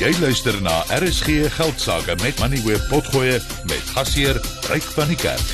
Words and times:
Jy 0.00 0.14
luister 0.16 0.56
na 0.64 0.78
RSG 0.96 1.50
Geldsaake 1.52 2.14
met 2.22 2.38
Money 2.40 2.62
Web 2.64 2.80
Potgoe 2.88 3.34
met 3.68 3.88
gasheer 3.92 4.38
Ryk 4.72 4.86
van 4.96 5.10
die 5.12 5.16
Kerk. 5.20 5.50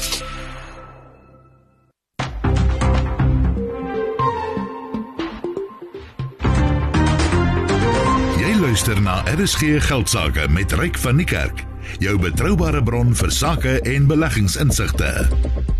Jy 8.38 8.52
luister 8.60 9.00
na 9.02 9.16
RSG 9.34 9.80
Geldsaake 9.88 10.46
met 10.54 10.76
Ryk 10.78 11.02
van 11.02 11.18
die 11.18 11.26
Kerk, 11.26 11.64
jou 11.98 12.14
betroubare 12.22 12.84
bron 12.86 13.10
vir 13.18 13.34
sake 13.34 13.80
en 13.82 14.06
beleggingsinsigte. 14.06 15.10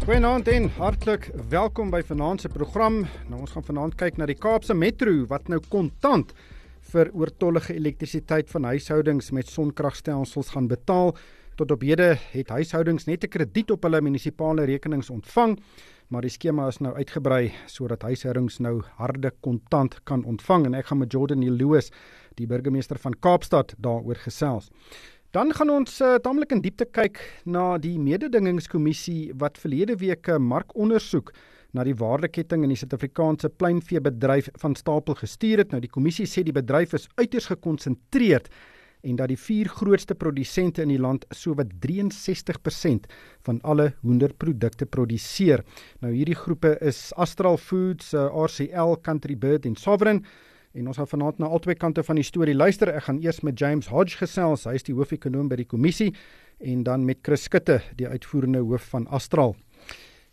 Goeienaand 0.08 0.50
en 0.50 0.66
hartlik 0.80 1.30
welkom 1.54 1.94
by 1.94 2.02
vanaand 2.10 2.42
se 2.42 2.50
program. 2.50 3.04
Nou 3.30 3.46
ons 3.46 3.54
gaan 3.54 3.70
vanaand 3.70 3.94
kyk 4.02 4.18
na 4.18 4.26
die 4.26 4.38
Kaapse 4.42 4.74
Metro 4.74 5.22
wat 5.30 5.46
nou 5.46 5.62
kontant 5.70 6.34
vir 6.92 7.10
oortollige 7.14 7.74
elektrisiteit 7.74 8.50
van 8.52 8.68
huishoudings 8.70 9.32
met 9.34 9.50
sonkragstelsels 9.50 10.52
gaan 10.54 10.68
betaal. 10.70 11.14
Tot 11.56 11.70
op 11.72 11.82
hede 11.82 12.14
het 12.32 12.52
huishoudings 12.52 13.06
net 13.06 13.24
'n 13.24 13.28
krediet 13.28 13.70
op 13.70 13.82
hulle 13.82 14.00
munisipale 14.00 14.64
rekenings 14.64 15.10
ontvang, 15.10 15.58
maar 16.08 16.22
die 16.22 16.30
skema 16.30 16.68
is 16.68 16.78
nou 16.78 16.94
uitgebrei 16.94 17.52
sodat 17.66 18.02
huishoudings 18.02 18.58
nou 18.58 18.82
harde 18.98 19.32
kontant 19.40 20.04
kan 20.04 20.24
ontvang 20.24 20.66
en 20.66 20.74
ek 20.74 20.86
gaan 20.86 20.98
met 20.98 21.12
Jordan 21.12 21.56
Lewis, 21.56 21.90
die 22.34 22.46
burgemeester 22.46 22.98
van 22.98 23.14
Kaapstad, 23.20 23.74
daaroor 23.78 24.16
gesels. 24.16 24.70
Dan 25.30 25.52
gaan 25.52 25.70
ons 25.70 26.00
uh, 26.00 26.14
tamelik 26.14 26.52
in 26.52 26.60
diepte 26.60 26.84
kyk 26.84 27.18
na 27.44 27.78
die 27.78 27.98
mededingingskommissie 27.98 29.32
wat 29.34 29.58
verlede 29.58 29.96
week 29.96 30.28
'n 30.28 30.42
markondersoek 30.42 31.32
na 31.76 31.84
die 31.84 31.96
waardeketting 31.96 32.64
in 32.64 32.72
die 32.72 32.78
Suid-Afrikaanse 32.80 33.50
pluimveebedryf 33.60 34.48
van 34.62 34.76
stapel 34.78 35.18
gestuur 35.18 35.62
het. 35.64 35.74
Nou 35.74 35.82
die 35.84 35.92
kommissie 35.92 36.26
sê 36.28 36.44
die 36.46 36.56
bedryf 36.56 36.96
is 36.96 37.08
uiters 37.20 37.50
gekonsentreerd 37.52 38.48
en 39.06 39.18
dat 39.20 39.30
die 39.30 39.38
vier 39.38 39.68
grootste 39.70 40.16
produsente 40.18 40.82
in 40.82 40.90
die 40.90 41.00
land 41.00 41.26
sowat 41.36 41.70
63% 41.84 43.06
van 43.46 43.60
alle 43.62 43.92
hoenderprodukte 44.02 44.88
produseer. 44.88 45.62
Nou 46.02 46.10
hierdie 46.14 46.38
groepe 46.38 46.74
is 46.80 47.12
Astral 47.14 47.60
Foods, 47.60 48.14
eh, 48.14 48.26
RCL, 48.26 48.96
Country 49.02 49.36
Bird 49.36 49.66
en 49.66 49.76
Sovereign. 49.76 50.24
En 50.76 50.88
ons 50.88 50.96
gaan 50.96 51.08
vanaand 51.08 51.38
na 51.38 51.46
albei 51.46 51.74
kante 51.74 52.02
van 52.04 52.18
die 52.18 52.24
storie 52.24 52.54
luister. 52.54 52.88
Ek 52.88 53.06
gaan 53.06 53.22
eers 53.22 53.40
met 53.40 53.58
James 53.58 53.86
Hodge 53.88 54.16
gesels, 54.16 54.64
hy 54.64 54.74
is 54.74 54.84
die 54.84 54.94
hoof-ekonoom 54.94 55.48
by 55.48 55.56
die 55.56 55.68
kommissie 55.68 56.14
en 56.58 56.82
dan 56.82 57.04
met 57.04 57.18
Chris 57.22 57.46
Skutte, 57.48 57.80
die 57.96 58.08
uitvoerende 58.08 58.60
hoof 58.64 58.90
van 58.92 59.06
Astral. 59.06 59.56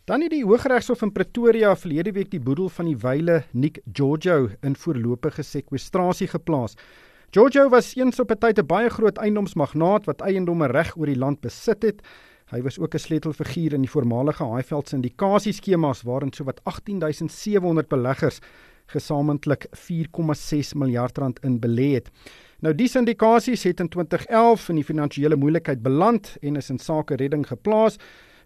Dan 0.04 0.20
het 0.20 0.34
die 0.34 0.44
Hooggeregshof 0.44 1.00
in 1.00 1.12
Pretoria 1.16 1.70
verlede 1.80 2.12
week 2.12 2.28
die 2.28 2.40
boedel 2.40 2.66
van 2.68 2.90
die 2.90 2.98
wyle 3.00 3.38
Nick 3.56 3.78
Giorgio 3.96 4.50
in 4.60 4.74
voorlopige 4.76 5.42
sekwestrasie 5.42 6.26
geplaas. 6.28 6.74
Giorgio 7.32 7.70
was 7.72 7.94
eens 7.96 8.20
op 8.20 8.30
'n 8.30 8.38
tyd 8.38 8.58
'n 8.58 8.66
baie 8.66 8.90
groot 8.90 9.16
eiendomsmagnaat 9.16 10.04
wat 10.04 10.20
eiendomme 10.20 10.66
reg 10.66 10.96
oor 10.96 11.06
die 11.06 11.16
land 11.16 11.40
besit 11.40 11.82
het. 11.82 12.02
Hy 12.50 12.60
was 12.62 12.78
ook 12.78 12.94
'n 12.94 12.98
sleutelfiguur 12.98 13.72
in 13.72 13.80
die 13.80 13.90
voormalige 13.90 14.44
Highveld 14.44 14.88
syndikasie-skemas 14.88 16.02
waarin 16.02 16.32
sowat 16.32 16.60
18700 16.64 17.88
beleggers 17.88 18.38
gesamentlik 18.86 19.66
4,6 19.70 20.74
miljard 20.74 21.18
rand 21.18 21.40
in 21.44 21.58
belê 21.60 21.94
het. 21.94 22.10
Nou 22.60 22.74
die 22.74 22.88
syndikasies 22.88 23.62
het 23.62 23.80
in 23.80 23.88
2011 23.88 24.68
in 24.68 24.74
die 24.74 24.84
finansiële 24.84 25.36
moeilikheid 25.36 25.82
beland 25.82 26.36
en 26.40 26.56
is 26.56 26.70
in 26.70 26.78
sake 26.78 27.14
redding 27.14 27.46
geplaas 27.46 27.96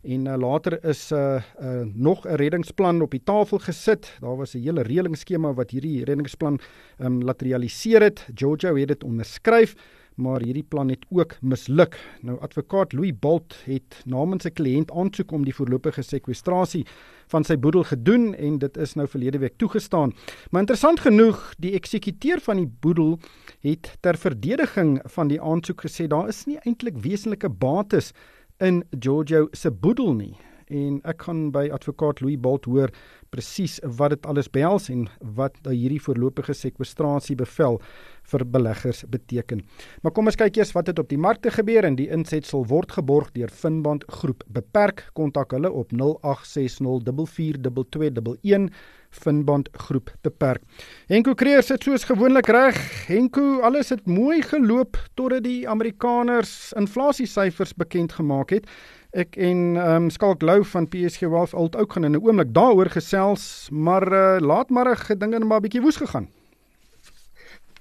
en 0.09 0.27
uh, 0.27 0.37
later 0.41 0.79
is 0.85 1.11
'n 1.11 1.15
uh, 1.15 1.43
uh, 1.61 1.87
nog 1.95 2.25
'n 2.25 2.35
reddingsplan 2.35 3.03
op 3.03 3.11
die 3.11 3.25
tafel 3.25 3.59
gesit. 3.59 4.17
Daar 4.21 4.37
was 4.37 4.55
'n 4.55 4.63
hele 4.63 4.83
reëlingsskema 4.83 5.55
wat 5.55 5.71
hierdie 5.71 6.05
reddingsplan 6.05 6.61
um, 6.99 7.23
laat 7.23 7.43
realiseer 7.43 8.03
het. 8.03 8.27
Giorgio 8.35 8.77
het 8.77 8.89
dit 8.89 9.05
onderskryf, 9.05 9.75
maar 10.15 10.41
hierdie 10.41 10.67
plan 10.69 10.89
het 10.89 11.05
ook 11.09 11.37
misluk. 11.41 11.99
Nou 12.21 12.41
advokaat 12.41 12.93
Louis 12.93 13.19
Bolt 13.19 13.57
het 13.65 14.03
namens 14.05 14.45
'n 14.45 14.53
kliënt 14.53 14.91
aansoek 14.91 15.33
om 15.33 15.45
die 15.45 15.55
voorlopige 15.55 16.03
sekwestrasie 16.03 16.87
van 17.27 17.45
sy 17.45 17.59
boedel 17.59 17.85
gedoen 17.85 18.35
en 18.35 18.59
dit 18.59 18.77
is 18.77 18.95
nou 18.95 19.09
verlede 19.09 19.39
week 19.39 19.57
toegestaan. 19.57 20.13
Maar 20.51 20.61
interessant 20.61 21.01
genoeg, 21.01 21.55
die 21.59 21.73
eksekuteur 21.73 22.41
van 22.41 22.57
die 22.57 22.73
boedel 22.81 23.19
het 23.61 23.97
ter 24.01 24.17
verdediging 24.17 25.01
van 25.05 25.29
die 25.29 25.41
aansoek 25.41 25.81
gesê 25.81 26.07
daar 26.07 26.29
is 26.29 26.45
nie 26.45 26.59
eintlik 26.65 26.99
wesenlike 26.99 27.49
bates 27.49 28.13
in 28.59 28.85
Giorgio 28.91 29.49
se 29.53 29.71
boedel 29.71 30.15
nie. 30.15 30.37
En 30.69 31.01
ek 31.09 31.23
gaan 31.25 31.49
by 31.53 31.71
advokaat 31.73 32.21
Louis 32.21 32.41
Bolt 32.41 32.65
hoor 32.69 32.91
presies 33.33 33.81
wat 33.97 34.11
dit 34.13 34.27
alles 34.29 34.51
behels 34.53 34.89
en 34.93 35.09
wat 35.37 35.57
hierdie 35.65 36.01
voorlopige 36.03 36.55
sekwestrasie 36.57 37.37
bevel 37.41 37.81
vir 38.29 38.45
beleggers 38.45 39.05
beteken. 39.09 39.63
Maar 40.03 40.13
kom 40.13 40.27
ons 40.29 40.37
kyk 40.37 40.57
eers 40.61 40.75
wat 40.77 40.87
het 40.93 41.01
op 41.01 41.09
die 41.09 41.21
markte 41.21 41.51
gebeur 41.55 41.85
en 41.89 41.97
die 41.97 42.13
insetsel 42.13 42.69
word 42.69 42.93
geborg 42.99 43.33
deur 43.37 43.49
Finband 43.49 44.05
Groep. 44.21 44.45
Beperk 44.53 45.09
kontak 45.17 45.53
hulle 45.57 45.71
op 45.73 45.89
0860442211 45.97 48.69
Finband 49.11 49.69
Groep 49.73 50.13
beperk. 50.23 50.63
Henko 51.07 51.35
Creer 51.35 51.63
sit 51.63 51.83
soos 51.83 52.05
gewoonlik 52.05 52.47
reg. 52.47 52.79
Henko, 53.07 53.61
alles 53.61 53.89
het 53.89 54.07
mooi 54.07 54.43
geloop 54.43 54.97
totdat 55.15 55.45
die 55.45 55.69
Amerikaners 55.69 56.73
inflasiesyfers 56.77 57.75
bekend 57.75 58.13
gemaak 58.13 58.51
het. 58.51 58.67
Ek 59.17 59.37
en 59.41 59.77
ehm 59.77 60.05
um, 60.05 60.11
Skalk 60.11 60.43
Lou 60.43 60.65
van 60.65 60.89
PSG 60.89 61.21
Wealth 61.21 61.55
Alt 61.55 61.77
ook 61.77 61.93
gaan 61.93 62.05
in 62.05 62.13
'n 62.13 62.25
oomblik 62.25 62.53
daaroor 62.55 62.91
gesels, 62.91 63.69
maar 63.71 64.13
uh, 64.13 64.37
laat 64.41 64.69
maar 64.71 64.89
'n 65.09 65.19
dinge 65.19 65.39
maar 65.39 65.61
bietjie 65.61 65.81
woes 65.81 65.97
gegaan. 65.97 66.29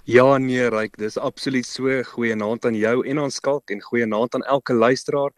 Ja 0.04 0.38
nee, 0.38 0.70
Ryk, 0.70 0.98
dis 0.98 1.18
absoluut 1.18 1.66
so. 1.66 2.04
Goeienaand 2.04 2.66
aan 2.66 2.76
jou 2.76 3.08
en 3.08 3.20
aan 3.20 3.32
Skalk 3.32 3.70
en 3.70 3.82
goeienaand 3.82 4.36
aan 4.36 4.44
elke 4.44 4.74
luisteraar. 4.74 5.32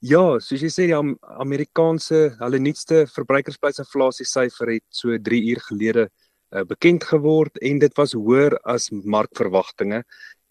Ja, 0.00 0.38
soos 0.40 0.62
jy 0.64 0.68
sê 0.72 0.86
die 0.88 0.96
Amerikaanse 0.96 2.30
hulle 2.38 2.58
nuutste 2.64 3.02
verbruikersprysinflasie 3.12 4.24
syfer 4.24 4.70
het 4.72 4.86
so 4.96 5.12
3 5.12 5.40
uur 5.52 5.60
gelede 5.66 6.04
uh, 6.06 6.62
bekend 6.64 7.04
geword 7.04 7.60
en 7.60 7.82
dit 7.82 7.98
was 8.00 8.14
hoër 8.16 8.56
as 8.64 8.88
markverwagtinge 8.90 9.98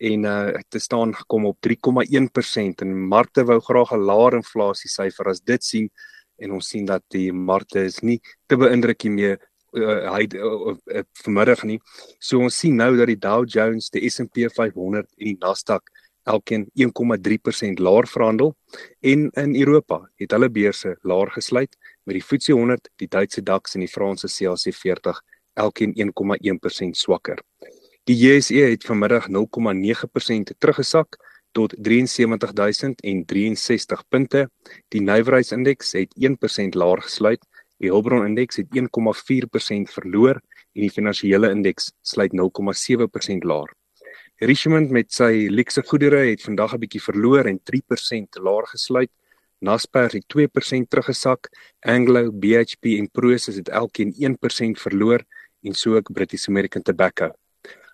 en 0.10 0.28
uh 0.30 0.62
te 0.70 0.80
staan 0.80 1.16
gekom 1.18 1.48
op 1.50 1.58
3,1% 1.66 2.84
en 2.86 2.94
markte 3.10 3.44
wou 3.50 3.58
graag 3.60 3.96
'n 3.98 4.06
laer 4.12 4.38
inflasie 4.38 4.92
syfer 4.94 5.32
as 5.34 5.42
dit 5.42 5.64
sien 5.64 5.90
en 6.38 6.52
ons 6.52 6.70
sien 6.70 6.86
dat 6.86 7.04
die 7.10 7.32
markte 7.34 7.82
is 7.90 8.04
nie 8.04 8.22
te 8.48 8.56
beïndruk 8.56 9.04
nie 9.04 9.16
meer 9.16 9.38
uh, 9.74 10.14
hy 10.14 10.28
uh, 10.38 10.78
uh, 10.94 11.04
vanmiddag 11.24 11.64
nie. 11.64 11.80
So 12.20 12.38
ons 12.38 12.54
sien 12.54 12.78
nou 12.78 12.96
dat 12.98 13.08
die 13.08 13.18
Dow 13.18 13.46
Jones, 13.50 13.90
die 13.90 14.10
S&P 14.10 14.46
500 14.46 15.10
en 15.18 15.26
die 15.26 15.38
Nasdaq 15.42 15.90
elkeen 16.30 16.68
1,3% 16.78 17.82
laer 17.82 18.08
verhandel 18.08 18.56
en 19.00 19.30
in 19.30 19.56
Europa 19.56 20.02
het 20.22 20.32
hulle 20.36 20.50
beurse 20.50 20.96
laer 21.02 21.32
gesluit 21.34 21.78
met 22.06 22.18
die 22.18 22.24
FTSE 22.24 22.54
100, 22.54 22.90
die 23.02 23.08
Duitse 23.08 23.44
DAX 23.44 23.76
en 23.76 23.86
die 23.86 23.92
Franse 23.92 24.30
CAC 24.30 24.76
40 24.76 25.22
elkeen 25.60 25.94
1,1% 25.98 26.98
swakker. 26.98 27.42
Die 28.10 28.18
JSE 28.18 28.72
het 28.72 28.86
vanmiddag 28.86 29.28
0,9% 29.30 29.36
teruggesak 30.58 31.18
tot 31.52 31.76
73063 31.78 34.04
punte. 34.10 34.50
Die 34.94 35.02
nywerheidsindeks 35.02 35.92
het 35.98 36.14
1% 36.18 36.22
laer 36.78 37.02
gesluit. 37.02 37.46
Die 37.80 37.90
Hulbron 37.90 38.26
indeks 38.26 38.56
het 38.60 38.68
1,4% 38.76 38.82
verloor 39.94 40.42
en 40.74 40.82
die 40.82 40.92
finansiële 40.92 41.50
indeks 41.54 41.92
sluit 42.02 42.32
0,7% 42.34 42.40
laer. 43.48 43.79
Richmond 44.40 44.88
met 44.96 45.10
sy 45.12 45.50
luxe 45.52 45.82
goedere 45.84 46.22
het 46.30 46.40
vandag 46.40 46.74
'n 46.74 46.80
bietjie 46.80 47.02
verloor 47.04 47.46
en 47.46 47.60
3% 47.60 48.38
laer 48.40 48.68
gesluit. 48.68 49.12
Naspers 49.60 50.14
het 50.14 50.28
2% 50.28 50.90
teruggesak. 50.90 51.50
Anglo, 51.80 52.32
BHP 52.32 52.96
en 53.00 53.10
Prosus 53.12 53.56
het 53.56 53.70
elkeen 53.70 54.14
1% 54.18 54.80
verloor 54.80 55.24
en 55.64 55.74
so 55.74 55.96
ook 55.96 56.14
British 56.14 56.48
American 56.48 56.82
Tobacco. 56.82 57.32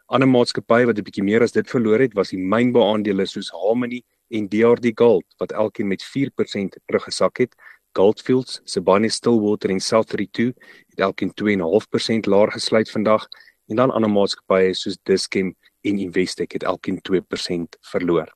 Ander 0.06 0.30
maatskappye 0.30 0.86
wat 0.86 0.98
'n 0.98 1.04
bietjie 1.04 1.24
meer 1.24 1.42
as 1.42 1.52
dit 1.52 1.70
verloor 1.70 2.00
het, 2.00 2.14
was 2.14 2.30
die 2.30 2.40
mynbeaandele 2.40 3.26
soos 3.26 3.50
Harmony 3.50 4.04
en 4.30 4.48
DRD 4.48 4.92
Gold 4.94 5.26
wat 5.38 5.52
elkeen 5.52 5.88
met 5.88 6.04
4% 6.04 6.78
teruggesak 6.86 7.38
het. 7.38 7.56
Goldfields, 7.94 8.62
Sibanye-Stillwater 8.66 9.70
en 9.70 9.82
South32 9.82 10.54
het 10.90 11.00
elkeen 11.00 11.34
2.5% 11.34 12.26
laer 12.26 12.52
gesluit 12.52 12.92
vandag 12.92 13.28
en 13.68 13.76
dan 13.76 13.92
ander 13.92 14.10
maatskappye 14.10 14.74
soos 14.74 14.98
Dischem 15.04 15.56
en 15.86 16.00
Investec 16.00 16.52
het 16.52 16.64
elkeen 16.64 17.00
2% 17.12 17.80
verloor. 17.92 18.34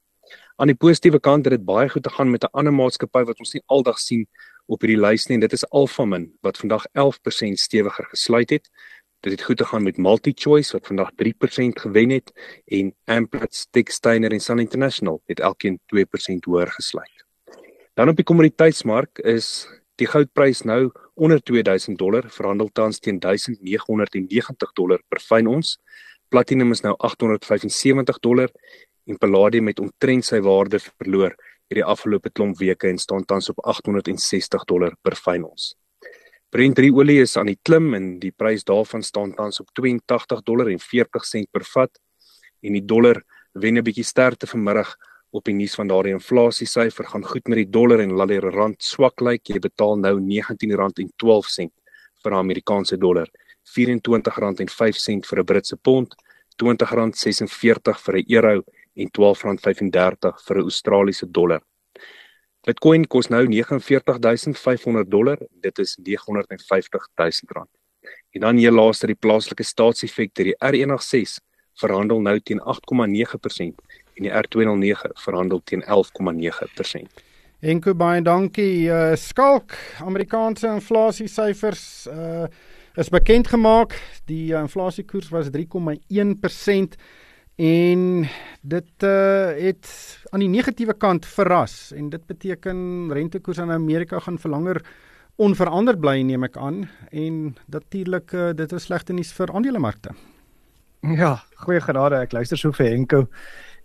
Aan 0.60 0.68
die 0.68 0.76
positiewe 0.76 1.20
kant 1.20 1.46
het 1.48 1.54
dit 1.56 1.66
baie 1.66 1.90
goed 1.90 2.04
te 2.04 2.10
gaan 2.10 2.32
met 2.32 2.44
'n 2.44 2.52
ander 2.52 2.74
maatskappy 2.74 3.24
wat 3.24 3.40
ons 3.40 3.54
nie 3.54 3.64
aldag 3.66 4.00
sien 4.00 4.28
op 4.68 4.82
hierdie 4.82 5.02
lys 5.02 5.28
nie 5.28 5.36
en 5.36 5.42
dit 5.42 5.54
is 5.54 5.70
Alphamin 5.70 6.32
wat 6.42 6.58
vandag 6.58 6.86
11% 6.94 7.60
stewiger 7.60 8.06
gesluit 8.06 8.50
het. 8.50 8.70
Dit 9.20 9.32
het 9.32 9.42
goed 9.42 9.58
te 9.58 9.66
gaan 9.66 9.84
met 9.84 9.98
MultiChoice 9.98 10.72
wat 10.72 10.88
vandag 10.88 11.12
3% 11.16 11.80
gewen 11.80 12.10
het 12.10 12.32
en 12.66 12.96
Amplats, 13.06 13.68
Techsteiner 13.72 14.32
en 14.32 14.40
Sun 14.40 14.60
International 14.60 15.22
het 15.26 15.40
elkeen 15.40 15.80
2% 15.86 16.46
hoër 16.46 16.72
gesluit. 16.72 17.26
Dan 17.94 18.10
op 18.10 18.16
die 18.16 18.26
kommoditeitsmark 18.26 19.20
is 19.20 19.68
die 19.96 20.08
goudprys 20.08 20.62
nou 20.62 20.92
onder 21.20 21.42
2000 21.44 21.98
dollar, 21.98 22.30
verhandel 22.32 22.70
tans 22.74 23.00
teen 23.00 23.20
1990 23.20 24.72
dollar 24.74 25.02
per 25.08 25.20
fyn 25.20 25.48
ons. 25.48 25.80
Platinum 26.30 26.72
is 26.72 26.84
nou 26.86 26.94
875 27.02 28.20
dollar 28.22 28.52
en 29.10 29.18
palladium 29.18 29.72
het 29.72 29.80
omtrent 29.82 30.26
sy 30.28 30.38
waarde 30.46 30.78
verloor 30.84 31.34
hierdie 31.70 31.86
afgelope 31.86 32.30
klomp 32.30 32.60
weke 32.62 32.90
en 32.90 33.00
staan 33.02 33.26
tans 33.26 33.50
op 33.50 33.64
860 33.66 34.66
dollar 34.70 34.94
per 35.02 35.18
fyn 35.18 35.48
ons. 35.48 35.74
Brent 36.54 36.80
olie 36.82 37.20
is 37.22 37.36
aan 37.38 37.50
die 37.50 37.60
klim 37.62 37.94
en 37.94 38.20
die 38.22 38.32
prys 38.32 38.64
daarvan 38.66 39.04
staan 39.06 39.34
tans 39.38 39.60
op 39.62 39.74
82 39.78 40.42
dollar 40.46 40.70
en 40.70 40.80
40 40.82 41.26
sent 41.26 41.50
per 41.52 41.66
vat 41.74 41.98
en 42.62 42.78
die 42.78 42.86
dollar 42.86 43.22
wen 43.54 43.78
'n 43.78 43.84
bietjie 43.84 44.06
sterkte 44.06 44.48
vanmiddag 44.48 44.96
op 45.32 45.46
die 45.46 45.54
nuus 45.54 45.76
van 45.76 45.88
daardie 45.88 46.14
inflasie 46.14 46.68
syfer 46.68 47.06
gaan 47.06 47.26
goed 47.26 47.48
met 47.48 47.58
die 47.58 47.70
dollar 47.70 48.00
en 48.02 48.14
laat 48.18 48.30
die 48.30 48.40
rand 48.40 48.82
swak 48.82 49.22
lyk. 49.22 49.50
Jy 49.50 49.60
betaal 49.60 49.98
nou 49.98 50.20
R19.12 50.20 51.70
vir 52.24 52.32
'n 52.32 52.38
Amerikaanse 52.38 52.98
dollar, 52.98 53.28
R24.05 53.70 55.26
vir 55.30 55.40
'n 55.40 55.46
Britse 55.46 55.78
pond, 55.78 56.16
R20.46 56.60 58.04
vir 58.06 58.16
'n 58.18 58.26
euro 58.28 58.64
en 58.96 59.08
R12.35 59.08 60.34
vir 60.48 60.58
'n 60.58 60.64
Australiese 60.64 61.32
dollar. 61.32 61.62
Bitcoin 62.66 63.08
kos 63.08 63.30
nou 63.30 63.48
49500 63.48 65.10
dollar, 65.10 65.38
dit 65.62 65.80
is 65.80 65.98
950000 65.98 67.52
rand. 67.52 67.70
En 68.32 68.42
dan 68.42 68.58
hier 68.58 68.72
laaste 68.72 69.08
die 69.08 69.16
plaaslike 69.16 69.64
staatseffekte, 69.64 70.44
die 70.44 70.56
R106 70.60 71.40
verhandel 71.80 72.22
nou 72.22 72.40
teen 72.40 72.60
8,9% 72.60 73.80
en 74.16 74.24
die 74.24 74.32
R209 74.32 75.14
verhandel 75.24 75.62
teen 75.64 75.84
11,9%. 75.84 77.24
Enko 77.60 77.94
baie 77.94 78.22
dankie. 78.22 78.88
Uh, 78.88 79.16
skalk 79.16 79.76
Amerikaanse 80.00 80.68
inflasie 80.68 81.28
syfers 81.28 82.08
uh 82.08 82.48
is 83.00 83.10
bekend 83.10 83.48
gemaak. 83.48 83.96
Die 84.28 84.52
uh, 84.52 84.60
inflasiekoers 84.60 85.30
was 85.32 85.50
3,1% 85.56 86.98
en 87.60 88.02
dit 88.62 89.04
uh 89.04 89.52
het 89.60 89.88
aan 90.32 90.44
die 90.44 90.52
negatiewe 90.52 90.96
kant 90.96 91.26
verras 91.28 91.92
en 91.96 92.10
dit 92.10 92.26
beteken 92.28 93.12
rentekoers 93.12 93.60
in 93.60 93.72
Amerika 93.72 94.20
gaan 94.24 94.40
vir 94.40 94.52
langer 94.52 94.82
onveranderd 95.36 96.00
bly 96.00 96.22
neem 96.24 96.44
ek 96.48 96.58
aan 96.60 96.86
en 97.12 97.56
natuurlik 97.68 98.36
uh, 98.36 98.52
dit 98.56 98.76
is 98.76 98.88
slegte 98.88 99.16
nuus 99.16 99.32
vir 99.36 99.52
aandelemarkte. 99.56 100.16
Ja, 101.16 101.38
goeie 101.64 101.80
genade. 101.80 102.20
Ek 102.20 102.36
luister 102.36 102.60
so 102.60 102.76
vir 102.76 102.92
Henko 102.92 103.26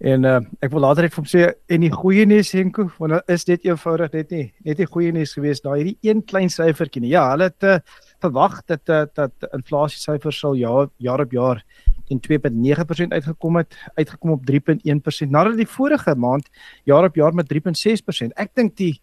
en 0.03 0.27
uh, 0.27 0.41
ek 0.63 0.73
wil 0.75 0.83
later 0.83 1.07
net 1.07 1.15
vir 1.15 1.23
hom 1.23 1.31
sê 1.31 1.45
en 1.71 1.85
die 1.87 1.93
goeie 1.95 2.27
nuus 2.27 2.51
Henko, 2.55 2.89
want 2.99 3.31
is 3.31 3.47
dit 3.47 3.69
eenvoudig 3.71 4.15
net 4.17 4.35
nie 4.35 4.49
net 4.67 4.83
die 4.83 4.91
goeie 4.91 5.15
nuus 5.15 5.35
gewees 5.39 5.63
daai 5.63 5.77
hierdie 5.79 5.99
een 6.11 6.25
klein 6.27 6.51
syfertjie. 6.51 7.07
Ja, 7.11 7.29
hulle 7.31 7.51
het 7.53 7.67
uh, 7.67 7.79
verwag 8.25 8.61
dat 8.71 8.89
uh, 8.89 9.05
dat 9.15 9.49
inflasie 9.53 10.01
syfers 10.01 10.39
sal 10.43 10.57
jaar 10.59 10.89
jaar 10.99 11.21
op 11.25 11.33
jaar 11.33 11.65
in 12.13 12.21
2.9% 12.21 13.15
uitgekom 13.17 13.57
het, 13.57 13.77
uitgekom 13.95 14.35
op 14.37 14.43
3.1% 14.51 15.31
nadat 15.33 15.57
die 15.57 15.69
vorige 15.69 16.15
maand 16.15 16.49
jaar 16.85 17.05
op 17.05 17.15
jaar 17.17 17.35
met 17.35 17.49
3.6%. 17.53 18.35
Ek 18.37 18.53
dink 18.55 18.77
die 18.81 18.99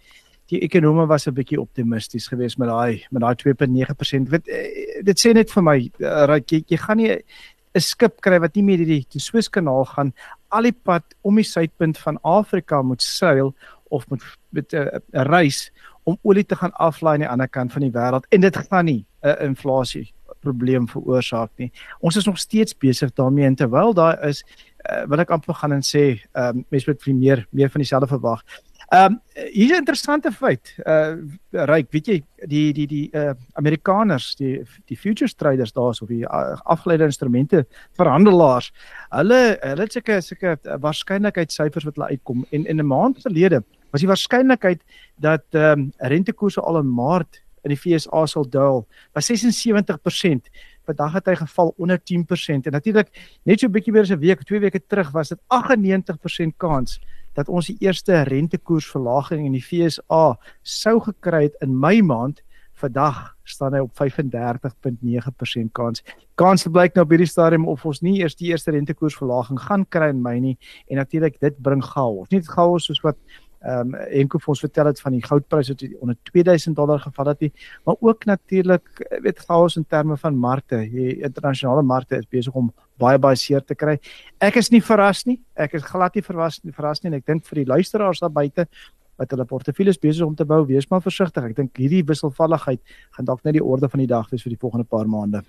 die 0.51 0.59
ekonome 0.65 1.05
was 1.07 1.27
'n 1.27 1.33
bietjie 1.33 1.61
optimisties 1.61 2.27
geweest 2.27 2.57
met 2.57 2.67
daai 2.67 3.05
met 3.11 3.21
daai 3.21 3.35
2.9%. 3.35 4.29
Dit 4.29 4.45
dit 5.05 5.19
sê 5.19 5.33
net 5.33 5.51
vir 5.51 5.63
my, 5.63 5.77
uh, 5.99 6.39
jy, 6.45 6.63
jy 6.67 6.77
gaan 6.77 6.97
nie 6.97 7.11
'n 7.73 7.79
skip 7.79 8.19
kry 8.21 8.39
wat 8.39 8.55
nie 8.55 8.63
meer 8.63 8.83
die 8.83 9.05
die 9.07 9.19
Suezkanaal 9.19 9.85
gaan 9.85 10.13
al 10.49 10.67
die 10.67 10.75
pad 10.75 11.03
om 11.23 11.35
die 11.35 11.47
suidpunt 11.47 11.97
van 11.97 12.19
Afrika 12.21 12.81
moet 12.81 13.01
seil 13.01 13.53
of 13.89 14.09
moet 14.09 14.23
met 14.49 14.73
'n 14.73 14.77
uh, 14.77 14.99
uh, 15.13 15.23
reis 15.23 15.71
om 16.03 16.17
olie 16.21 16.45
te 16.45 16.55
gaan 16.55 16.73
aflaai 16.73 17.13
aan 17.13 17.25
die 17.25 17.29
ander 17.29 17.49
kant 17.49 17.71
van 17.71 17.81
die 17.81 17.91
wêreld 17.91 18.25
en 18.29 18.41
dit 18.41 18.57
gaan 18.57 18.85
nie 18.85 19.05
'n 19.23 19.27
uh, 19.27 19.45
inflasie 19.45 20.13
probleem 20.41 20.87
veroorsaak 20.89 21.51
nie. 21.55 21.71
Ons 21.99 22.15
is 22.15 22.25
nog 22.25 22.37
steeds 22.37 22.77
besig 22.77 23.13
daarmee 23.13 23.45
en 23.45 23.55
terwyl 23.55 23.93
daar 23.93 24.17
is 24.27 24.43
uh, 24.89 25.05
wil 25.05 25.19
ek 25.19 25.29
amper 25.29 25.53
gaan 25.53 25.77
en 25.77 25.85
sê 25.85 26.03
ehm 26.33 26.57
um, 26.57 26.65
mense 26.69 26.89
moet 26.89 27.07
meer 27.19 27.47
meer 27.51 27.69
van 27.69 27.81
dieselfde 27.81 28.07
verwag. 28.07 28.41
Ehm 28.91 29.13
um, 29.13 29.19
hier's 29.53 29.71
'n 29.71 29.83
interessante 29.83 30.31
feit. 30.31 30.73
Uh 30.85 31.15
ryk, 31.51 31.91
weet 31.91 32.07
jy, 32.07 32.23
die 32.47 32.73
die 32.73 32.87
die 32.87 33.09
uh 33.15 33.33
Amerikaners, 33.53 34.35
die 34.35 34.63
die 34.85 34.97
futures 34.97 35.33
traders 35.33 35.71
daar's 35.71 36.01
of 36.01 36.07
die 36.07 36.25
uh, 36.25 36.57
afgeleide 36.63 37.03
instrumente 37.03 37.65
verhandelaars, 37.95 38.73
hulle 39.09 39.57
hulle 39.61 39.81
het 39.81 39.91
seker 39.93 40.21
seker 40.21 40.57
waarskynlikheidssyfers 40.79 41.85
wat 41.85 41.95
hulle 41.95 42.09
uitkom 42.09 42.45
en 42.51 42.65
in 42.65 42.79
'n 42.79 42.87
maand 42.87 43.21
gelede 43.21 43.63
was 43.91 44.01
die 44.01 44.09
waarskynlikheid 44.09 44.81
dat 45.17 45.45
ehm 45.51 45.79
um, 45.79 45.91
rentekoerse 45.97 46.61
al 46.61 46.79
in 46.79 46.93
Maart 46.95 47.43
in 47.63 47.73
die 47.73 47.77
FSA 47.77 48.25
sal 48.25 48.47
daal 48.49 48.85
was 49.13 49.29
76%. 49.29 50.49
Vandag 50.89 51.13
het 51.19 51.29
hy 51.29 51.35
geval 51.43 51.73
onder 51.77 51.99
10% 51.99 52.67
en 52.67 52.73
natuurlik 52.73 53.11
net 53.45 53.59
so 53.59 53.67
'n 53.67 53.71
bietjie 53.71 53.93
meer 53.93 54.01
as 54.01 54.11
'n 54.11 54.19
week, 54.19 54.43
twee 54.43 54.59
weke 54.59 54.81
terug 54.87 55.11
was 55.11 55.29
dit 55.29 55.39
98% 55.47 56.57
kans 56.57 56.99
dat 57.33 57.49
ons 57.49 57.67
die 57.67 57.77
eerste 57.79 58.23
rentekoersverlaging 58.27 59.45
in 59.45 59.51
die 59.51 59.63
FSA 59.63 60.37
sou 60.61 60.99
gekry 60.99 61.43
het 61.43 61.55
in 61.61 61.79
Mei 61.79 62.01
maand. 62.01 62.41
Vandag 62.73 63.35
staan 63.43 63.73
hy 63.73 63.79
op 63.79 63.93
35.9% 63.93 65.71
kans. 65.71 66.03
Kans 66.35 66.65
blyk 66.65 66.95
nou 66.95 67.05
by 67.05 67.17
die 67.21 67.29
stadium 67.29 67.67
of 67.67 67.85
ons 67.85 68.01
nie 68.01 68.19
eers 68.21 68.35
die 68.35 68.49
eerste 68.49 68.71
rentekoersverlaging 68.71 69.59
gaan 69.59 69.85
kry 69.85 70.09
in 70.09 70.21
Mei 70.21 70.39
nie 70.39 70.57
en 70.89 70.97
natuurlik 70.97 71.39
dit 71.39 71.57
bring 71.61 71.83
chaos. 71.83 72.27
Nie 72.31 72.41
chaos 72.41 72.89
soos 72.89 73.03
wat 73.05 73.17
ehm 73.61 73.93
um, 73.93 73.95
Enko 74.09 74.39
vir 74.41 74.53
ons 74.53 74.63
vertel 74.63 74.87
het 74.89 74.99
van 75.01 75.13
die 75.13 75.21
goudprys 75.21 75.69
wat 75.69 75.83
onder 76.01 76.17
2000 76.31 76.75
dollar 76.75 76.99
geval 76.99 77.27
het 77.33 77.41
nie, 77.45 77.51
maar 77.85 77.95
ook 77.99 78.25
natuurlik 78.25 79.03
weet 79.21 79.39
chaos 79.39 79.75
in 79.77 79.85
terme 79.85 80.17
van 80.17 80.35
markte. 80.35 80.79
Die 80.89 81.19
internasionale 81.21 81.83
markte 81.83 82.17
is 82.17 82.25
besig 82.25 82.53
om 82.53 82.71
baie 82.97 83.19
baie 83.19 83.35
seer 83.35 83.61
te 83.61 83.75
kry. 83.75 83.99
Ek 84.39 84.57
is 84.57 84.71
nie 84.71 84.81
verras 84.81 85.25
nie. 85.25 85.39
Ek 85.53 85.73
is 85.77 85.85
glad 85.85 86.15
nie 86.15 86.25
verras 86.25 86.59
nie, 86.63 86.73
verras 86.73 87.03
nie 87.03 87.11
en 87.11 87.19
ek 87.19 87.25
dink 87.25 87.45
vir 87.45 87.61
die 87.61 87.69
luisteraars 87.69 88.19
daar 88.19 88.33
buite 88.33 88.67
wat 89.21 89.35
hulle 89.35 89.45
portefeuilles 89.45 89.99
besig 90.01 90.25
om 90.25 90.35
te 90.35 90.45
bou, 90.49 90.63
wees 90.65 90.89
maar 90.89 91.03
versigtig. 91.05 91.51
Ek 91.51 91.55
dink 91.55 91.77
hierdie 91.77 92.01
wisselvalligheid 92.07 92.81
gaan 93.17 93.29
dalk 93.29 93.45
net 93.45 93.59
die 93.59 93.63
orde 93.63 93.89
van 93.91 94.01
die 94.01 94.09
dag 94.09 94.29
wees 94.31 94.41
vir 94.41 94.55
die 94.55 94.61
volgende 94.61 94.89
paar 94.89 95.05
maande. 95.05 95.43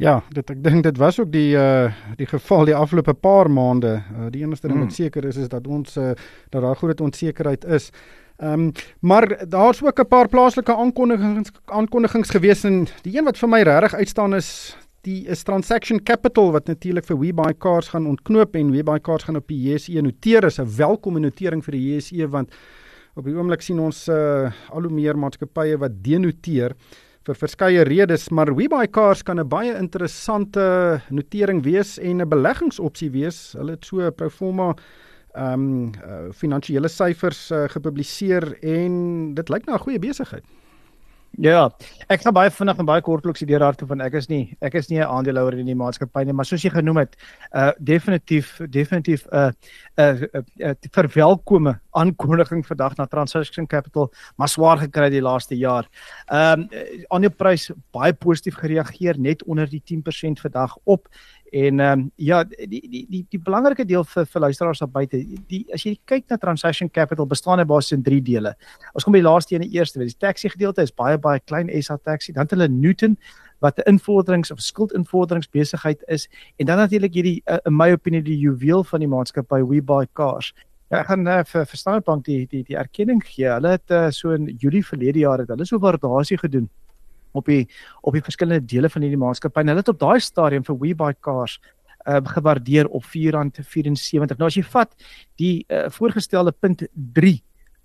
Ja, 0.00 0.22
dit 0.32 0.50
ek 0.50 0.62
dink 0.64 0.82
dit 0.82 0.96
was 0.98 1.20
ook 1.20 1.30
die 1.32 1.52
uh 1.56 1.92
die 2.16 2.26
geval 2.26 2.64
die 2.64 2.74
afgelope 2.74 3.14
paar 3.14 3.50
maande. 3.50 4.02
Uh, 4.12 4.30
die 4.30 4.42
enigste 4.42 4.68
ding 4.68 4.78
wat 4.78 4.88
hmm. 4.88 4.96
seker 4.96 5.24
is 5.24 5.36
is 5.36 5.48
dat 5.48 5.66
ons 5.66 5.96
uh, 5.96 6.12
dat 6.50 6.62
daar 6.62 6.76
groot 6.76 7.00
onsekerheid 7.00 7.64
is. 7.64 7.90
Ehm 8.42 8.52
um, 8.52 8.72
maar 9.00 9.48
daar's 9.48 9.82
ook 9.82 10.00
'n 10.00 10.08
paar 10.08 10.28
plaaslike 10.28 10.74
aankondigings 10.74 11.50
aankondigings 11.64 12.30
gewees 12.30 12.64
en 12.64 12.86
die 13.02 13.16
een 13.18 13.24
wat 13.24 13.38
vir 13.38 13.48
my 13.48 13.62
regtig 13.62 13.94
uitstaan 13.94 14.34
is 14.34 14.76
die 15.02 15.26
is 15.26 15.42
Transaction 15.42 16.02
Capital 16.02 16.52
wat 16.52 16.66
natuurlik 16.66 17.04
vir 17.04 17.18
WeBuyCars 17.18 17.88
gaan 17.88 18.06
ontknoop 18.06 18.54
en 18.54 18.70
WeBuyCars 18.70 19.22
gaan 19.22 19.36
op 19.36 19.48
die 19.48 19.70
JSE 19.70 20.00
noteer. 20.00 20.44
Is 20.44 20.58
'n 20.58 20.76
welkome 20.76 21.20
notering 21.20 21.64
vir 21.64 21.72
die 21.72 21.94
JSE 21.94 22.28
want 22.28 22.54
op 23.14 23.24
die 23.24 23.34
oomblik 23.34 23.62
sien 23.62 23.78
ons 23.78 24.08
uh 24.08 24.50
al 24.70 24.82
hoe 24.82 24.90
meer 24.90 25.18
maatskappye 25.18 25.78
wat 25.78 25.92
denoteer 26.04 26.72
vir 27.26 27.38
verskeie 27.38 27.82
redes, 27.86 28.28
maar 28.34 28.50
WeBuyCars 28.54 29.22
kan 29.22 29.38
'n 29.38 29.48
baie 29.48 29.74
interessante 29.78 31.00
notering 31.10 31.62
wees 31.62 31.98
en 31.98 32.20
'n 32.20 32.28
beleggingsopsie 32.28 33.10
wees. 33.10 33.54
Hulle 33.56 33.72
het 33.72 33.84
so 33.84 34.00
'n 34.00 34.14
proforma 34.14 34.74
ehm 35.34 35.52
um, 35.52 35.90
uh, 36.04 36.32
finansiële 36.32 36.88
syfers 36.88 37.50
uh, 37.50 37.64
gepubliseer 37.68 38.58
en 38.62 39.34
dit 39.34 39.48
lyk 39.48 39.66
na 39.66 39.74
'n 39.74 39.78
goeie 39.78 39.98
besigheid. 39.98 40.44
Ja, 41.40 41.70
ek 42.12 42.26
gaan 42.26 42.34
baie 42.36 42.50
vinnig 42.52 42.80
en 42.82 42.84
baie 42.84 43.00
kortliks 43.00 43.40
hierdeur 43.40 43.62
harte 43.64 43.86
van 43.88 44.02
ek 44.04 44.18
is 44.20 44.26
nie 44.28 44.54
ek 44.60 44.74
is 44.76 44.90
nie 44.90 44.98
'n 45.00 45.08
aandeelhouer 45.08 45.56
in 45.58 45.66
die 45.66 45.74
maatskappy 45.74 46.24
nie, 46.24 46.32
maar 46.32 46.44
soos 46.44 46.62
jy 46.62 46.70
genoem 46.70 46.98
het, 46.98 47.16
uh 47.56 47.72
definitief 47.80 48.60
definitief 48.68 49.24
'n 49.32 49.36
uh, 49.36 49.50
'n 49.96 50.28
uh, 50.28 50.28
uh, 50.34 50.42
uh, 50.68 50.74
verwelkome 50.92 51.80
aankondiging 51.92 52.66
vandag 52.66 52.96
na 52.98 53.06
Transaction 53.06 53.66
Capital, 53.66 54.12
maar 54.36 54.48
swaar 54.48 54.78
gekry 54.78 55.08
die 55.08 55.22
laaste 55.22 55.56
jaar. 55.56 55.88
Ehm 56.28 56.60
um, 56.60 56.68
aandeleprys 57.08 57.70
baie 57.92 58.12
positief 58.12 58.54
gereageer 58.54 59.18
net 59.18 59.42
onder 59.44 59.66
die 59.66 59.82
10% 59.84 60.40
vandag 60.40 60.76
op 60.84 61.08
En 61.52 61.80
ehm 61.80 62.00
um, 62.00 62.10
ja, 62.16 62.44
die 62.44 62.80
die 62.88 63.06
die 63.10 63.26
die 63.28 63.38
belangrike 63.38 63.84
deel 63.84 64.06
vir 64.08 64.24
vir 64.24 64.40
luisteraars 64.40 64.78
daar 64.80 64.88
buite, 64.88 65.18
die 65.50 65.66
as 65.76 65.82
jy 65.84 65.98
kyk 66.08 66.24
na 66.32 66.38
transaction 66.40 66.88
capital 66.88 67.28
bestaan 67.28 67.60
hy 67.60 67.66
basies 67.68 67.92
in 67.98 68.04
drie 68.06 68.22
dele. 68.24 68.54
Ons 68.96 69.04
kom 69.04 69.12
by 69.12 69.20
die 69.20 69.26
laaste 69.26 69.58
een 69.58 69.66
eerste, 69.68 70.00
die 70.00 70.16
taxi 70.16 70.48
gedeelte 70.48 70.80
is 70.80 70.94
baie 70.96 71.18
baie 71.20 71.44
klein 71.44 71.68
SA 71.84 71.98
taxi, 72.00 72.32
dan 72.32 72.48
hulle 72.48 72.70
Newton 72.72 73.18
wat 73.60 73.76
'n 73.78 73.92
invorderings 73.92 74.50
of 74.50 74.64
skuldinvorderings 74.64 75.50
besigheid 75.52 76.00
is 76.08 76.28
en 76.56 76.66
dan 76.66 76.78
natuurlik 76.78 77.14
hierdie 77.14 77.42
uh, 77.44 77.58
in 77.66 77.76
my 77.76 77.92
opinie 77.92 78.22
die 78.22 78.38
juweel 78.38 78.84
van 78.84 79.00
die 79.00 79.08
maatskappy 79.08 79.60
We 79.60 79.82
Buy 79.82 80.06
Cars. 80.12 80.54
Ja, 80.88 81.00
ek 81.00 81.06
gaan 81.06 81.28
uh, 81.28 81.44
vir 81.44 81.66
vir 81.66 81.76
Standard 81.76 82.04
Bank 82.04 82.24
die 82.24 82.46
die 82.46 82.64
die 82.64 82.80
erkenning 82.80 83.20
gee. 83.20 83.52
Hulle 83.52 83.76
het 83.76 83.90
uh, 83.90 84.08
so 84.10 84.32
in 84.32 84.56
Julie 84.56 84.84
verlede 84.84 85.18
jaar 85.18 85.38
het 85.38 85.52
hulle 85.52 85.66
so 85.66 85.76
'n 85.76 85.84
waardasie 85.84 86.38
gedoen 86.38 86.70
op 87.32 87.46
die 87.46 87.66
op 88.00 88.16
die 88.16 88.24
verskillende 88.24 88.66
dele 88.66 88.90
van 88.90 89.02
hierdie 89.02 89.20
maatskappy. 89.20 89.64
Hulle 89.64 89.82
het 89.82 89.92
op 89.92 90.00
daai 90.00 90.20
stadium 90.20 90.64
vir 90.64 90.78
WeBuyCars 90.78 91.58
uh 92.02 92.18
gewaardeer 92.34 92.88
op 92.90 93.04
R4.74. 93.06 94.38
Nou 94.38 94.48
as 94.48 94.56
jy 94.58 94.64
vat 94.66 94.94
die 95.38 95.64
uh, 95.68 95.86
voorgestelde 95.90 96.52
punt 96.52 96.82
3 97.14 97.36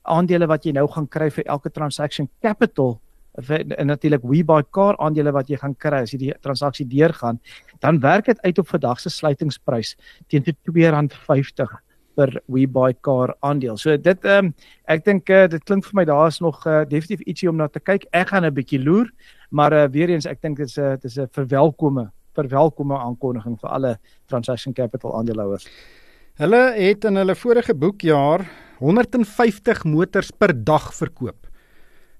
aandele 0.08 0.48
wat 0.48 0.66
jy 0.66 0.74
nou 0.74 0.88
gaan 0.90 1.08
kry 1.08 1.30
vir 1.30 1.46
elke 1.46 1.70
transaction 1.70 2.30
capital 2.42 2.98
en 3.38 3.86
natuurlik 3.86 4.24
WeBuyCar 4.26 4.98
aandele 4.98 5.32
wat 5.32 5.50
jy 5.50 5.60
gaan 5.62 5.76
kry 5.78 6.02
as 6.02 6.14
jy 6.16 6.18
die 6.18 6.32
transaksie 6.42 6.88
deurgaan, 6.90 7.38
dan 7.86 8.00
werk 8.02 8.26
dit 8.26 8.40
uit 8.42 8.58
op 8.58 8.68
vandag 8.68 9.00
se 9.00 9.12
sluitingsprys 9.14 9.94
teen 10.28 10.42
R2.50 10.42 11.78
per 12.18 12.34
WeBuyCar 12.50 13.36
aandeel. 13.46 13.78
So 13.78 13.96
dit 13.98 14.26
ehm 14.26 14.50
um, 14.50 14.54
ek 14.90 15.06
dink 15.06 15.30
uh, 15.30 15.46
dit 15.52 15.64
klink 15.64 15.86
vir 15.86 16.00
my 16.00 16.06
daar 16.10 16.28
is 16.32 16.40
nog 16.42 16.64
uh, 16.66 16.82
definitief 16.90 17.26
ietsie 17.30 17.50
om 17.52 17.58
na 17.62 17.68
te 17.70 17.80
kyk. 17.80 18.08
Ek 18.12 18.34
gaan 18.34 18.46
'n 18.46 18.54
bietjie 18.54 18.82
loer, 18.82 19.12
maar 19.52 19.74
uh, 19.74 19.88
weer 19.92 20.10
eens 20.10 20.26
ek 20.26 20.42
dink 20.42 20.58
dit 20.58 20.68
is 20.68 20.78
'n 20.78 20.82
uh, 20.82 20.96
dit 20.96 21.12
is 21.12 21.18
'n 21.20 21.30
verwelkome 21.32 22.10
verwelkome 22.38 22.98
aankondiging 22.98 23.58
vir 23.60 23.70
alle 23.70 23.98
Transaction 24.30 24.74
Capital 24.74 25.16
aandeelhouers. 25.18 25.68
Hulle 26.38 26.64
het 26.78 27.06
in 27.06 27.16
hulle 27.18 27.36
vorige 27.36 27.74
boekjaar 27.74 28.46
150 28.78 29.84
motors 29.90 30.32
per 30.32 30.54
dag 30.54 30.94
verkoop. 30.94 31.48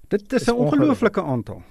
Dit 0.08 0.32
is 0.32 0.48
'n 0.48 0.56
ongelooflike 0.56 1.22
aantal. 1.22 1.62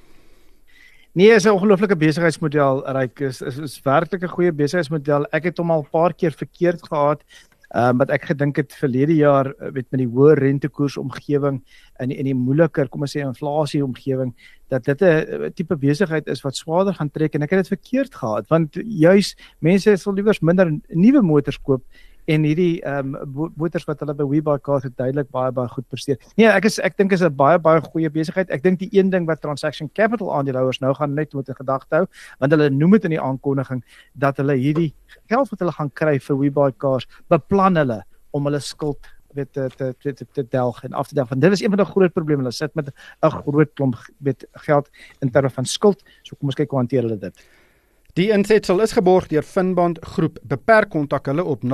Nee, 1.17 1.33
is 1.33 1.45
'n 1.45 1.49
ongelooflike 1.49 1.95
besigheidsmodel. 1.97 2.83
Ryk 2.93 3.19
is 3.19 3.41
is, 3.41 3.57
is 3.57 3.81
werklik 3.81 4.23
'n 4.23 4.29
goeie 4.29 4.51
besigheidsmodel. 4.51 5.25
Ek 5.31 5.43
het 5.43 5.57
hom 5.57 5.71
al 5.71 5.81
'n 5.81 5.89
paar 5.91 6.13
keer 6.13 6.31
verkeerd 6.31 6.83
gehad. 6.87 7.23
Ehm 7.75 7.89
um, 7.89 7.97
wat 7.99 8.11
ek 8.15 8.29
gedink 8.29 8.55
het 8.55 8.71
verlede 8.79 9.15
jaar 9.15 9.49
eh, 9.51 9.71
met 9.75 9.89
met 9.91 9.99
die 9.99 10.07
hoë 10.07 10.37
rentekoers 10.39 10.95
omgewing 10.97 11.57
in 11.99 12.11
in 12.11 12.29
die 12.29 12.35
moeiliker, 12.35 12.87
kom 12.87 13.01
ons 13.03 13.11
sê 13.11 13.19
inflasie 13.19 13.83
omgewing 13.83 14.31
dat 14.71 14.85
dit 14.85 15.01
'n 15.01 15.51
tipe 15.53 15.75
besigheid 15.75 16.27
is 16.27 16.41
wat 16.43 16.55
swaarder 16.55 16.93
gaan 16.93 17.11
trek 17.11 17.35
en 17.35 17.43
ek 17.43 17.49
het 17.49 17.67
dit 17.67 17.75
verkeerd 17.75 18.15
gehad 18.15 18.47
want 18.47 18.75
juis 18.75 19.35
mense 19.59 19.97
sal 19.97 20.13
liewers 20.13 20.39
minder 20.39 20.71
nuwe 20.89 21.21
motors 21.21 21.59
koop 21.59 21.83
en 22.27 22.43
hierdie 22.43 22.81
ehm 22.83 23.15
um, 23.15 23.51
motors 23.55 23.85
wat 23.87 24.01
hulle 24.03 24.15
by 24.17 24.25
WeBuyCars 24.27 24.83
het 24.87 24.95
duidelik 24.99 25.29
baie 25.31 25.51
baie 25.55 25.69
goed 25.71 25.87
presteer. 25.87 26.17
Nee, 26.35 26.49
ek 26.51 26.67
is 26.67 26.79
ek 26.83 26.97
dink 26.99 27.15
is 27.15 27.23
'n 27.23 27.35
baie 27.35 27.59
baie 27.59 27.81
goeie 27.81 28.09
besigheid. 28.09 28.49
Ek 28.51 28.63
dink 28.63 28.79
die 28.79 28.89
een 28.91 29.09
ding 29.09 29.27
wat 29.27 29.41
Transaction 29.41 29.89
Capital 29.93 30.33
aandeelhouers 30.35 30.79
nou 30.79 30.93
gaan 30.93 31.13
net 31.13 31.33
moet 31.33 31.47
in 31.47 31.55
gedagte 31.55 31.95
hou, 31.95 32.05
want 32.39 32.51
hulle 32.51 32.69
noem 32.69 32.91
dit 32.91 33.05
in 33.05 33.15
die 33.15 33.21
aankondiging 33.21 33.83
dat 34.13 34.37
hulle 34.37 34.55
hierdie 34.55 34.93
geld 35.29 35.49
wat 35.49 35.59
hulle 35.59 35.71
gaan 35.71 35.91
kry 35.93 36.19
vir 36.19 36.37
WeBuyCars 36.37 37.07
beplan 37.29 37.75
hulle 37.75 38.03
om 38.31 38.45
hulle 38.45 38.59
skuld 38.59 39.07
weet 39.37 39.53
te 39.53 39.69
te 39.77 39.93
te 40.01 40.25
te, 40.33 40.43
delg 40.49 40.83
en 40.83 40.93
af 40.93 41.07
te 41.07 41.15
delg. 41.15 41.29
Want 41.29 41.41
dit 41.41 41.51
is 41.51 41.61
een 41.61 41.69
van 41.69 41.77
die 41.77 41.91
groot 41.91 42.13
probleme. 42.13 42.41
Hulle 42.43 42.51
sit 42.51 42.75
met 42.75 42.91
'n 43.21 43.29
groot 43.29 43.73
klomp 43.73 43.95
met 44.17 44.47
geld 44.67 44.89
in 45.19 45.31
terme 45.31 45.49
van 45.49 45.65
skuld. 45.65 46.03
So 46.23 46.35
kom 46.35 46.47
ons 46.47 46.55
kyk 46.55 46.69
hoe 46.69 46.79
hanteer 46.79 47.01
hulle 47.01 47.17
dit. 47.17 47.47
Die 48.17 48.31
insetsel 48.33 48.79
is 48.81 48.95
geborg 48.97 49.27
deur 49.29 49.43
Finbond 49.45 49.99
Groep. 50.01 50.39
Beperk 50.49 50.89
kontak 50.89 51.27
hulle 51.29 51.43
op 51.45 51.61
0860442211 51.61 51.69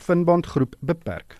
Finbond 0.00 0.46
Groep 0.46 0.74
beperk. 0.80 1.36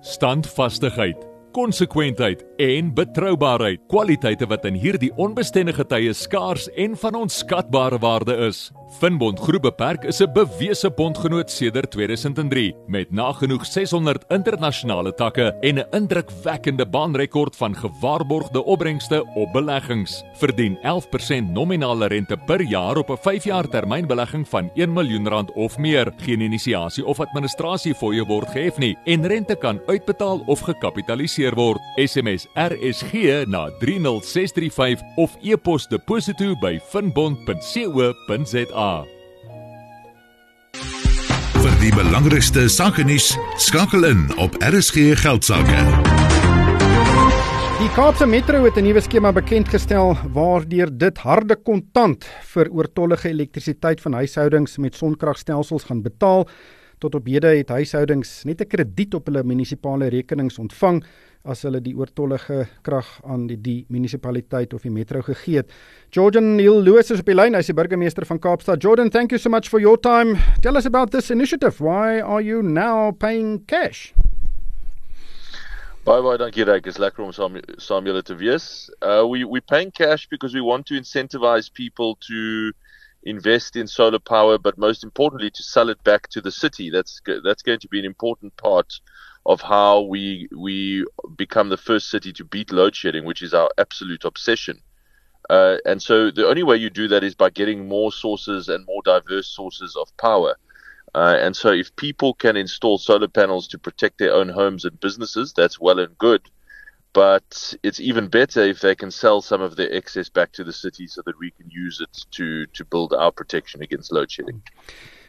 Standvastigheid 0.00 1.16
konsekwentheid 1.52 2.42
en 2.62 2.92
betroubaarheid, 2.94 3.80
kwaliteite 3.90 4.46
wat 4.46 4.66
in 4.68 4.76
hierdie 4.78 5.10
onbestendige 5.20 5.84
tye 5.90 6.12
skaars 6.14 6.68
en 6.78 6.94
van 6.98 7.18
onskatbare 7.24 7.98
waarde 8.02 8.36
is. 8.46 8.68
Finbond 9.00 9.40
Groep 9.40 9.62
Beperk 9.62 10.04
is 10.04 10.20
'n 10.20 10.32
bewese 10.32 10.90
bondgenoot 10.90 11.50
sedert 11.50 11.90
2003 11.90 12.74
met 12.86 13.10
nagenoeg 13.10 13.64
600 13.66 14.24
internasionale 14.28 15.14
takke 15.14 15.56
en 15.60 15.78
'n 15.78 15.86
indrukwekkende 15.90 16.86
baanrekord 16.86 17.56
van 17.56 17.74
gewaarborgde 17.74 18.64
opbrengste 18.64 19.24
op 19.34 19.52
beleggings. 19.52 20.22
Verdien 20.34 20.78
11% 20.82 21.52
nominale 21.52 22.06
rente 22.06 22.36
per 22.46 22.60
jaar 22.60 22.96
op 22.96 23.10
'n 23.10 23.16
5-jaar 23.16 23.68
termynbelegging 23.68 24.48
van 24.48 24.70
1 24.74 24.92
miljoen 24.92 25.28
rand 25.28 25.52
of 25.52 25.78
meer. 25.78 26.12
Geen 26.16 26.40
inisiasie 26.40 27.06
of 27.06 27.20
administrasie 27.20 27.94
fooie 27.94 28.24
word 28.26 28.48
gehef 28.48 28.78
nie 28.78 28.96
en 29.04 29.26
rente 29.26 29.54
kan 29.54 29.80
uitbetaal 29.86 30.42
of 30.46 30.60
gekapitaliseer 30.60 31.54
word. 31.54 31.80
SMS 31.96 32.46
RSG 32.54 33.46
na 33.48 33.70
30635 33.80 35.00
of 35.16 35.36
e-pos 35.40 35.88
deposito 35.88 36.52
by 36.60 36.76
finbond.co.za. 36.92 38.90
Vir 41.62 41.76
die 41.80 41.92
belangrikste 41.96 42.66
sake 42.68 43.06
nuus, 43.08 43.30
skakel 43.56 44.04
in 44.04 44.26
op 44.36 44.58
RSG 44.60 45.14
Geldsaake. 45.22 45.80
Die 47.80 47.88
Kaapse 47.96 48.28
Metro 48.28 48.60
het 48.64 48.76
'n 48.76 48.84
nuwe 48.84 49.00
skema 49.00 49.32
bekend 49.32 49.68
gestel 49.68 50.16
waardeur 50.32 50.90
dit 50.98 51.18
harde 51.18 51.56
kontant 51.56 52.24
vir 52.54 52.68
oortollige 52.70 53.28
elektrisiteit 53.28 54.00
van 54.00 54.12
huishoudings 54.12 54.78
met 54.78 54.94
sonkragstelsels 54.94 55.84
gaan 55.84 56.02
betaal. 56.02 56.48
Tot 56.98 57.14
op 57.14 57.26
hede 57.26 57.46
het 57.56 57.68
huishoudings 57.68 58.44
net 58.44 58.60
'n 58.60 58.66
krediet 58.66 59.14
op 59.14 59.26
hulle 59.26 59.42
munisipale 59.42 60.08
rekenings 60.08 60.58
ontvang 60.58 61.04
as 61.44 61.64
hulle 61.66 61.80
die 61.82 61.94
oortollige 61.98 62.66
krag 62.86 63.08
aan 63.26 63.48
die, 63.50 63.58
die 63.58 63.78
munisipaliteit 63.90 64.74
of 64.76 64.84
die 64.86 64.92
metro 64.94 65.22
gegee 65.26 65.62
het. 65.62 65.72
Jordan 66.14 66.54
Neil 66.56 66.78
Lewis 66.82 67.10
is 67.10 67.22
op 67.22 67.26
die 67.26 67.34
lyn, 67.34 67.56
hy's 67.58 67.70
die 67.70 67.76
burgemeester 67.76 68.26
van 68.28 68.38
Kaapstad. 68.38 68.82
Jordan, 68.82 69.10
thank 69.10 69.34
you 69.34 69.40
so 69.42 69.50
much 69.50 69.68
for 69.68 69.82
your 69.82 69.98
time. 69.98 70.38
Tell 70.62 70.76
us 70.76 70.86
about 70.86 71.10
this 71.10 71.30
initiative. 71.30 71.80
Why 71.80 72.20
are 72.20 72.42
you 72.42 72.62
now 72.62 73.10
paying 73.10 73.64
cash? 73.66 74.12
Bye 76.04 76.20
bye, 76.22 76.36
dankie 76.38 76.64
Ryk. 76.66 76.86
Is 76.86 76.98
lekker 76.98 77.22
om 77.22 77.34
saam 77.34 77.58
saam 77.78 78.06
julle 78.06 78.22
te 78.26 78.34
wees. 78.34 78.90
Uh 79.02 79.22
we 79.26 79.44
we 79.44 79.60
paying 79.60 79.90
cash 79.90 80.26
because 80.30 80.54
we 80.54 80.60
want 80.60 80.86
to 80.86 80.94
incentivize 80.94 81.72
people 81.72 82.16
to 82.26 82.72
invest 83.22 83.76
in 83.76 83.86
solar 83.86 84.18
power 84.18 84.58
but 84.58 84.76
most 84.76 85.04
importantly 85.04 85.50
to 85.50 85.62
sell 85.62 85.88
it 85.88 86.02
back 86.02 86.28
to 86.30 86.40
the 86.40 86.50
city. 86.50 86.90
That's 86.90 87.20
that's 87.44 87.62
going 87.62 87.78
to 87.78 87.88
be 87.88 88.00
an 88.00 88.04
important 88.04 88.56
part 88.56 88.98
of 89.46 89.60
how 89.60 90.00
we 90.02 90.48
we 90.56 91.04
become 91.36 91.68
the 91.68 91.76
first 91.76 92.10
city 92.10 92.32
to 92.32 92.44
beat 92.44 92.72
load 92.72 92.94
shedding, 92.94 93.24
which 93.24 93.42
is 93.42 93.54
our 93.54 93.70
absolute 93.78 94.24
obsession. 94.24 94.80
Uh, 95.50 95.76
and 95.84 96.00
so 96.00 96.30
the 96.30 96.46
only 96.46 96.62
way 96.62 96.76
you 96.76 96.88
do 96.88 97.08
that 97.08 97.24
is 97.24 97.34
by 97.34 97.50
getting 97.50 97.88
more 97.88 98.12
sources 98.12 98.68
and 98.68 98.86
more 98.86 99.02
diverse 99.04 99.48
sources 99.48 99.96
of 99.96 100.16
power. 100.16 100.56
Uh, 101.14 101.36
and 101.40 101.54
so 101.54 101.70
if 101.70 101.94
people 101.96 102.32
can 102.32 102.56
install 102.56 102.96
solar 102.96 103.28
panels 103.28 103.68
to 103.68 103.78
protect 103.78 104.18
their 104.18 104.32
own 104.32 104.48
homes 104.48 104.84
and 104.84 104.98
businesses, 105.00 105.52
that's 105.52 105.80
well 105.80 105.98
and 105.98 106.16
good. 106.16 106.42
But 107.12 107.74
it's 107.82 108.00
even 108.00 108.28
better 108.28 108.62
if 108.62 108.80
they 108.80 108.94
can 108.94 109.10
sell 109.10 109.42
some 109.42 109.60
of 109.60 109.76
their 109.76 109.92
excess 109.92 110.30
back 110.30 110.52
to 110.52 110.64
the 110.64 110.72
city 110.72 111.06
so 111.06 111.20
that 111.26 111.38
we 111.38 111.50
can 111.50 111.68
use 111.68 112.00
it 112.00 112.24
to, 112.30 112.64
to 112.66 112.84
build 112.86 113.12
our 113.12 113.30
protection 113.30 113.82
against 113.82 114.12
load 114.12 114.30
shedding. 114.30 114.62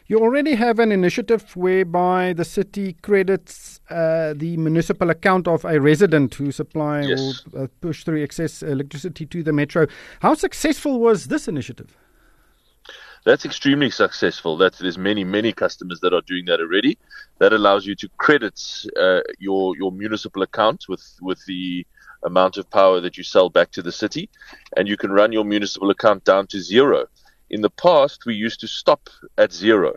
You 0.06 0.18
already 0.18 0.54
have 0.54 0.78
an 0.80 0.92
initiative 0.92 1.56
whereby 1.56 2.34
the 2.34 2.44
city 2.44 2.92
credits 3.00 3.80
uh, 3.88 4.34
the 4.36 4.58
municipal 4.58 5.08
account 5.08 5.48
of 5.48 5.64
a 5.64 5.80
resident 5.80 6.34
who 6.34 6.52
supply 6.52 7.02
yes. 7.02 7.42
or 7.54 7.62
uh, 7.62 7.66
push 7.80 8.04
through 8.04 8.22
excess 8.22 8.62
electricity 8.62 9.24
to 9.24 9.42
the 9.42 9.52
metro. 9.52 9.86
How 10.20 10.34
successful 10.34 11.00
was 11.00 11.28
this 11.28 11.48
initiative? 11.48 11.96
That's 13.24 13.46
extremely 13.46 13.88
successful. 13.88 14.58
That 14.58 14.74
there's 14.74 14.98
many 14.98 15.24
many 15.24 15.54
customers 15.54 16.00
that 16.00 16.12
are 16.12 16.20
doing 16.26 16.44
that 16.46 16.60
already. 16.60 16.98
That 17.38 17.54
allows 17.54 17.86
you 17.86 17.94
to 17.94 18.08
credit 18.18 18.60
uh, 19.00 19.20
your 19.38 19.74
your 19.78 19.90
municipal 19.90 20.42
account 20.42 20.84
with 20.86 21.16
with 21.22 21.42
the 21.46 21.86
amount 22.24 22.58
of 22.58 22.68
power 22.68 23.00
that 23.00 23.16
you 23.16 23.24
sell 23.24 23.48
back 23.48 23.70
to 23.70 23.80
the 23.80 23.92
city, 23.92 24.28
and 24.76 24.86
you 24.86 24.98
can 24.98 25.12
run 25.12 25.32
your 25.32 25.44
municipal 25.44 25.88
account 25.88 26.24
down 26.24 26.46
to 26.48 26.60
zero 26.60 27.06
in 27.54 27.60
the 27.60 27.70
past, 27.70 28.26
we 28.26 28.34
used 28.34 28.58
to 28.58 28.66
stop 28.66 29.08
at 29.38 29.52
zero. 29.52 29.94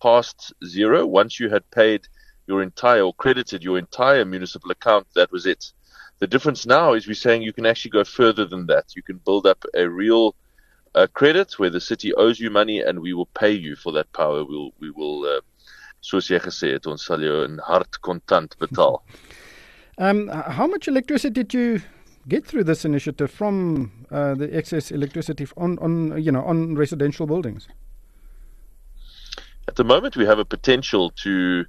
Past 0.00 0.54
zero, 0.64 1.04
once 1.06 1.40
you 1.40 1.48
had 1.50 1.68
paid 1.72 2.06
your 2.46 2.62
entire 2.62 3.02
or 3.02 3.12
credited 3.14 3.64
your 3.64 3.78
entire 3.78 4.24
municipal 4.24 4.70
account, 4.70 5.08
that 5.16 5.32
was 5.32 5.44
it. 5.44 5.72
The 6.20 6.28
difference 6.28 6.66
now 6.66 6.92
is 6.92 7.08
we're 7.08 7.14
saying 7.14 7.42
you 7.42 7.52
can 7.52 7.66
actually 7.66 7.90
go 7.90 8.04
further 8.04 8.44
than 8.44 8.66
that. 8.66 8.94
You 8.94 9.02
can 9.02 9.18
build 9.26 9.44
up 9.44 9.64
a 9.74 9.88
real 9.88 10.36
uh, 10.94 11.08
credit 11.12 11.58
where 11.58 11.70
the 11.70 11.80
city 11.80 12.14
owes 12.14 12.38
you 12.38 12.50
money 12.50 12.78
and 12.78 13.00
we 13.00 13.12
will 13.12 13.30
pay 13.42 13.50
you 13.50 13.74
for 13.74 13.90
that 13.94 14.12
power. 14.12 14.44
We'll, 14.44 14.70
we 14.78 14.92
will, 14.92 15.24
uh, 15.24 15.40
soos 16.00 16.30
jy 16.30 16.38
gesê 16.38 16.74
het, 16.76 16.86
ons 16.86 17.04
sal 17.10 17.26
jou 17.26 17.42
in 17.42 17.58
hard 17.58 18.00
kontant 18.06 18.54
betaal. 18.62 19.02
Um, 20.00 20.28
how 20.28 20.68
much 20.68 20.86
electricity 20.86 21.42
did 21.42 21.52
you 21.52 21.82
get 22.28 22.46
through 22.46 22.64
this 22.64 22.84
initiative 22.84 23.30
from 23.30 24.06
uh, 24.10 24.34
the 24.34 24.54
excess 24.54 24.90
electricity 24.90 25.46
on, 25.56 25.78
on 25.78 26.22
you 26.22 26.30
know 26.30 26.44
on 26.44 26.76
residential 26.76 27.26
buildings? 27.26 27.68
At 29.66 29.76
the 29.76 29.84
moment, 29.84 30.16
we 30.16 30.26
have 30.26 30.38
a 30.38 30.44
potential 30.44 31.10
to. 31.22 31.64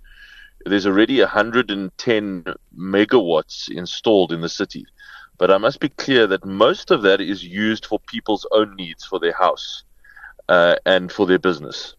There's 0.65 0.85
already 0.85 1.19
110 1.19 2.43
megawatts 2.77 3.69
installed 3.69 4.33
in 4.33 4.41
the 4.41 4.49
city, 4.49 4.85
but 5.37 5.49
I 5.49 5.57
must 5.57 5.79
be 5.79 5.89
clear 5.89 6.27
that 6.27 6.45
most 6.45 6.91
of 6.91 7.01
that 7.03 7.21
is 7.21 7.43
used 7.43 7.85
for 7.85 7.99
people's 7.99 8.45
own 8.51 8.75
needs 8.75 9.05
for 9.05 9.19
their 9.19 9.33
house 9.33 9.83
uh, 10.49 10.75
and 10.85 11.11
for 11.11 11.25
their 11.25 11.39
business. 11.39 11.95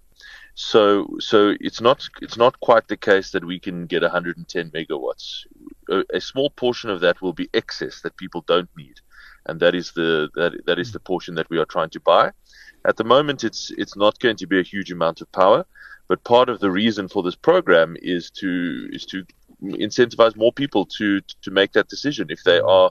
So, 0.55 1.07
so 1.21 1.55
it's 1.61 1.81
not 1.81 2.07
it's 2.21 2.37
not 2.37 2.61
quite 2.61 2.89
the 2.89 2.97
case 2.97 3.31
that 3.31 3.45
we 3.45 3.59
can 3.59 3.87
get 3.87 4.03
110 4.03 4.71
megawatts. 4.71 5.47
A, 5.91 6.21
small 6.21 6.51
portion 6.51 6.91
of 6.91 7.01
that 7.01 7.21
will 7.21 7.33
be 7.33 7.49
excess 7.53 8.01
that 8.03 8.17
people 8.17 8.45
don't 8.47 8.69
need, 8.77 9.01
and 9.47 9.61
that 9.61 9.75
is 9.75 9.93
the 9.93 10.29
that 10.35 10.53
that 10.67 10.79
is 10.79 10.93
the 10.93 11.01
portion 11.01 11.35
that 11.35 11.51
we 11.51 11.59
are 11.59 11.65
trying 11.67 11.91
to 11.91 12.01
buy. 12.01 12.31
At 12.85 12.97
the 12.97 13.05
moment, 13.05 13.45
it's 13.45 13.71
it's 13.77 13.97
not 13.97 14.19
going 14.21 14.37
to 14.37 14.47
be 14.47 14.61
a 14.61 14.63
huge 14.63 14.93
amount 14.93 15.21
of 15.21 15.31
power, 15.33 15.67
but 16.09 16.25
part 16.25 16.49
of 16.49 16.61
the 16.61 16.71
reason 16.71 17.09
for 17.09 17.23
this 17.23 17.37
program 17.37 17.97
is 18.01 18.31
to 18.31 18.89
is 18.93 19.05
to 19.07 19.25
incentivize 19.63 20.37
more 20.37 20.53
people 20.53 20.87
to 20.99 21.21
to 21.43 21.51
make 21.51 21.73
that 21.73 21.89
decision 21.89 22.29
if 22.31 22.43
they 22.45 22.61
are 22.61 22.91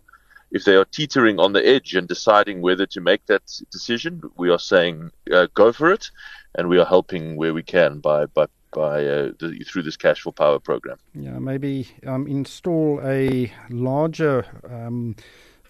if 0.51 0.63
they 0.63 0.75
are 0.75 0.85
teetering 0.85 1.39
on 1.39 1.53
the 1.53 1.65
edge 1.65 1.95
and 1.95 2.07
deciding 2.07 2.61
whether 2.61 2.85
to 2.87 3.01
make 3.01 3.25
that 3.27 3.43
decision, 3.71 4.21
we 4.37 4.49
are 4.49 4.59
saying 4.59 5.11
uh, 5.31 5.47
go 5.53 5.71
for 5.71 5.91
it, 5.91 6.09
and 6.55 6.67
we 6.67 6.79
are 6.79 6.85
helping 6.85 7.35
where 7.35 7.53
we 7.53 7.63
can 7.63 7.99
by 7.99 8.25
by 8.25 8.47
by 8.71 9.05
uh, 9.05 9.31
the, 9.39 9.63
through 9.67 9.83
this 9.83 9.97
cash 9.97 10.21
for 10.21 10.31
power 10.31 10.59
program. 10.59 10.97
Yeah, 11.13 11.39
maybe 11.39 11.87
um, 12.05 12.27
install 12.27 13.01
a 13.03 13.51
larger. 13.69 14.45
Um, 14.69 15.15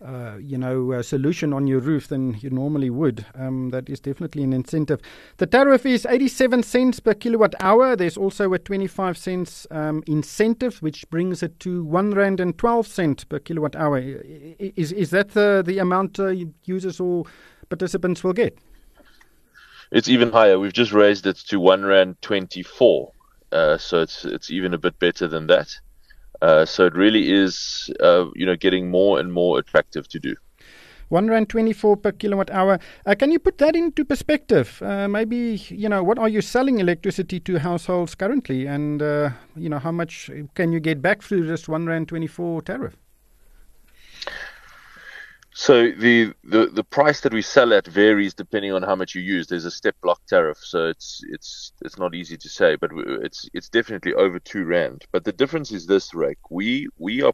uh, 0.01 0.38
you 0.39 0.58
know, 0.58 0.94
a 0.94 1.03
solution 1.03 1.51
on 1.51 1.68
your 1.68 1.82
roof 1.82 2.08
than 2.08 2.38
you 2.39 2.50
normally 2.50 2.89
would. 2.89 3.25
Um, 3.36 3.70
that 3.72 3.89
is 3.89 4.00
definitely 4.00 4.44
an 4.44 4.53
incentive. 4.53 5.01
The 5.38 5.46
tariff 5.46 5.86
is 5.86 6.06
87 6.06 6.63
cents 6.63 7.01
per 7.01 7.13
kilowatt 7.13 7.53
hour. 7.60 7.98
There's 7.98 8.15
also 8.15 8.53
a 8.53 8.60
25 8.60 9.18
cents 9.18 9.68
um, 9.72 10.01
incentive, 10.08 10.82
which 10.82 11.10
brings 11.10 11.44
it 11.44 11.60
to 11.62 11.84
one 11.84 12.12
rand 12.12 12.39
and 12.39 12.58
12 12.58 12.88
cent 12.88 13.27
per 13.27 13.39
kilowatt 13.39 13.75
hour. 13.75 13.98
Is 13.98 14.94
is 14.94 15.10
that 15.10 15.32
the 15.32 15.63
the 15.65 15.79
amount 15.79 16.18
uh, 16.18 16.34
users 16.63 17.01
or 17.01 17.25
participants 17.68 18.24
will 18.24 18.34
get? 18.34 18.58
It's 19.91 20.08
even 20.08 20.31
higher. 20.31 20.60
We've 20.60 20.74
just 20.74 20.91
raised 20.91 21.25
it 21.25 21.38
to 21.48 21.60
one 21.60 21.84
rand 21.84 22.22
24. 22.22 23.12
Uh, 23.51 23.77
so 23.77 24.01
it's 24.01 24.25
it's 24.25 24.51
even 24.51 24.74
a 24.74 24.77
bit 24.77 25.00
better 25.00 25.27
than 25.27 25.48
that. 25.48 25.75
Uh, 26.41 26.65
so 26.65 26.86
it 26.86 26.93
really 26.93 27.31
is, 27.31 27.89
uh, 28.00 28.25
you 28.36 28.46
know, 28.46 28.55
getting 28.55 28.89
more 28.89 29.19
and 29.19 29.34
more 29.34 29.60
attractive 29.60 30.08
to 30.10 30.19
do. 30.19 30.36
One 31.10 31.27
rand 31.27 31.50
twenty-four 31.50 31.98
per 31.98 32.12
kilowatt 32.12 32.51
hour. 32.51 32.77
Uh, 33.03 33.15
can 33.15 33.31
you 33.31 33.39
put 33.39 33.58
that 33.58 33.75
into 33.75 34.05
perspective? 34.05 34.79
Uh, 34.84 35.08
maybe 35.08 35.60
you 35.69 35.89
know 35.89 36.03
what 36.03 36.19
are 36.19 36.29
you 36.29 36.39
selling 36.39 36.77
electricity 36.77 37.39
to 37.39 37.58
households 37.58 38.13
currently, 38.13 38.67
and 38.67 39.01
uh, 39.01 39.31
you 39.55 39.69
know 39.69 39.79
how 39.79 39.91
much 39.91 40.29
can 40.53 40.72
you 40.72 40.79
get 40.79 41.01
back 41.01 41.24
through 41.24 41.48
this 41.48 41.67
one 41.67 41.88
rand 41.88 42.10
twenty-four 42.10 42.62
tariff? 42.62 42.96
So 45.60 45.92
the, 45.92 46.32
the 46.46 46.68
the 46.68 46.86
price 46.86 47.20
that 47.20 47.34
we 47.34 47.42
sell 47.42 47.74
at 47.74 47.86
varies 47.86 48.34
depending 48.34 48.72
on 48.72 48.82
how 48.82 48.96
much 48.96 49.13
you 49.13 49.22
use. 49.22 49.48
There's 49.48 49.66
a 49.66 49.72
step 49.82 49.94
block 50.01 50.22
tariff, 50.25 50.58
so 50.60 50.86
it's 50.88 51.20
it's 51.28 51.74
it's 51.82 51.98
not 51.98 52.16
easy 52.16 52.38
to 52.38 52.48
say, 52.48 52.78
but 52.78 52.92
it's 52.96 53.46
it's 53.54 53.68
definitely 53.68 54.13
over 54.13 54.39
two 54.39 54.63
rand. 54.63 55.06
But 55.12 55.25
the 55.25 55.34
difference 55.34 55.74
is 55.74 55.86
this, 55.86 56.13
Rick. 56.13 56.38
We 56.50 56.88
we 56.98 57.24
are 57.24 57.34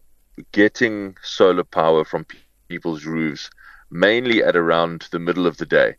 getting 0.53 1.15
solar 1.21 1.63
power 1.63 2.03
from 2.03 2.25
people's 2.67 3.05
roofs 3.05 3.51
mainly 3.91 4.43
at 4.43 4.55
around 4.55 5.07
the 5.11 5.19
middle 5.19 5.45
of 5.45 5.57
the 5.57 5.67
day, 5.67 5.93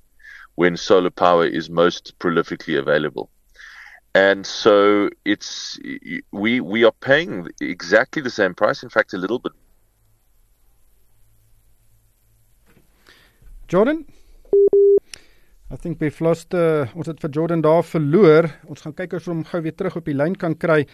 when 0.57 0.77
solar 0.77 1.11
power 1.11 1.47
is 1.47 1.71
most 1.71 2.19
prolifically 2.19 2.77
available. 2.77 3.31
And 4.17 4.45
so 4.45 5.11
it's 5.25 5.79
we 6.33 6.61
we 6.61 6.83
are 6.83 6.97
paying 7.01 7.47
exactly 7.61 8.21
the 8.21 8.31
same 8.31 8.53
price, 8.57 8.83
in 8.83 8.89
fact, 8.89 9.15
a 9.15 9.19
little 9.19 9.39
bit 9.39 9.53
Jordan? 13.69 14.05
I 15.69 15.77
think 15.77 15.99
we've 15.99 16.21
lost 16.23 16.55
uh, 16.55 16.87
ons 16.95 17.09
het 17.11 17.19
vir 17.19 17.33
Jordan 17.35 17.63
daar 17.65 17.83
verloor. 17.83 18.47
Ons 18.71 18.85
gaan 18.85 18.95
kyk 18.95 19.17
of 19.17 19.25
ons 19.25 19.33
hom 19.33 19.41
gou 19.49 19.61
weer 19.65 19.75
terug 19.75 19.97
op 19.99 20.07
die 20.07 20.15
lyn 20.15 20.37
kan 20.39 20.55
kry. 20.55 20.85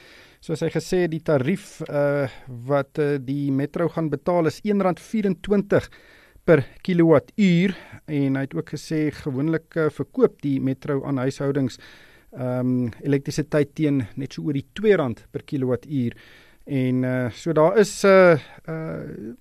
Soos 0.41 0.63
hy 0.65 0.71
gesê 0.73 1.03
die 1.13 1.21
tarief 1.21 1.83
uh 1.85 2.25
wat 2.69 2.97
uh, 3.03 3.19
die 3.21 3.51
Metro 3.53 3.91
gaan 3.93 4.09
betaal 4.13 4.49
is 4.49 4.63
R1.24 4.65 5.91
per 6.49 6.65
kilowattuur 6.83 7.75
en 8.11 8.39
hy 8.39 8.47
het 8.47 8.57
ook 8.57 8.73
gesê 8.73 9.05
gewoonlik 9.21 9.77
uh, 9.77 9.91
verkoop 9.93 10.41
die 10.43 10.57
Metro 10.61 11.03
aan 11.05 11.21
huishoudings 11.23 11.77
ehm 12.33 12.71
um, 12.89 12.93
elektrisiteit 13.05 13.75
teen 13.77 14.07
net 14.17 14.33
so 14.33 14.47
oor 14.49 14.57
die 14.57 14.65
R2 14.65 15.27
per 15.31 15.45
kilowattuur. 15.45 16.17
En 16.65 17.05
uh 17.05 17.29
so 17.37 17.53
daar 17.53 17.77
is 17.79 17.93
uh 18.09 18.41
uh 18.65 19.35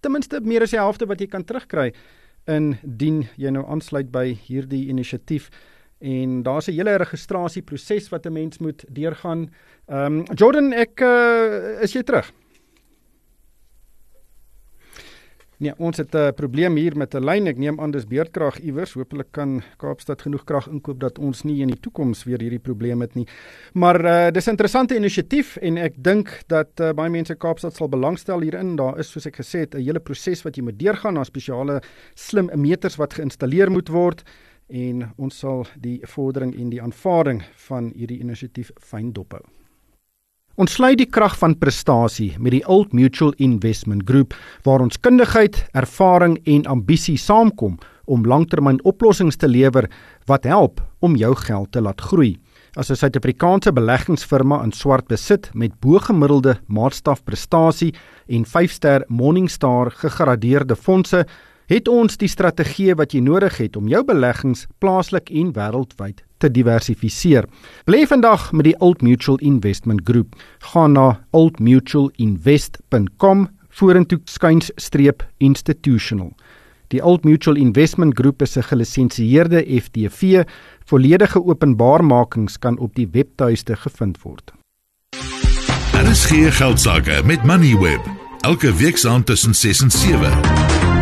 ten 0.00 0.12
minste 0.14 0.40
meer 0.40 0.64
as 0.64 0.72
die 0.72 0.80
helfte 0.80 1.06
wat 1.10 1.20
jy 1.20 1.28
kan 1.28 1.44
terugkry 1.44 1.92
indien 2.48 3.26
jy 3.36 3.50
nou 3.54 3.64
aansluit 3.68 4.10
by 4.10 4.32
hierdie 4.46 4.88
inisiatief 4.88 5.50
en 5.98 6.42
daar's 6.42 6.68
'n 6.68 6.76
hele 6.78 6.96
registrasieproses 6.96 8.08
wat 8.08 8.26
'n 8.26 8.32
mens 8.32 8.58
moet 8.58 8.84
deurgaan. 8.88 9.50
Ehm 9.86 10.18
um, 10.18 10.24
Jordan, 10.34 10.72
ek 10.72 11.00
uh, 11.00 11.82
is 11.82 11.92
jy 11.92 12.02
terug? 12.02 12.32
Nee, 15.58 15.72
ons 15.78 15.96
het 15.96 16.14
'n 16.14 16.34
probleem 16.34 16.76
hier 16.76 16.96
met 16.96 17.14
'n 17.14 17.24
lyn. 17.24 17.46
Ek 17.46 17.58
neem 17.58 17.80
aan 17.80 17.90
dis 17.90 18.06
beerdkrag 18.06 18.58
iewers. 18.60 18.92
Hoopelik 18.92 19.26
kan 19.32 19.62
Kaapstad 19.76 20.22
genoeg 20.22 20.44
krag 20.44 20.68
inkoop 20.68 21.00
dat 21.00 21.18
ons 21.18 21.42
nie 21.42 21.60
in 21.60 21.66
die 21.66 21.80
toekoms 21.80 22.24
weer 22.24 22.40
hierdie 22.40 22.58
probleem 22.58 23.00
het 23.00 23.14
nie. 23.14 23.26
Maar 23.72 24.04
uh 24.04 24.30
dis 24.30 24.46
'n 24.46 24.50
interessante 24.50 24.94
inisiatief 24.94 25.56
en 25.56 25.76
ek 25.76 25.94
dink 25.96 26.42
dat 26.46 26.80
uh, 26.80 26.92
baie 26.92 27.10
mense 27.10 27.34
Kaapstad 27.34 27.74
sal 27.74 27.88
belangstel 27.88 28.40
hierin. 28.40 28.76
Daar 28.76 28.98
is 28.98 29.10
soos 29.10 29.26
ek 29.26 29.36
gesê 29.36 29.58
het 29.58 29.74
'n 29.74 29.82
hele 29.82 30.00
proses 30.00 30.42
wat 30.42 30.56
jy 30.56 30.62
moet 30.62 30.78
deurgaan. 30.78 31.14
Daar 31.14 31.24
spesiale 31.24 31.82
slim 32.14 32.50
meters 32.54 32.96
wat 32.96 33.14
geïnstalleer 33.14 33.70
moet 33.70 33.88
word 33.88 34.22
en 34.68 35.12
ons 35.16 35.38
sal 35.38 35.66
die 35.80 36.00
vordering 36.02 36.54
en 36.54 36.70
die 36.70 36.82
aanvaarding 36.82 37.42
van 37.68 37.92
hierdie 37.96 38.20
inisiatief 38.20 38.70
fyn 38.76 39.12
dophou. 39.12 39.42
Ons 40.58 40.72
sluit 40.74 40.98
die 40.98 41.06
krag 41.06 41.36
van 41.38 41.52
prestasie 41.54 42.32
met 42.42 42.50
die 42.50 42.64
Old 42.66 42.90
Mutual 42.90 43.30
Investment 43.38 44.02
Group 44.08 44.32
waar 44.66 44.82
ons 44.82 44.98
kundigheid, 44.98 45.54
ervaring 45.78 46.34
en 46.50 46.66
ambisie 46.66 47.14
saamkom 47.14 47.76
om 48.10 48.26
langtermynoplossings 48.26 49.38
te 49.38 49.46
lewer 49.46 49.86
wat 50.26 50.50
help 50.50 50.82
om 50.98 51.14
jou 51.14 51.30
geld 51.44 51.70
te 51.70 51.84
laat 51.86 52.02
groei. 52.02 52.32
As 52.74 52.90
'n 52.90 52.98
Suid-Afrikaanse 52.98 53.72
beleggingsfirma 53.72 54.64
in 54.64 54.72
swart 54.72 55.06
besit 55.06 55.50
met 55.54 55.78
bo-gemiddelde 55.80 56.58
maatstafprestasie 56.66 57.94
en 58.26 58.44
5-ster 58.44 59.04
Morningstar 59.08 59.90
gegradeerde 59.90 60.74
fondse, 60.74 61.24
het 61.68 61.88
ons 61.88 62.16
die 62.16 62.28
strategie 62.28 62.94
wat 62.96 63.12
jy 63.12 63.20
nodig 63.20 63.58
het 63.58 63.76
om 63.76 63.86
jou 63.86 64.04
beleggings 64.04 64.66
plaaslik 64.80 65.30
en 65.30 65.52
wêreldwyd 65.52 66.27
te 66.38 66.50
diversifiseer. 66.50 67.44
Bly 67.84 68.06
vandag 68.06 68.52
met 68.52 68.64
die 68.64 68.80
Old 68.80 69.02
Mutual 69.02 69.38
Investment 69.38 70.00
Group. 70.04 70.34
Gaan 70.72 70.92
na 70.92 71.20
oldmutualinvest.com 71.30 73.48
vorentoe 73.68 74.20
skuinstreep 74.24 75.26
institutional. 75.38 76.32
Die 76.88 77.04
Old 77.04 77.24
Mutual 77.24 77.56
Investment 77.56 78.18
Group 78.18 78.42
is 78.42 78.56
'n 78.56 78.62
gelisensieerde 78.62 79.80
FTV. 79.82 80.44
Volledige 80.84 81.44
openbaarmakings 81.44 82.58
kan 82.58 82.78
op 82.78 82.94
die 82.94 83.08
webtuiste 83.12 83.76
gevind 83.76 84.22
word. 84.22 84.52
Daar 85.92 86.10
is 86.10 86.24
geen 86.24 86.52
geld 86.52 86.80
sake 86.80 87.22
met 87.24 87.44
Moneyweb. 87.44 88.00
Elke 88.40 88.74
week 88.74 88.96
saam 88.96 89.24
tussen 89.24 89.54
6 89.54 89.80
en 89.80 89.90
7. 89.90 90.97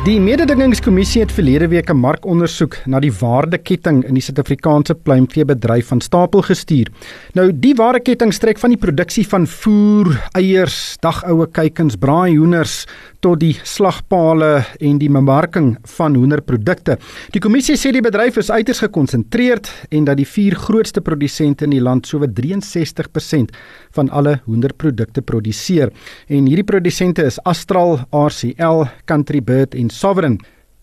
Die 0.00 0.16
mededingingskommissie 0.16 1.20
het 1.20 1.32
verlede 1.36 1.66
week 1.68 1.90
'n 1.92 2.00
markondersoek 2.00 2.76
na 2.86 3.00
die 3.00 3.12
waardeketting 3.12 4.04
in 4.08 4.14
die 4.14 4.22
Suid-Afrikaanse 4.22 4.94
pluimveebedryf 4.94 5.86
van 5.86 6.00
stapel 6.00 6.40
gestuur. 6.42 6.88
Nou 7.34 7.52
die 7.52 7.74
waardeketting 7.74 8.32
strek 8.32 8.58
van 8.58 8.70
die 8.70 8.78
produksie 8.78 9.28
van 9.28 9.46
voer, 9.46 10.16
eiers, 10.32 10.96
dagoue 11.00 11.46
kuikens, 11.46 11.96
braai 11.96 12.36
hoenders 12.36 12.86
tot 13.24 13.40
die 13.40 13.54
slagpale 13.64 14.64
en 14.80 14.98
die 15.00 15.10
bemarking 15.12 15.74
van 15.96 16.16
hoenderprodukte. 16.18 16.96
Die 17.34 17.42
kommissie 17.42 17.76
sê 17.80 17.92
die 17.94 18.04
bedryf 18.04 18.38
is 18.40 18.50
uiters 18.50 18.82
gekonsentreerd 18.84 19.70
en 19.90 20.06
dat 20.08 20.20
die 20.20 20.28
vier 20.28 20.56
grootste 20.56 21.02
produsente 21.04 21.66
in 21.68 21.76
die 21.76 21.82
land 21.84 22.08
sowat 22.08 22.32
63% 22.38 23.52
van 23.96 24.10
alle 24.10 24.38
hoenderprodukte 24.46 25.22
produseer. 25.22 25.92
En 26.28 26.48
hierdie 26.48 26.66
produsente 26.66 27.26
is 27.28 27.40
Astral, 27.44 28.00
RCL, 28.10 28.86
Country 29.04 29.42
Bird 29.44 29.74
en 29.74 29.90
Sovereign. 29.90 30.40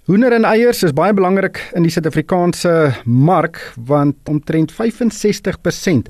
Hoender 0.07 0.31
en 0.31 0.45
eiers 0.47 0.85
is 0.87 0.93
baie 0.95 1.11
belangrik 1.11 1.57
in 1.75 1.83
die 1.83 1.89
Suid-Afrikaanse 1.91 2.71
mark 3.03 3.57
want 3.89 4.29
omtrent 4.31 4.71
65% 4.71 6.07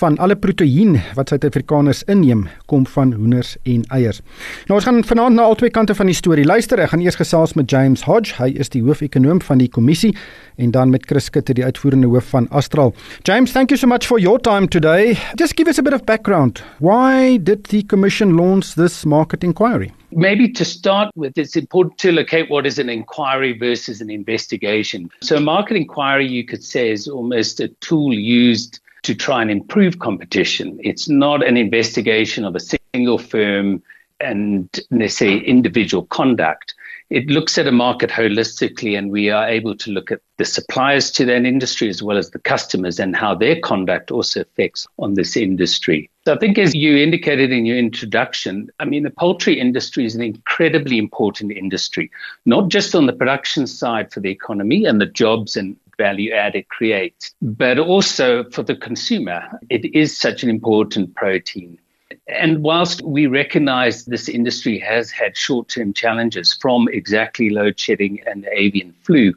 van 0.00 0.16
alle 0.22 0.36
proteïen 0.36 0.96
wat 1.16 1.28
Suid-Afrikaners 1.28 2.02
inneem, 2.08 2.46
kom 2.72 2.86
van 2.88 3.12
hoenders 3.12 3.56
en 3.68 3.82
eiers. 3.92 4.22
Nou 4.68 4.78
ons 4.78 4.86
gaan 4.88 5.02
vanaand 5.04 5.36
na 5.36 5.48
albei 5.48 5.70
kante 5.72 5.94
van 5.96 6.08
die 6.08 6.16
storie 6.16 6.46
luister. 6.48 6.80
Ek 6.80 6.94
gaan 6.94 7.04
eers 7.04 7.20
gesels 7.20 7.52
met 7.58 7.70
James 7.70 8.06
Hodge, 8.08 8.38
hy 8.40 8.50
is 8.62 8.72
die 8.72 8.82
hoofekonoom 8.86 9.42
van 9.44 9.60
die 9.60 9.68
kommissie 9.68 10.14
en 10.60 10.72
dan 10.76 10.92
met 10.92 11.04
Chris 11.08 11.28
Skutte, 11.28 11.54
die 11.56 11.64
uitvoerende 11.64 12.08
hoof 12.08 12.32
van 12.32 12.48
Astral. 12.48 12.94
James, 13.28 13.52
thank 13.52 13.70
you 13.70 13.78
so 13.80 13.88
much 13.88 14.08
for 14.08 14.20
your 14.20 14.40
time 14.40 14.68
today. 14.68 15.16
Just 15.36 15.56
give 15.56 15.68
us 15.68 15.78
a 15.78 15.82
bit 15.82 15.94
of 15.94 16.04
background. 16.04 16.62
Why 16.78 17.38
did 17.38 17.64
the 17.68 17.82
commission 17.82 18.36
launch 18.36 18.74
this 18.74 19.04
market 19.04 19.44
inquiry? 19.44 19.92
Maybe 20.12 20.48
to 20.52 20.64
start 20.64 21.10
with, 21.14 21.38
it's 21.38 21.56
important 21.56 21.98
to 21.98 22.10
locate 22.10 22.50
what 22.50 22.66
is 22.66 22.78
an 22.78 22.88
inquiry 22.88 23.56
versus 23.56 24.00
an 24.00 24.10
investigation. 24.10 25.08
So, 25.22 25.36
a 25.36 25.40
market 25.40 25.76
inquiry, 25.76 26.26
you 26.26 26.44
could 26.44 26.64
say, 26.64 26.90
is 26.90 27.06
almost 27.06 27.60
a 27.60 27.68
tool 27.80 28.12
used 28.12 28.80
to 29.02 29.14
try 29.14 29.42
and 29.42 29.50
improve 29.50 29.98
competition. 29.98 30.78
It's 30.82 31.08
not 31.08 31.46
an 31.46 31.56
investigation 31.56 32.44
of 32.44 32.54
a 32.54 32.60
single 32.92 33.18
firm 33.18 33.82
and, 34.20 34.68
let's 34.90 35.16
say, 35.16 35.38
individual 35.38 36.04
conduct. 36.06 36.74
It 37.08 37.26
looks 37.26 37.58
at 37.58 37.66
a 37.66 37.72
market 37.72 38.10
holistically, 38.10 38.96
and 38.96 39.10
we 39.10 39.30
are 39.30 39.48
able 39.48 39.74
to 39.76 39.90
look 39.90 40.12
at 40.12 40.20
the 40.36 40.44
suppliers 40.44 41.10
to 41.12 41.24
that 41.24 41.44
industry 41.44 41.88
as 41.88 42.02
well 42.02 42.16
as 42.16 42.30
the 42.30 42.38
customers 42.38 43.00
and 43.00 43.16
how 43.16 43.34
their 43.34 43.58
conduct 43.60 44.12
also 44.12 44.42
affects 44.42 44.86
on 44.98 45.14
this 45.14 45.36
industry. 45.36 46.08
So 46.24 46.34
I 46.34 46.38
think, 46.38 46.56
as 46.58 46.74
you 46.74 46.96
indicated 46.96 47.50
in 47.50 47.66
your 47.66 47.78
introduction, 47.78 48.68
I 48.78 48.84
mean, 48.84 49.02
the 49.02 49.10
poultry 49.10 49.58
industry 49.58 50.04
is 50.04 50.14
an 50.14 50.22
incredibly 50.22 50.98
important 50.98 51.50
industry, 51.50 52.10
not 52.44 52.68
just 52.68 52.94
on 52.94 53.06
the 53.06 53.12
production 53.12 53.66
side 53.66 54.12
for 54.12 54.20
the 54.20 54.30
economy 54.30 54.84
and 54.84 55.00
the 55.00 55.06
jobs 55.06 55.56
and 55.56 55.76
value 56.06 56.32
add 56.32 56.54
it 56.54 56.68
creates, 56.68 57.34
but 57.42 57.78
also 57.78 58.44
for 58.54 58.62
the 58.62 58.76
consumer. 58.88 59.40
It 59.68 59.84
is 59.94 60.16
such 60.26 60.42
an 60.42 60.48
important 60.48 61.14
protein. 61.14 61.78
And 62.26 62.62
whilst 62.62 63.02
we 63.02 63.26
recognize 63.26 64.04
this 64.04 64.28
industry 64.28 64.78
has 64.78 65.10
had 65.10 65.36
short 65.36 65.68
term 65.68 65.92
challenges 65.92 66.56
from 66.62 66.88
exactly 67.00 67.50
load 67.50 67.78
shedding 67.78 68.14
and 68.26 68.46
avian 68.62 68.94
flu, 69.02 69.34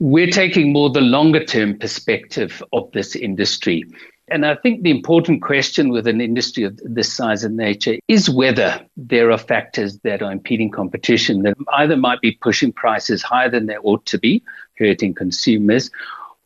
we're 0.00 0.34
taking 0.44 0.72
more 0.72 0.90
the 0.90 1.00
longer 1.00 1.44
term 1.44 1.78
perspective 1.78 2.62
of 2.72 2.90
this 2.92 3.14
industry. 3.14 3.84
And 4.32 4.46
I 4.46 4.54
think 4.54 4.82
the 4.82 4.90
important 4.90 5.42
question 5.42 5.90
with 5.90 6.06
an 6.06 6.22
industry 6.22 6.64
of 6.64 6.80
this 6.82 7.12
size 7.12 7.44
and 7.44 7.54
nature 7.54 7.96
is 8.08 8.30
whether 8.30 8.80
there 8.96 9.30
are 9.30 9.36
factors 9.36 9.98
that 10.04 10.22
are 10.22 10.32
impeding 10.32 10.70
competition 10.70 11.42
that 11.42 11.54
either 11.74 11.96
might 11.96 12.22
be 12.22 12.32
pushing 12.32 12.72
prices 12.72 13.22
higher 13.22 13.50
than 13.50 13.66
they 13.66 13.76
ought 13.76 14.06
to 14.06 14.18
be, 14.18 14.42
hurting 14.78 15.12
consumers, 15.12 15.90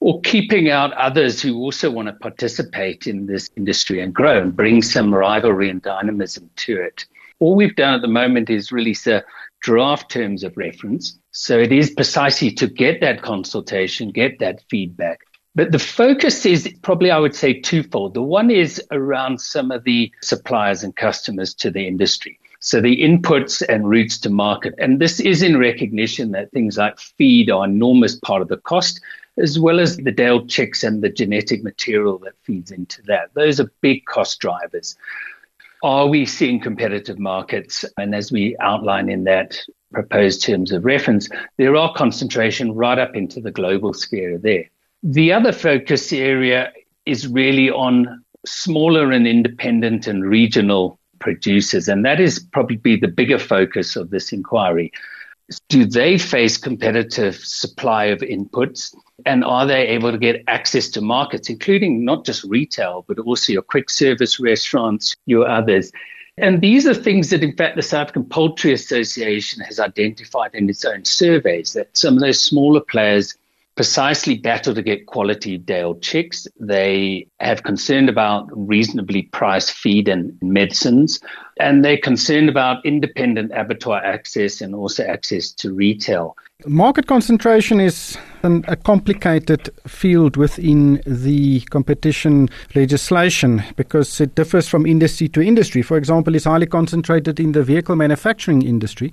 or 0.01 0.21
keeping 0.23 0.69
out 0.69 0.93
others 0.95 1.41
who 1.41 1.57
also 1.59 1.89
want 1.89 2.09
to 2.09 2.15
participate 2.15 3.07
in 3.07 3.27
this 3.27 3.51
industry 3.57 4.01
and 4.01 4.13
grow 4.13 4.43
and 4.43 4.57
bring 4.57 4.83
some 4.83 5.15
rivalry 5.15 5.71
and 5.71 5.81
dynamism 5.81 6.51
to 6.57 6.81
it. 6.81 7.07
All 7.39 7.55
we've 7.55 7.77
done 7.77 7.95
at 7.95 8.03
the 8.03 8.09
moment 8.09 8.51
is 8.51 8.73
release 8.73 9.07
a 9.07 9.25
draft 9.61 10.11
terms 10.11 10.43
of 10.43 10.57
reference. 10.57 11.19
So 11.31 11.59
it 11.59 11.71
is 11.71 11.91
precisely 11.91 12.51
to 12.53 12.67
get 12.67 13.01
that 13.01 13.23
consultation, 13.23 14.11
get 14.11 14.39
that 14.41 14.63
feedback. 14.71 15.21
But 15.57 15.73
the 15.73 15.79
focus 15.79 16.45
is 16.45 16.69
probably, 16.83 17.11
I 17.11 17.19
would 17.19 17.35
say, 17.35 17.59
twofold. 17.59 18.13
The 18.13 18.23
one 18.23 18.51
is 18.51 18.81
around 18.91 19.41
some 19.41 19.71
of 19.71 19.85
the 19.85 20.13
suppliers 20.21 20.85
and 20.85 20.95
customers 20.95 21.55
to 21.55 21.71
the 21.71 21.89
industry. 21.89 22.39
So 22.61 22.83
the 22.83 23.03
inputs 23.03 23.63
and 23.67 23.89
routes 23.89 24.19
to 24.19 24.31
market. 24.31 24.75
And 24.79 25.01
this 25.01 25.19
is 25.19 25.43
in 25.43 25.59
recognition 25.59 26.33
that 26.33 26.53
things 26.53 26.77
like 26.77 26.99
feed 26.99 27.51
are 27.51 27.65
enormous 27.65 28.17
part 28.17 28.43
of 28.43 28.49
the 28.49 28.59
cost 28.59 29.01
as 29.39 29.59
well 29.59 29.81
as 29.81 29.97
the 29.97 30.13
day-old 30.13 30.51
chicks 30.51 30.85
and 30.85 31.03
the 31.03 31.09
genetic 31.09 31.63
material 31.63 32.19
that 32.19 32.35
feeds 32.43 32.71
into 32.71 33.01
that. 33.03 33.33
Those 33.33 33.59
are 33.59 33.71
big 33.81 34.05
cost 34.05 34.41
drivers. 34.41 34.95
Are 35.83 36.07
we 36.07 36.27
seeing 36.27 36.61
competitive 36.61 37.19
markets? 37.19 37.83
And 37.97 38.15
as 38.15 38.31
we 38.31 38.57
outline 38.61 39.09
in 39.09 39.25
that 39.25 39.59
proposed 39.93 40.43
terms 40.43 40.73
of 40.73 40.85
reference, 40.85 41.31
there 41.57 41.77
are 41.77 41.95
concentration 41.95 42.75
right 42.75 42.99
up 42.99 43.15
into 43.17 43.41
the 43.41 43.51
global 43.51 43.95
sphere 43.95 44.37
there. 44.37 44.65
The 45.03 45.33
other 45.33 45.53
focus 45.53 46.13
area 46.13 46.73
is 47.05 47.29
really 47.29 47.71
on 47.71 48.25
smaller 48.47 49.11
and 49.13 49.27
independent 49.27 50.07
and 50.07 50.25
regional 50.25 50.99
producers, 51.19 51.89
and 51.89 52.05
that 52.05 52.21
is 52.21 52.39
probably 52.53 52.97
the 52.97 53.09
bigger 53.09 53.39
focus 53.39 53.97
of 53.97 54.11
this 54.11 54.33
inquiry. 54.33 54.93
Do 55.69 55.85
they 55.85 56.19
face 56.19 56.57
competitive 56.57 57.37
supply 57.37 58.07
of 58.07 58.19
inputs 58.21 58.95
and 59.25 59.45
are 59.45 59.65
they 59.65 59.87
able 59.87 60.11
to 60.11 60.19
get 60.19 60.43
access 60.49 60.89
to 60.91 61.01
markets 61.01 61.49
including 61.49 62.05
not 62.05 62.27
just 62.27 62.43
retail 62.45 63.05
but 63.07 63.21
also 63.21 63.53
your 63.53 63.63
quick 63.63 63.89
service 63.89 64.41
restaurants 64.41 65.17
your 65.27 65.49
others? 65.49 65.93
And 66.37 66.61
these 66.61 66.85
are 66.85 66.95
things 66.95 67.31
that 67.31 67.45
in 67.45 67.55
fact 67.57 67.77
the 67.77 67.83
south 67.83 68.09
african 68.09 68.25
poultry 68.25 68.73
association 68.73 69.63
has 69.63 69.79
identified 69.79 70.51
in 70.53 70.69
its 70.69 70.85
own 70.85 71.05
surveys 71.05 71.75
that 71.75 71.97
some 71.97 72.15
of 72.15 72.21
those 72.21 72.43
smaller 72.43 72.81
players 72.81 73.37
precisely 73.77 74.39
battle 74.39 74.75
to 74.75 74.83
get 74.83 75.07
quality 75.07 75.59
day-old 75.59 76.03
chicks. 76.03 76.49
They 76.59 77.29
have 77.41 77.63
concern 77.63 78.09
about 78.09 78.49
reasonably 78.51 79.23
priced 79.23 79.73
feed 79.73 80.09
and 80.09 80.37
medicines, 80.43 81.21
and 81.61 81.85
they're 81.85 81.99
concerned 81.99 82.49
about 82.49 82.85
independent 82.85 83.53
abattoir 83.55 84.03
access 84.03 84.63
and 84.63 84.75
also 84.75 85.05
access 85.05 85.53
to 85.53 85.73
retail. 85.73 86.37
Market 86.65 87.07
concentration 87.07 87.81
is 87.81 88.17
an, 88.43 88.65
a 88.67 88.77
complicated 88.77 89.69
field 89.87 90.39
within 90.39 91.03
the 91.07 91.61
competition 91.69 92.49
legislation 92.75 93.63
because 93.77 94.23
it 94.23 94.35
differs 94.37 94.67
from 94.67 94.87
industry 94.87 95.29
to 95.29 95.43
industry. 95.43 95.83
For 95.83 95.99
example, 95.99 96.35
it's 96.35 96.47
highly 96.47 96.67
concentrated 96.67 97.39
in 97.39 97.53
the 97.53 97.63
vehicle 97.63 97.95
manufacturing 97.95 98.63
industry 98.63 99.13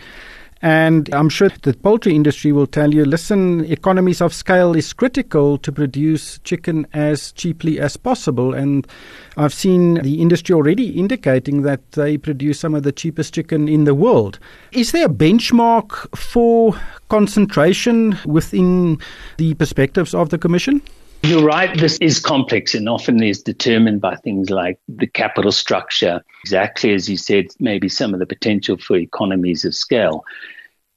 and 0.64 1.14
I'm 1.14 1.28
sure 1.28 1.50
the 1.50 1.74
poultry 1.74 2.16
industry 2.16 2.54
will 2.54 2.68
tell 2.68 2.94
you 2.94 3.04
listen, 3.04 3.66
economies 3.66 4.22
of 4.22 4.34
scale 4.34 4.78
is 4.78 4.94
critical 4.94 5.58
to 5.58 5.74
produce 5.74 6.40
chicken 6.46 6.88
as 6.94 7.34
cheaply 7.34 7.82
as 7.82 7.98
possible. 7.98 8.54
And 8.54 8.88
I've 9.36 9.54
seen 9.54 9.96
the 9.96 10.22
industry 10.22 10.56
already 10.56 10.98
indicating 10.98 11.64
that 11.64 11.92
they 11.92 12.18
produce 12.18 12.62
some 12.62 12.76
of 12.76 12.84
the 12.84 12.94
cheapest 12.94 13.34
chicken 13.34 13.68
in 13.68 13.84
the 13.84 13.94
world. 13.94 14.40
Is 14.72 14.94
there 14.94 15.08
a 15.08 15.10
benchmark 15.10 16.18
for 16.18 16.80
concentration 17.10 18.18
within 18.26 19.00
the 19.36 19.56
perspectives 19.56 20.16
of 20.16 20.30
the 20.30 20.38
Commission? 20.38 20.82
You're 21.24 21.44
right. 21.44 21.78
This 21.78 21.98
is 22.00 22.20
complex 22.20 22.74
and 22.74 22.88
often 22.90 23.24
is 23.24 23.42
determined 23.42 24.02
by 24.02 24.16
things 24.18 24.50
like 24.50 24.78
the 24.90 25.08
capital 25.08 25.54
structure, 25.54 26.22
exactly 26.44 26.94
as 26.94 27.10
you 27.10 27.16
said, 27.16 27.48
maybe 27.60 27.88
some 27.88 28.14
of 28.14 28.20
the 28.20 28.26
potential 28.26 28.78
for 28.78 28.98
economies 28.98 29.64
of 29.64 29.74
scale. 29.74 30.26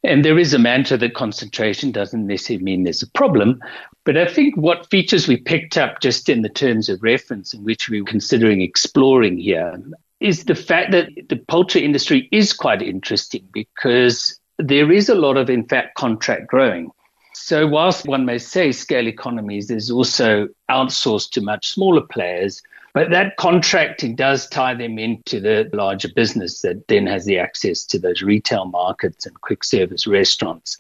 And 0.06 0.24
there 0.24 0.38
is 0.38 0.54
a 0.54 0.58
mantra 0.58 0.96
that 0.98 1.14
concentration 1.14 1.90
doesn't 1.90 2.28
necessarily 2.28 2.62
mean 2.62 2.84
there's 2.84 3.02
a 3.02 3.10
problem. 3.10 3.60
But 4.04 4.16
I 4.16 4.26
think 4.26 4.56
what 4.56 4.88
features 4.88 5.26
we 5.26 5.36
picked 5.36 5.76
up 5.76 6.00
just 6.00 6.28
in 6.28 6.42
the 6.42 6.48
terms 6.48 6.88
of 6.88 7.02
reference 7.02 7.52
in 7.52 7.64
which 7.64 7.88
we 7.88 8.00
were 8.00 8.06
considering 8.06 8.60
exploring 8.60 9.36
here 9.36 9.82
is 10.20 10.44
the 10.44 10.54
fact 10.54 10.92
that 10.92 11.10
the 11.28 11.36
poultry 11.48 11.84
industry 11.84 12.28
is 12.30 12.52
quite 12.52 12.82
interesting 12.82 13.48
because 13.52 14.38
there 14.58 14.92
is 14.92 15.08
a 15.08 15.16
lot 15.16 15.36
of, 15.36 15.50
in 15.50 15.66
fact, 15.66 15.96
contract 15.96 16.46
growing. 16.46 16.90
So, 17.34 17.66
whilst 17.66 18.06
one 18.06 18.24
may 18.24 18.38
say 18.38 18.70
scale 18.70 19.08
economies, 19.08 19.66
there's 19.66 19.90
also 19.90 20.48
outsourced 20.70 21.30
to 21.32 21.40
much 21.40 21.68
smaller 21.70 22.00
players 22.00 22.62
but 22.96 23.11
that 23.11 23.37
contracting 23.37 24.14
does 24.14 24.48
tie 24.48 24.72
them 24.72 24.98
into 24.98 25.38
the 25.38 25.68
larger 25.74 26.09
business 26.09 26.62
that 26.62 26.88
then 26.88 27.06
has 27.06 27.26
the 27.26 27.38
access 27.38 27.85
to 27.85 27.98
those 27.98 28.22
retail 28.22 28.64
markets 28.64 29.26
and 29.26 29.38
quick 29.42 29.64
service 29.64 30.06
restaurants. 30.06 30.78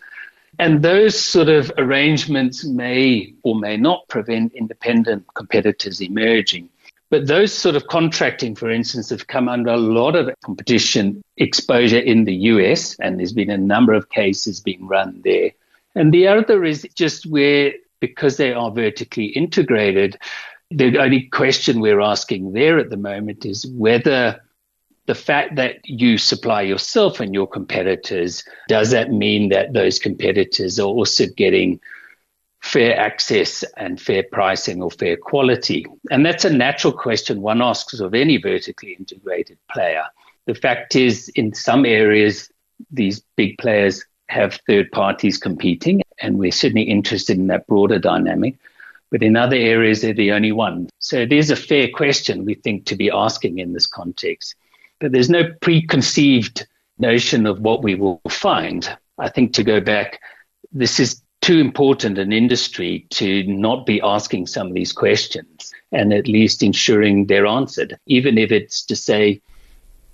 And 0.58 0.80
those 0.80 1.20
sort 1.20 1.50
of 1.50 1.70
arrangements 1.76 2.64
may 2.64 3.34
or 3.42 3.54
may 3.54 3.76
not 3.76 4.08
prevent 4.08 4.54
independent 4.54 5.26
competitors 5.34 6.00
emerging. 6.00 6.70
But 7.10 7.26
those 7.26 7.52
sort 7.52 7.76
of 7.76 7.86
contracting, 7.88 8.54
for 8.54 8.70
instance, 8.70 9.10
have 9.10 9.26
come 9.26 9.46
under 9.46 9.72
a 9.72 9.76
lot 9.76 10.16
of 10.16 10.30
competition 10.42 11.22
exposure 11.36 11.98
in 11.98 12.24
the 12.24 12.34
US, 12.34 12.98
and 12.98 13.18
there's 13.18 13.34
been 13.34 13.50
a 13.50 13.58
number 13.58 13.92
of 13.92 14.08
cases 14.08 14.58
being 14.58 14.86
run 14.86 15.20
there. 15.22 15.50
And 15.94 16.14
the 16.14 16.28
other 16.28 16.64
is 16.64 16.88
just 16.94 17.26
where, 17.26 17.74
because 18.00 18.38
they 18.38 18.54
are 18.54 18.70
vertically 18.70 19.26
integrated, 19.26 20.16
the 20.70 20.98
only 20.98 21.22
question 21.22 21.80
we're 21.80 22.00
asking 22.00 22.52
there 22.52 22.78
at 22.78 22.90
the 22.90 22.96
moment 22.96 23.44
is 23.44 23.66
whether 23.66 24.40
the 25.06 25.14
fact 25.14 25.56
that 25.56 25.78
you 25.84 26.18
supply 26.18 26.62
yourself 26.62 27.20
and 27.20 27.32
your 27.32 27.46
competitors, 27.46 28.44
does 28.68 28.90
that 28.90 29.12
mean 29.12 29.50
that 29.50 29.72
those 29.72 29.98
competitors 29.98 30.80
are 30.80 30.88
also 30.88 31.26
getting 31.36 31.80
fair 32.60 32.98
access 32.98 33.62
and 33.76 34.00
fair 34.00 34.24
pricing 34.32 34.82
or 34.82 34.90
fair 34.90 35.16
quality? 35.16 35.86
And 36.10 36.26
that's 36.26 36.44
a 36.44 36.52
natural 36.52 36.92
question 36.92 37.40
one 37.40 37.62
asks 37.62 38.00
of 38.00 38.14
any 38.14 38.36
vertically 38.38 38.94
integrated 38.94 39.58
player. 39.70 40.04
The 40.46 40.54
fact 40.54 40.96
is, 40.96 41.28
in 41.30 41.54
some 41.54 41.86
areas, 41.86 42.50
these 42.90 43.22
big 43.36 43.58
players 43.58 44.04
have 44.28 44.58
third 44.66 44.90
parties 44.90 45.38
competing, 45.38 46.02
and 46.20 46.38
we're 46.38 46.50
certainly 46.50 46.82
interested 46.82 47.36
in 47.38 47.46
that 47.46 47.68
broader 47.68 48.00
dynamic 48.00 48.56
but 49.10 49.22
in 49.22 49.36
other 49.36 49.56
areas, 49.56 50.02
they're 50.02 50.12
the 50.12 50.32
only 50.32 50.52
one. 50.52 50.88
So 50.98 51.18
it 51.18 51.32
is 51.32 51.50
a 51.50 51.56
fair 51.56 51.88
question, 51.88 52.44
we 52.44 52.54
think, 52.54 52.86
to 52.86 52.96
be 52.96 53.10
asking 53.10 53.58
in 53.58 53.72
this 53.72 53.86
context. 53.86 54.54
But 55.00 55.12
there's 55.12 55.30
no 55.30 55.52
preconceived 55.60 56.66
notion 56.98 57.46
of 57.46 57.60
what 57.60 57.82
we 57.82 57.94
will 57.94 58.20
find. 58.28 58.88
I 59.18 59.28
think 59.28 59.52
to 59.54 59.64
go 59.64 59.80
back, 59.80 60.20
this 60.72 60.98
is 60.98 61.22
too 61.42 61.58
important 61.58 62.18
an 62.18 62.32
industry 62.32 63.06
to 63.10 63.44
not 63.44 63.86
be 63.86 64.00
asking 64.00 64.46
some 64.46 64.68
of 64.68 64.74
these 64.74 64.92
questions 64.92 65.72
and 65.92 66.12
at 66.12 66.26
least 66.26 66.62
ensuring 66.62 67.26
they're 67.26 67.46
answered, 67.46 67.96
even 68.06 68.36
if 68.38 68.50
it's 68.50 68.82
to 68.86 68.96
say, 68.96 69.40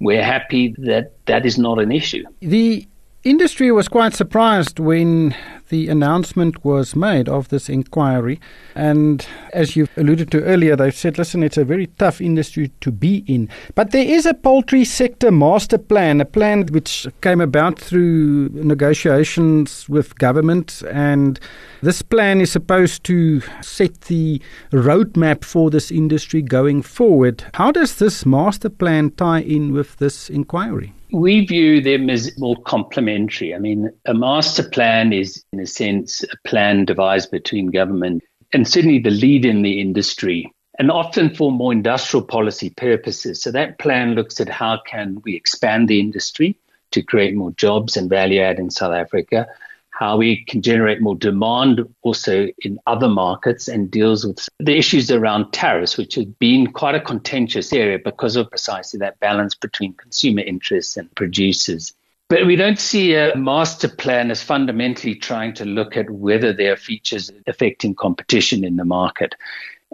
we're 0.01 0.23
happy 0.23 0.75
that 0.79 1.13
that 1.27 1.47
is 1.47 1.57
not 1.57 1.79
an 1.79 1.93
issue. 1.93 2.25
The 2.41 2.87
industry 3.25 3.71
was 3.71 3.89
quite 3.89 4.15
surprised 4.15 4.79
when 4.79 5.35
the 5.69 5.89
announcement 5.89 6.65
was 6.65 6.95
made 6.95 7.29
of 7.29 7.49
this 7.49 7.69
inquiry. 7.69 8.41
And 8.75 9.27
as 9.53 9.75
you 9.75 9.89
alluded 9.97 10.31
to 10.33 10.43
earlier, 10.43 10.77
they've 10.77 10.95
said, 10.95 11.19
listen, 11.19 11.43
it's 11.43 11.57
a 11.57 11.65
very 11.65 11.87
tough 11.99 12.21
industry 12.21 12.71
to 12.81 12.93
be 12.93 13.25
in. 13.27 13.49
But 13.75 13.91
there 13.91 14.05
is 14.05 14.27
a 14.27 14.35
poultry 14.35 14.85
sector 14.85 15.31
master 15.31 15.79
plan, 15.79 16.21
a 16.21 16.25
plan 16.25 16.67
which 16.67 17.07
came 17.21 17.41
about 17.41 17.79
through 17.79 18.51
negotiations 18.51 19.89
with 19.89 20.19
government. 20.19 20.83
And 20.91 21.41
this 21.81 22.03
plan 22.03 22.41
is 22.41 22.53
supposed 22.53 23.05
to 23.05 23.41
set 23.63 24.03
the 24.03 24.43
roadmap 24.73 25.45
for 25.45 25.71
this 25.71 25.91
industry 25.91 26.43
going 26.43 26.83
forward. 26.83 27.45
How 27.55 27.73
does 27.73 27.97
this 27.97 28.27
master 28.27 28.69
plan 28.69 29.11
tie 29.13 29.41
in 29.41 29.73
with 29.73 29.97
this 29.97 30.29
inquiry? 30.29 30.93
We 31.13 31.45
view 31.45 31.81
them 31.81 32.09
as 32.09 32.37
more 32.39 32.57
complementary. 32.63 33.55
I 33.55 33.59
mean, 33.59 33.91
a 34.07 34.15
master 34.15 34.63
plan 34.63 35.13
is, 35.13 35.45
in 35.53 35.61
a 35.61 35.67
sense, 35.67 36.23
a 36.23 36.49
plan 36.49 36.85
devised 36.85 37.31
between 37.31 37.67
government 37.67 38.23
and 38.53 38.67
certainly 38.67 38.99
the 38.99 39.11
lead 39.11 39.45
in 39.45 39.63
the 39.63 39.81
industry, 39.81 40.53
and 40.79 40.91
often 40.91 41.35
for 41.35 41.51
more 41.53 41.73
industrial 41.73 42.25
policy 42.25 42.71
purposes. 42.71 43.41
So 43.43 43.51
that 43.51 43.79
plan 43.79 44.15
looks 44.15 44.41
at 44.41 44.49
how 44.49 44.81
can 44.87 45.21
we 45.25 45.37
expand 45.37 45.89
the 45.89 46.01
industry 46.01 46.57
to 46.91 47.03
create 47.03 47.35
more 47.35 47.53
jobs 47.53 47.97
and 47.97 48.11
value 48.11 48.41
add 48.41 48.59
in 48.59 48.71
South 48.71 48.93
Africa 48.93 49.47
how 49.93 50.17
we 50.17 50.45
can 50.47 50.63
generate 50.63 51.01
more 51.01 51.15
demand 51.15 51.83
also 52.01 52.49
in 52.61 52.79
other 52.87 53.09
markets 53.09 53.69
and 53.69 53.91
deals 53.91 54.27
with 54.27 54.49
the 54.59 54.77
issues 54.77 55.11
around 55.11 55.53
tariffs, 55.53 55.97
which 55.97 56.15
has 56.15 56.25
been 56.25 56.73
quite 56.73 56.95
a 56.95 57.01
contentious 57.01 57.73
area 57.73 57.99
because 58.03 58.35
of 58.35 58.49
precisely 58.49 58.99
that 58.99 59.21
balance 59.21 59.55
between 59.55 59.93
consumer 59.95 60.41
interests 60.41 60.97
and 60.97 61.15
producers. 61.15 61.93
But 62.29 62.47
we 62.47 62.57
don't 62.57 62.79
see 62.79 63.15
a 63.15 63.37
master 63.37 63.89
plan 63.89 64.31
as 64.31 64.43
fundamentally 64.43 65.15
trying 65.15 65.53
to 65.55 65.67
look 65.67 65.99
at 65.99 66.09
whether 66.09 66.55
there 66.55 66.73
are 66.73 66.77
features 66.77 67.31
affecting 67.47 67.95
competition 67.95 68.65
in 68.65 68.77
the 68.77 68.87
market. 68.87 69.35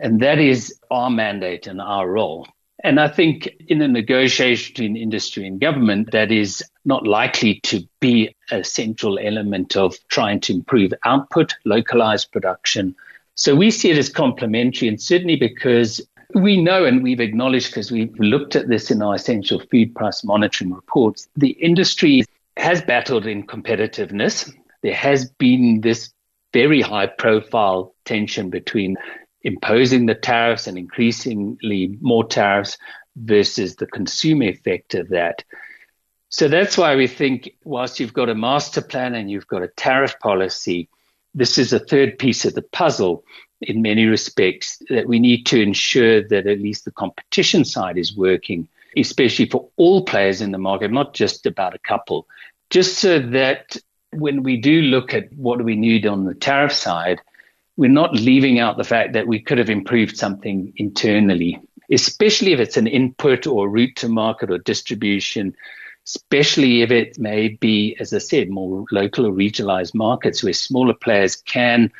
And 0.00 0.20
that 0.20 0.38
is 0.38 0.78
our 0.92 1.10
mandate 1.10 1.66
and 1.66 1.80
our 1.80 2.08
role. 2.08 2.46
And 2.84 3.00
I 3.00 3.08
think 3.08 3.48
in 3.66 3.82
a 3.82 3.88
negotiation 3.88 4.72
between 4.72 4.96
industry 4.96 5.46
and 5.46 5.60
government, 5.60 6.12
that 6.12 6.30
is 6.30 6.62
not 6.84 7.06
likely 7.06 7.60
to 7.64 7.82
be 8.00 8.34
a 8.50 8.62
central 8.62 9.18
element 9.18 9.76
of 9.76 9.96
trying 10.08 10.40
to 10.40 10.52
improve 10.52 10.92
output, 11.04 11.56
localize 11.64 12.24
production. 12.24 12.94
So 13.34 13.54
we 13.56 13.70
see 13.70 13.90
it 13.90 13.98
as 13.98 14.08
complementary, 14.08 14.88
and 14.88 15.00
certainly 15.00 15.36
because 15.36 16.00
we 16.34 16.60
know 16.60 16.84
and 16.84 17.02
we've 17.02 17.20
acknowledged 17.20 17.70
because 17.70 17.90
we've 17.90 18.14
looked 18.18 18.54
at 18.54 18.68
this 18.68 18.90
in 18.90 19.02
our 19.02 19.14
essential 19.14 19.60
food 19.70 19.94
price 19.94 20.22
monitoring 20.22 20.72
reports, 20.72 21.28
the 21.36 21.50
industry 21.50 22.24
has 22.56 22.82
battled 22.82 23.26
in 23.26 23.46
competitiveness. 23.46 24.52
There 24.82 24.94
has 24.94 25.30
been 25.30 25.80
this 25.80 26.10
very 26.52 26.80
high 26.80 27.06
profile 27.06 27.94
tension 28.04 28.50
between 28.50 28.96
imposing 29.42 30.06
the 30.06 30.14
tariffs 30.14 30.66
and 30.66 30.78
increasingly 30.78 31.96
more 32.00 32.26
tariffs 32.26 32.78
versus 33.16 33.76
the 33.76 33.86
consumer 33.86 34.44
effect 34.44 34.94
of 34.94 35.08
that. 35.08 35.44
So 36.30 36.48
that's 36.48 36.76
why 36.76 36.94
we 36.96 37.06
think, 37.06 37.54
whilst 37.64 38.00
you've 38.00 38.12
got 38.12 38.28
a 38.28 38.34
master 38.34 38.82
plan 38.82 39.14
and 39.14 39.30
you've 39.30 39.46
got 39.46 39.62
a 39.62 39.68
tariff 39.68 40.18
policy, 40.20 40.88
this 41.34 41.56
is 41.56 41.72
a 41.72 41.78
third 41.78 42.18
piece 42.18 42.44
of 42.44 42.54
the 42.54 42.62
puzzle 42.62 43.24
in 43.60 43.82
many 43.82 44.04
respects 44.04 44.80
that 44.88 45.06
we 45.06 45.18
need 45.18 45.46
to 45.46 45.60
ensure 45.60 46.22
that 46.28 46.46
at 46.46 46.60
least 46.60 46.84
the 46.84 46.90
competition 46.90 47.64
side 47.64 47.98
is 47.98 48.16
working, 48.16 48.68
especially 48.96 49.46
for 49.46 49.68
all 49.76 50.04
players 50.04 50.40
in 50.40 50.52
the 50.52 50.58
market, 50.58 50.92
not 50.92 51.14
just 51.14 51.46
about 51.46 51.74
a 51.74 51.78
couple, 51.80 52.26
just 52.70 52.98
so 52.98 53.18
that 53.18 53.76
when 54.12 54.42
we 54.42 54.56
do 54.56 54.82
look 54.82 55.14
at 55.14 55.32
what 55.32 55.62
we 55.64 55.76
need 55.76 56.06
on 56.06 56.24
the 56.24 56.34
tariff 56.34 56.72
side, 56.72 57.20
we're 57.78 57.88
not 57.88 58.12
leaving 58.12 58.58
out 58.58 58.76
the 58.76 58.84
fact 58.84 59.12
that 59.12 59.28
we 59.28 59.40
could 59.40 59.56
have 59.56 59.70
improved 59.70 60.16
something 60.16 60.72
internally, 60.76 61.60
especially 61.92 62.52
if 62.52 62.58
it's 62.58 62.76
an 62.76 62.88
input 62.88 63.46
or 63.46 63.70
route 63.70 63.94
to 63.94 64.08
market 64.08 64.50
or 64.50 64.58
distribution, 64.58 65.54
especially 66.04 66.82
if 66.82 66.90
it 66.90 67.18
may 67.20 67.48
be, 67.48 67.96
as 68.00 68.12
I 68.12 68.18
said, 68.18 68.50
more 68.50 68.84
local 68.90 69.26
or 69.26 69.32
regionalized 69.32 69.94
markets 69.94 70.42
where 70.42 70.52
smaller 70.52 70.92
players 70.92 71.36
can 71.36 71.92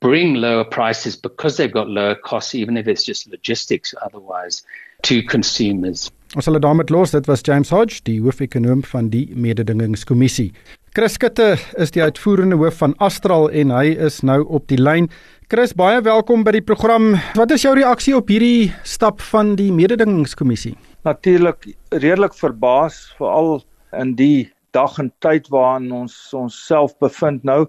bring 0.00 0.36
lower 0.36 0.64
prices 0.64 1.16
because 1.16 1.58
they've 1.58 1.70
got 1.70 1.88
lower 1.88 2.14
costs, 2.14 2.54
even 2.54 2.78
if 2.78 2.88
it's 2.88 3.04
just 3.04 3.28
logistics 3.28 3.94
otherwise, 4.00 4.62
to 5.02 5.22
consumers. 5.22 6.10
Ons 6.34 6.46
sal 6.46 6.60
daarmee 6.62 6.88
los. 6.88 7.10
Dit 7.10 7.26
was 7.26 7.42
James 7.42 7.72
Hodge, 7.74 8.00
die 8.06 8.20
hoofekonoom 8.22 8.84
van 8.86 9.10
die 9.10 9.26
mededingingskommissie. 9.34 10.52
Chris 10.90 11.12
Skutte 11.14 11.52
is 11.78 11.92
die 11.94 12.00
uitvoerende 12.02 12.56
hoof 12.58 12.80
van 12.80 12.96
Astral 12.98 13.44
en 13.54 13.70
hy 13.70 13.92
is 13.94 14.16
nou 14.26 14.40
op 14.50 14.64
die 14.72 14.78
lyn. 14.80 15.04
Chris, 15.46 15.70
baie 15.78 16.00
welkom 16.02 16.42
by 16.42 16.56
die 16.56 16.64
program. 16.66 17.12
Wat 17.38 17.52
is 17.54 17.62
jou 17.62 17.76
reaksie 17.78 18.16
op 18.18 18.26
hierdie 18.32 18.72
stap 18.82 19.22
van 19.28 19.52
die 19.54 19.68
mededingingskommissie? 19.70 20.72
Natuurlik 21.06 21.68
redelik 21.94 22.34
verbaas 22.34 22.98
veral 23.20 23.60
in 24.00 24.16
die 24.18 24.48
dag 24.74 24.98
en 24.98 25.12
tyd 25.22 25.46
waarin 25.54 25.92
ons 25.94 26.16
ons 26.34 26.58
self 26.66 26.96
bevind 26.98 27.46
nou. 27.46 27.68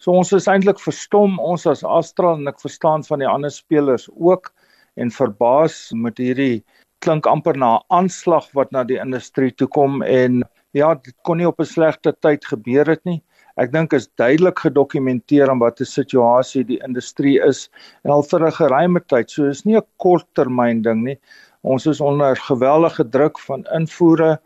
So 0.00 0.16
ons 0.16 0.32
is 0.32 0.48
eintlik 0.48 0.80
verstom 0.80 1.36
ons 1.44 1.68
as 1.68 1.84
Astral 1.84 2.40
en 2.40 2.48
ek 2.48 2.64
verstaan 2.64 3.04
van 3.04 3.20
die 3.20 3.28
ander 3.28 3.52
spelers 3.52 4.08
ook 4.16 4.48
en 4.96 5.12
verbaas 5.12 5.90
met 5.92 6.16
hierdie 6.16 6.64
klink 7.04 7.28
amper 7.28 7.60
na 7.60 7.82
aanslag 7.92 8.48
wat 8.56 8.72
na 8.72 8.80
die 8.88 8.96
industrie 9.02 9.52
toe 9.52 9.68
kom 9.68 10.00
en 10.08 10.40
ja, 10.72 10.94
dit 10.94 11.14
kon 11.22 11.36
nie 11.36 11.48
op 11.48 11.60
'n 11.60 11.68
slegte 11.68 12.12
tyd 12.20 12.44
gebeur 12.44 12.86
het 12.86 13.04
nie. 13.04 13.22
Ek 13.60 13.72
dink 13.72 13.92
is 13.92 14.08
duidelik 14.16 14.58
gedokumenteer 14.64 15.50
aan 15.50 15.60
watter 15.60 15.86
situasie 15.86 16.64
die 16.64 16.80
industrie 16.86 17.38
is 17.48 17.68
en 18.04 18.10
al 18.10 18.22
vir 18.22 18.46
'n 18.46 18.52
geruime 18.52 19.00
tyd. 19.00 19.30
So 19.30 19.44
is 19.46 19.64
nie 19.64 19.76
'n 19.76 19.86
korttermyn 19.98 20.82
ding 20.82 21.04
nie. 21.04 21.18
Ons 21.62 21.86
is 21.86 22.00
onder 22.00 22.36
geweldige 22.36 23.04
druk 23.04 23.38
van 23.38 23.66
invoere 23.74 24.38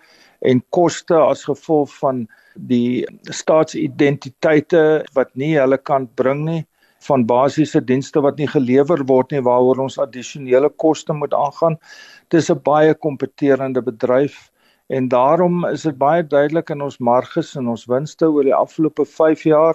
en 0.43 0.63
koste 0.71 1.15
as 1.15 1.45
gevolg 1.45 1.91
van 1.99 2.27
die 2.57 3.07
staatsidentiteite 3.23 5.05
wat 5.15 5.31
nie 5.37 5.57
hulle 5.59 5.79
kan 5.79 6.09
bring 6.17 6.45
nie 6.45 6.67
van 7.07 7.25
basiese 7.27 7.81
dienste 7.81 8.21
wat 8.21 8.39
nie 8.39 8.49
gelewer 8.49 9.05
word 9.07 9.31
nie 9.31 9.41
waaroor 9.41 9.79
ons 9.79 9.99
addisionele 9.99 10.69
koste 10.69 11.13
moet 11.13 11.35
aangaan. 11.35 11.79
Dis 12.31 12.51
'n 12.51 12.61
baie 12.65 12.95
kompeterende 12.95 13.83
bedryf 13.83 14.51
En 14.87 15.09
daarom 15.09 15.65
is 15.67 15.83
dit 15.83 15.97
baie 15.99 16.23
duidelik 16.27 16.71
in 16.71 16.83
ons 16.83 16.99
marges 16.99 17.55
en 17.57 17.69
ons 17.69 17.87
winste 17.91 18.29
oor 18.31 18.47
die 18.47 18.55
afgelope 18.55 19.05
5 19.05 19.43
jaar 19.43 19.75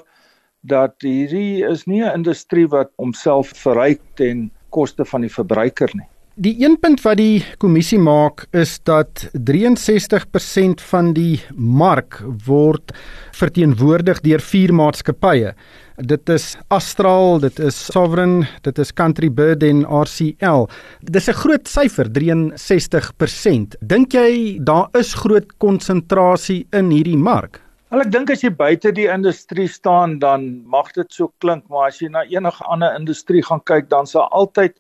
dat 0.62 0.95
hierdie 1.04 1.65
is 1.67 1.86
nie 1.86 2.04
'n 2.04 2.13
industrie 2.13 2.67
wat 2.67 2.91
homself 2.95 3.52
verryk 3.56 4.02
ten 4.15 4.52
koste 4.69 5.06
van 5.06 5.21
die 5.21 5.34
verbruiker 5.34 5.89
nie. 5.93 6.08
Die 6.36 6.56
een 6.63 6.80
punt 6.80 7.02
wat 7.02 7.17
die 7.17 7.43
kommissie 7.58 8.00
maak 8.00 8.45
is 8.52 8.80
dat 8.84 9.30
63% 9.34 10.82
van 10.82 11.13
die 11.13 11.41
mark 11.56 12.21
word 12.45 12.93
verteenwoordig 13.32 14.21
deur 14.21 14.39
vier 14.39 14.74
maatskappye. 14.74 15.54
Dit 16.02 16.30
is 16.30 16.56
Astral, 16.74 17.40
dit 17.40 17.60
is 17.62 17.76
Sovereign, 17.92 18.48
dit 18.66 18.78
is 18.82 18.90
Country 18.94 19.28
Bird 19.30 19.62
en 19.64 19.84
RCL. 19.86 20.66
Dis 21.06 21.30
'n 21.30 21.34
groot 21.34 21.68
syfer, 21.68 22.10
63%. 22.10 23.76
Dink 23.82 24.14
jy 24.14 24.58
daar 24.64 24.88
is 24.98 25.14
groot 25.14 25.58
konsentrasie 25.58 26.66
in 26.72 26.90
hierdie 26.90 27.18
mark? 27.18 27.62
Wel 27.90 28.02
ek 28.02 28.12
dink 28.12 28.32
as 28.32 28.42
jy 28.42 28.50
buite 28.50 28.92
die 28.92 29.08
industrie 29.08 29.68
staan 29.68 30.20
dan 30.20 30.64
mag 30.66 30.92
dit 30.94 31.14
so 31.14 31.32
klink, 31.38 31.70
maar 31.70 31.88
as 31.88 32.00
jy 32.00 32.10
na 32.10 32.24
enige 32.24 32.64
ander 32.64 32.96
industrie 32.96 33.44
gaan 33.44 33.62
kyk, 33.62 33.90
dan 33.90 34.08
sal 34.08 34.28
altyd 34.32 34.74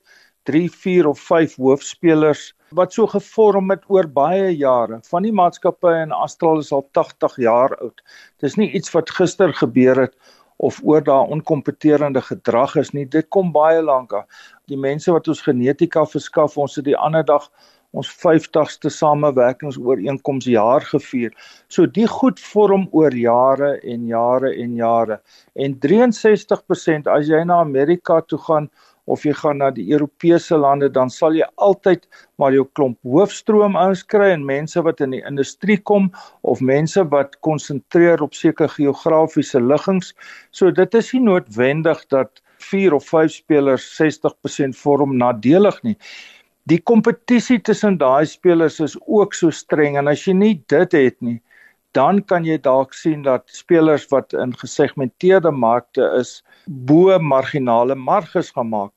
3, 0.45 0.69
4 0.69 1.07
of 1.07 1.19
5 1.19 1.55
hoofspelers 1.55 2.53
wat 2.71 2.93
so 2.93 3.05
gevorm 3.05 3.69
het 3.69 3.83
oor 3.87 4.07
baie 4.07 4.57
jare. 4.57 5.01
Van 5.03 5.23
die 5.23 5.31
maatskappye 5.31 6.01
in 6.01 6.11
Astral 6.11 6.59
is 6.59 6.71
al 6.71 6.87
80 6.93 7.37
jaar 7.37 7.75
oud. 7.77 8.01
Dis 8.39 8.55
nie 8.55 8.71
iets 8.71 8.91
wat 8.95 9.09
gister 9.09 9.53
gebeur 9.53 9.99
het 9.99 10.15
of 10.61 10.79
oor 10.85 11.01
daai 11.01 11.31
onkompeterende 11.33 12.21
gedrag 12.21 12.75
is 12.81 12.93
nie. 12.93 13.05
Dit 13.05 13.29
kom 13.33 13.51
baie 13.55 13.81
lank 13.81 14.13
af. 14.13 14.47
Die 14.69 14.77
mense 14.77 15.11
wat 15.13 15.27
ons 15.31 15.41
genetika 15.41 16.05
verskaf, 16.05 16.57
ons 16.61 16.77
het 16.77 16.85
die 16.85 16.97
ander 16.97 17.25
dag 17.25 17.49
ons 17.97 18.07
50ste 18.21 18.91
samewerkingsooreenkoms 18.93 20.47
jaar 20.47 20.85
gevier. 20.87 21.33
So 21.67 21.87
die 21.89 22.07
goed 22.07 22.39
vorm 22.39 22.87
oor 22.95 23.15
jare 23.15 23.73
en 23.83 24.05
jare 24.07 24.53
en 24.63 24.77
jare. 24.79 25.19
En 25.55 25.75
63% 25.83 27.11
as 27.11 27.27
jy 27.27 27.43
na 27.47 27.59
Amerika 27.65 28.21
toe 28.21 28.39
gaan 28.47 28.69
of 29.05 29.23
jy 29.25 29.33
gaan 29.37 29.61
na 29.61 29.69
die 29.73 29.87
Europese 29.91 30.57
lande 30.57 30.89
dan 30.89 31.09
sal 31.09 31.35
jy 31.37 31.47
altyd 31.57 32.05
maar 32.37 32.53
jou 32.53 32.65
klomp 32.77 32.97
hoofstroom 33.07 33.77
ouens 33.79 34.03
kry 34.03 34.31
en 34.35 34.45
mense 34.45 34.81
wat 34.85 35.01
in 35.01 35.15
die 35.15 35.23
industrie 35.27 35.77
kom 35.77 36.11
of 36.41 36.61
mense 36.61 37.03
wat 37.13 37.37
konsentreer 37.47 38.21
op 38.21 38.37
sekere 38.37 38.69
geografiese 38.75 39.61
liggings. 39.61 40.13
So 40.51 40.71
dit 40.71 40.93
is 40.95 41.13
nie 41.13 41.23
noodwendig 41.25 42.05
dat 42.13 42.41
4 42.61 42.93
of 42.93 43.07
5 43.09 43.31
spelers 43.31 43.87
60% 43.97 44.77
vorm 44.77 45.17
nadelig 45.17 45.81
nie. 45.83 45.97
Die 46.69 46.79
kompetisie 46.79 47.57
tussen 47.59 47.97
daai 47.97 48.25
spelers 48.29 48.79
is 48.79 48.95
ook 49.07 49.33
so 49.33 49.49
streng 49.49 49.97
en 49.97 50.11
as 50.11 50.27
jy 50.27 50.35
nie 50.37 50.53
dit 50.69 50.93
het 50.93 51.17
nie, 51.25 51.39
dan 51.97 52.21
kan 52.23 52.45
jy 52.47 52.57
dalk 52.57 52.93
sien 52.93 53.23
dat 53.27 53.43
spelers 53.51 54.07
wat 54.11 54.33
in 54.33 54.53
gesegmenteerde 54.57 55.51
markte 55.51 56.07
is 56.19 56.41
bo 56.65 57.17
marginale 57.19 57.95
marges 57.95 58.51
gaan 58.55 58.69
maak. 58.69 58.91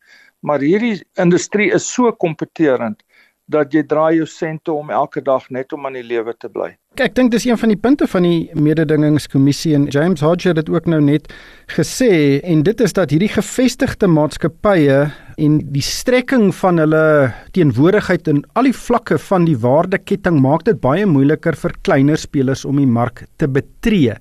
Maar 0.44 0.60
hierdie 0.60 1.00
industrie 1.16 1.70
is 1.72 1.86
so 1.88 2.12
kompeterend 2.12 3.02
dat 3.50 3.74
jy 3.74 3.82
draai 3.84 4.16
jou 4.16 4.26
sente 4.28 4.72
om 4.72 4.90
elke 4.90 5.20
dag 5.24 5.44
net 5.52 5.72
om 5.76 5.84
aan 5.86 5.98
die 5.98 6.04
lewe 6.06 6.32
te 6.38 6.48
bly. 6.48 6.70
Ek 7.02 7.14
dink 7.16 7.32
dis 7.34 7.44
een 7.44 7.58
van 7.58 7.72
die 7.72 7.80
punte 7.80 8.06
van 8.08 8.24
die 8.24 8.48
mededingingskommissie 8.54 9.74
en 9.76 9.88
James 9.92 10.22
Hodge 10.24 10.52
het 10.52 10.60
dit 10.62 10.70
ook 10.72 10.86
nou 10.88 11.00
net 11.04 11.28
gesê 11.74 12.40
en 12.40 12.62
dit 12.64 12.80
is 12.80 12.96
dat 12.96 13.12
hierdie 13.12 13.32
gevestigde 13.34 14.08
maatskappye 14.08 14.98
en 15.36 15.58
die 15.74 15.84
strekking 15.84 16.52
van 16.54 16.78
hulle 16.80 17.04
teenwoordigheid 17.56 18.30
in 18.30 18.44
al 18.54 18.70
die 18.70 18.76
vlakke 18.76 19.18
van 19.28 19.48
die 19.48 19.58
waardeketting 19.60 20.40
maak 20.40 20.64
dit 20.68 20.80
baie 20.80 21.06
moeiliker 21.06 21.58
vir 21.58 21.74
kleiner 21.82 22.20
spelers 22.20 22.64
om 22.64 22.80
die 22.80 22.88
mark 22.88 23.26
te 23.42 23.50
betree. 23.50 24.16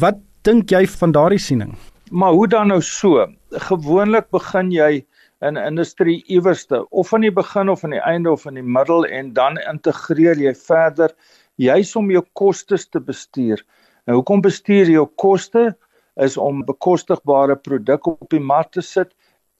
Wat 0.00 0.18
dink 0.48 0.72
jy 0.72 0.86
van 0.98 1.12
daardie 1.14 1.42
siening? 1.42 1.76
Maar 2.10 2.32
hoe 2.32 2.48
dan 2.48 2.68
nou 2.72 2.80
so? 2.82 3.28
Gewoonlik 3.68 4.32
begin 4.32 4.72
jy 4.72 5.04
in 5.44 5.56
industrie 5.60 6.22
iewerste 6.32 6.82
of 6.90 7.08
van 7.12 7.24
die 7.26 7.32
begin 7.32 7.68
of 7.68 7.84
aan 7.84 7.96
die 7.96 8.02
einde 8.02 8.32
of 8.32 8.46
in 8.46 8.58
die 8.60 8.66
middel 8.76 9.06
en 9.06 9.32
dan 9.36 9.58
integreer 9.70 10.40
jy 10.40 10.54
verder 10.56 11.12
juis 11.60 11.94
om 11.96 12.10
jou 12.10 12.22
kostes 12.32 12.88
te 12.88 13.00
bestuur. 13.00 13.60
Nou 14.06 14.20
hoekom 14.20 14.42
bestuur 14.44 14.88
jy 14.88 14.98
jou 14.98 15.08
koste 15.20 15.72
is 16.22 16.36
om 16.38 16.64
bekostigbare 16.66 17.56
produkte 17.56 18.14
op 18.14 18.30
die 18.30 18.42
mark 18.42 18.72
te 18.72 18.82
sit 18.82 19.14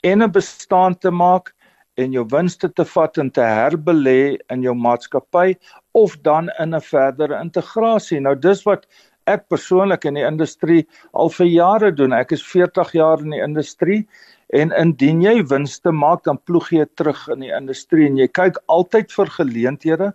en 0.04 0.22
'n 0.22 0.32
bestaan 0.32 0.94
te 0.94 1.10
maak 1.10 1.54
en 1.96 2.12
jou 2.12 2.24
winste 2.30 2.68
te 2.68 2.84
vat 2.84 3.18
en 3.18 3.30
te 3.30 3.40
herbelê 3.40 4.36
in 4.50 4.62
jou 4.62 4.74
maatskappy 4.74 5.54
of 5.94 6.16
dan 6.22 6.50
in 6.58 6.74
'n 6.74 6.80
verdere 6.80 7.40
integrasie. 7.40 8.20
Nou 8.20 8.34
dis 8.34 8.64
wat 8.64 8.86
ek 9.26 9.48
persoonlik 9.48 10.04
in 10.04 10.14
die 10.14 10.26
industrie 10.26 10.86
al 11.14 11.30
vir 11.30 11.46
jare 11.46 11.92
doen. 11.92 12.12
Ek 12.12 12.32
is 12.32 12.42
40 12.42 12.92
jaar 12.92 13.20
in 13.20 13.30
die 13.30 13.42
industrie 13.42 14.06
En 14.52 14.72
indien 14.76 15.22
jy 15.22 15.42
winste 15.48 15.92
maak, 15.92 16.24
dan 16.24 16.38
ploeg 16.44 16.70
jy 16.72 16.86
terug 16.96 17.28
in 17.32 17.40
die 17.40 17.52
industrie 17.54 18.06
en 18.06 18.16
jy 18.16 18.28
kyk 18.28 18.60
altyd 18.68 19.12
vir 19.12 19.30
geleenthede 19.38 20.12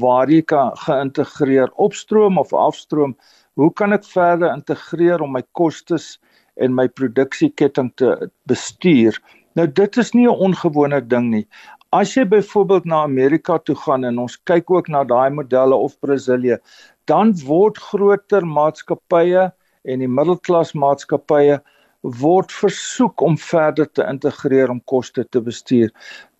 waar 0.00 0.30
jy 0.30 0.42
kan 0.42 0.72
geïntegreer 0.86 1.72
opstroom 1.76 2.38
of 2.38 2.52
afstroom. 2.52 3.16
Hoe 3.58 3.70
kan 3.72 3.92
ek 3.92 4.06
verder 4.08 4.52
integreer 4.52 5.22
om 5.22 5.34
my 5.36 5.42
kostes 5.52 6.18
en 6.56 6.74
my 6.74 6.86
produksieketting 6.88 7.92
te 7.98 8.30
bestuur? 8.48 9.18
Nou 9.54 9.66
dit 9.66 9.96
is 9.98 10.14
nie 10.14 10.26
'n 10.26 10.40
ongewone 10.46 11.00
ding 11.00 11.30
nie. 11.30 11.46
As 11.92 12.14
jy 12.16 12.24
byvoorbeeld 12.24 12.84
na 12.84 13.02
Amerika 13.02 13.58
toe 13.58 13.76
gaan 13.76 14.04
en 14.04 14.18
ons 14.18 14.36
kyk 14.50 14.70
ook 14.70 14.88
na 14.88 15.04
daai 15.04 15.30
modelle 15.30 15.74
of 15.74 15.98
Brasilië, 16.00 16.58
dan 17.06 17.34
word 17.46 17.78
groter 17.78 18.42
maatskappye 18.42 19.52
en 19.84 19.98
die 19.98 20.08
middelklas 20.08 20.72
maatskappye 20.74 21.60
word 22.04 22.52
versoek 22.52 23.22
om 23.24 23.36
verder 23.40 23.88
te 23.88 24.04
integreer 24.04 24.70
om 24.70 24.80
koste 24.84 25.24
te 25.24 25.40
bestuur. 25.40 25.88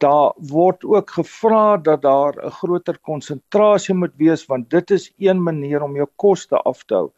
Daar 0.05 0.35
word 0.51 0.85
ook 0.85 1.11
gevra 1.17 1.77
dat 1.77 2.03
daar 2.03 2.35
'n 2.37 2.51
groter 2.51 2.99
konsentrasie 2.99 3.95
moet 3.95 4.13
wees 4.17 4.47
want 4.47 4.71
dit 4.71 4.91
is 4.91 5.13
een 5.19 5.43
manier 5.43 5.83
om 5.83 5.97
jou 5.97 6.09
koste 6.17 6.57
af 6.57 6.85
te 6.85 6.95
hou. 6.95 7.11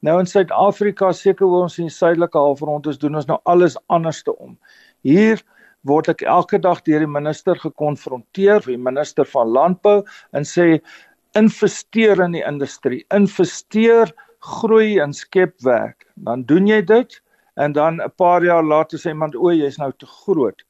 Nou 0.00 0.18
in 0.18 0.26
Suid-Afrika 0.26 1.12
seker 1.12 1.46
hoe 1.46 1.62
ons 1.62 1.78
in 1.78 1.86
die 1.86 1.94
suidelike 1.94 2.38
halfrond 2.38 2.86
is 2.86 2.98
doen 2.98 3.14
ons 3.14 3.26
nou 3.26 3.38
alles 3.44 3.76
anderste 3.86 4.36
om. 4.38 4.58
Hier 5.02 5.42
word 5.82 6.08
ek 6.08 6.22
elke 6.22 6.58
dag 6.58 6.82
deur 6.82 6.98
die 6.98 7.06
minister 7.06 7.54
gekonfronteer, 7.54 8.60
die 8.66 8.78
minister 8.78 9.24
van 9.24 9.48
landbou 9.48 10.02
en 10.32 10.42
sê 10.42 10.80
investeer 11.38 12.20
in 12.20 12.32
die 12.32 12.44
industrie, 12.44 13.04
investeer, 13.14 14.12
groei 14.42 14.98
en 14.98 15.12
skep 15.12 15.54
werk. 15.62 16.06
Dan 16.14 16.42
doen 16.42 16.66
jy 16.66 16.82
dit 16.82 17.21
en 17.56 17.72
dan 17.72 18.00
'n 18.00 18.12
paar 18.16 18.42
jaar 18.44 18.64
later 18.64 18.98
sê 18.98 19.08
iemand 19.10 19.36
o, 19.36 19.50
jy's 19.52 19.78
nou 19.78 19.92
te 19.92 20.06
groot. 20.06 20.62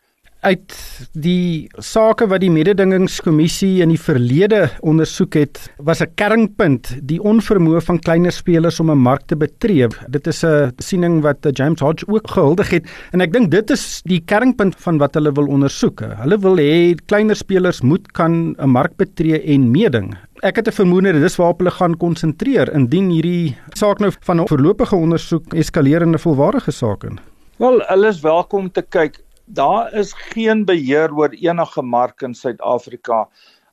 Uit 0.42 0.74
die 1.14 1.68
sake 1.78 2.26
wat 2.26 2.42
die 2.42 2.50
mededingingskommissie 2.50 3.76
in 3.85 3.92
die 3.92 4.00
verlede 4.00 4.64
ondersoek 4.83 5.37
het, 5.38 5.61
was 5.78 6.02
'n 6.02 6.11
kernpunt 6.18 6.90
die 6.98 7.20
onvermoë 7.22 7.81
van 7.81 8.00
kleiner 8.00 8.33
spelers 8.33 8.81
om 8.81 8.90
'n 8.90 8.98
mark 8.98 9.22
te 9.26 9.37
betree. 9.37 9.87
Dit 10.09 10.26
is 10.26 10.42
'n 10.42 10.72
siening 10.78 11.22
wat 11.22 11.46
James 11.52 11.81
Hodge 11.81 12.09
ook 12.09 12.26
gehuldig 12.26 12.70
het 12.70 12.90
en 13.12 13.20
ek 13.20 13.33
dink 13.33 13.50
dit 13.50 13.70
is 13.70 14.02
die 14.05 14.20
kernpunt 14.20 14.74
van 14.78 14.98
wat 14.98 15.14
hulle 15.14 15.33
wil 15.33 15.46
ondersoek. 15.46 16.00
Hulle 16.00 16.38
wil 16.38 16.57
hê 16.57 16.94
kleiner 17.07 17.37
spelers 17.37 17.81
moet 17.81 18.12
kan 18.12 18.57
'n 18.59 18.68
mark 18.68 18.96
betree 18.96 19.40
en 19.42 19.70
meeding 19.70 20.16
ek 20.42 20.57
het 20.57 20.66
'n 20.66 20.72
vermoede 20.72 21.20
dis 21.20 21.37
waarop 21.37 21.59
hulle 21.59 21.70
gaan 21.70 21.96
konsentreer 21.96 22.72
indien 22.74 23.11
hierdie 23.11 23.57
saak 23.74 24.00
nou 24.00 24.11
van 24.20 24.40
'n 24.40 24.48
voorlopige 24.48 24.96
ondersoek 24.96 25.55
eskaleer 25.55 26.02
in 26.02 26.14
'n 26.14 26.18
volwaardige 26.18 26.72
saak 26.72 27.05
in. 27.05 27.20
Wel, 27.57 27.78
hulle 27.87 28.09
is 28.09 28.20
welkom 28.20 28.72
te 28.72 28.83
kyk. 28.83 29.21
Daar 29.46 29.92
is 29.92 30.12
geen 30.12 30.64
beheer 30.64 31.11
oor 31.14 31.33
enige 31.35 31.83
mark 31.83 32.22
in 32.22 32.35
Suid-Afrika. 32.35 33.28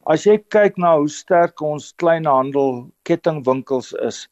As 0.10 0.23
jy 0.25 0.39
kyk 0.49 0.79
na 0.82 0.95
hoe 0.97 1.10
sterk 1.13 1.62
ons 1.62 1.91
kleinhandel 2.01 2.88
kettingwinkels 3.05 3.91
is, 4.01 4.23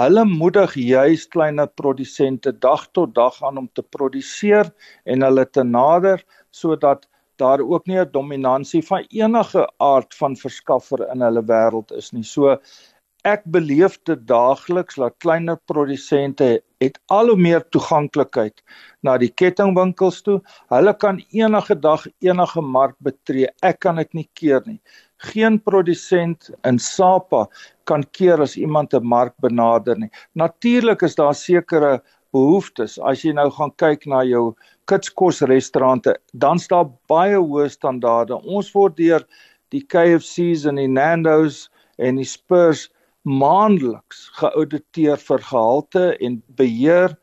hulle 0.00 0.24
moedig 0.24 0.72
juis 0.80 1.26
kleiner 1.28 1.68
produsente 1.68 2.52
dag 2.64 2.86
tot 2.96 3.12
dag 3.14 3.36
aan 3.44 3.58
om 3.58 3.68
te 3.74 3.82
produseer 3.82 4.72
en 5.04 5.22
hulle 5.22 5.44
te 5.44 5.64
nader 5.64 6.24
sodat 6.50 7.04
daar 7.36 7.60
ook 7.60 7.86
nie 7.86 8.00
'n 8.00 8.12
dominansie 8.12 8.82
van 8.82 9.04
enige 9.10 9.68
aard 9.76 10.14
van 10.14 10.36
verskaffer 10.36 11.04
in 11.12 11.20
hulle 11.20 11.42
wêreld 11.44 11.92
is 11.92 12.12
nie. 12.12 12.24
So 12.24 12.56
ek 13.24 13.42
beleef 13.44 13.98
dit 14.04 14.26
daagliks 14.26 14.96
dat 14.96 15.18
kleiner 15.18 15.58
produsente 15.66 16.62
het 16.80 16.98
al 17.12 17.32
hoe 17.32 17.40
meer 17.40 17.64
toeganklikheid 17.72 18.60
na 19.06 19.16
die 19.20 19.30
kettingwinkels 19.32 20.20
toe. 20.26 20.40
Hulle 20.72 20.92
kan 21.00 21.22
enige 21.32 21.76
dag 21.80 22.04
enige 22.24 22.62
mark 22.62 22.96
betree. 23.04 23.48
Ek 23.62 23.80
kan 23.84 24.00
dit 24.02 24.12
nie 24.14 24.28
keer 24.34 24.62
nie. 24.66 24.80
Geen 25.32 25.56
produsent 25.64 26.50
in 26.68 26.78
Sapa 26.78 27.46
kan 27.88 28.04
keer 28.12 28.42
as 28.42 28.56
iemand 28.56 28.94
'n 28.94 29.04
mark 29.04 29.34
benader 29.40 29.98
nie. 29.98 30.10
Natuurlik 30.34 31.02
is 31.02 31.14
daar 31.14 31.34
sekere 31.34 32.02
behoeftes. 32.32 32.98
As 32.98 33.22
jy 33.24 33.32
nou 33.32 33.50
gaan 33.50 33.72
kyk 33.76 34.06
na 34.06 34.22
jou 34.22 34.54
kitskos 34.84 35.42
restaurante, 35.42 36.16
dan 36.34 36.58
staan 36.58 36.92
baie 37.08 37.36
hoë 37.36 37.70
standaarde. 37.70 38.34
Ons 38.44 38.72
word 38.74 38.96
deur 38.96 39.24
die 39.70 39.82
KFC's 39.82 40.66
en 40.66 40.76
die 40.76 40.88
Nando's 40.88 41.70
en 41.98 42.16
die 42.16 42.28
Spurs 42.28 42.90
maandeliks 43.26 44.28
geauditeer 44.38 45.18
vir 45.18 45.42
gehalte 45.42 46.04
en 46.22 46.38
beheer 46.58 47.16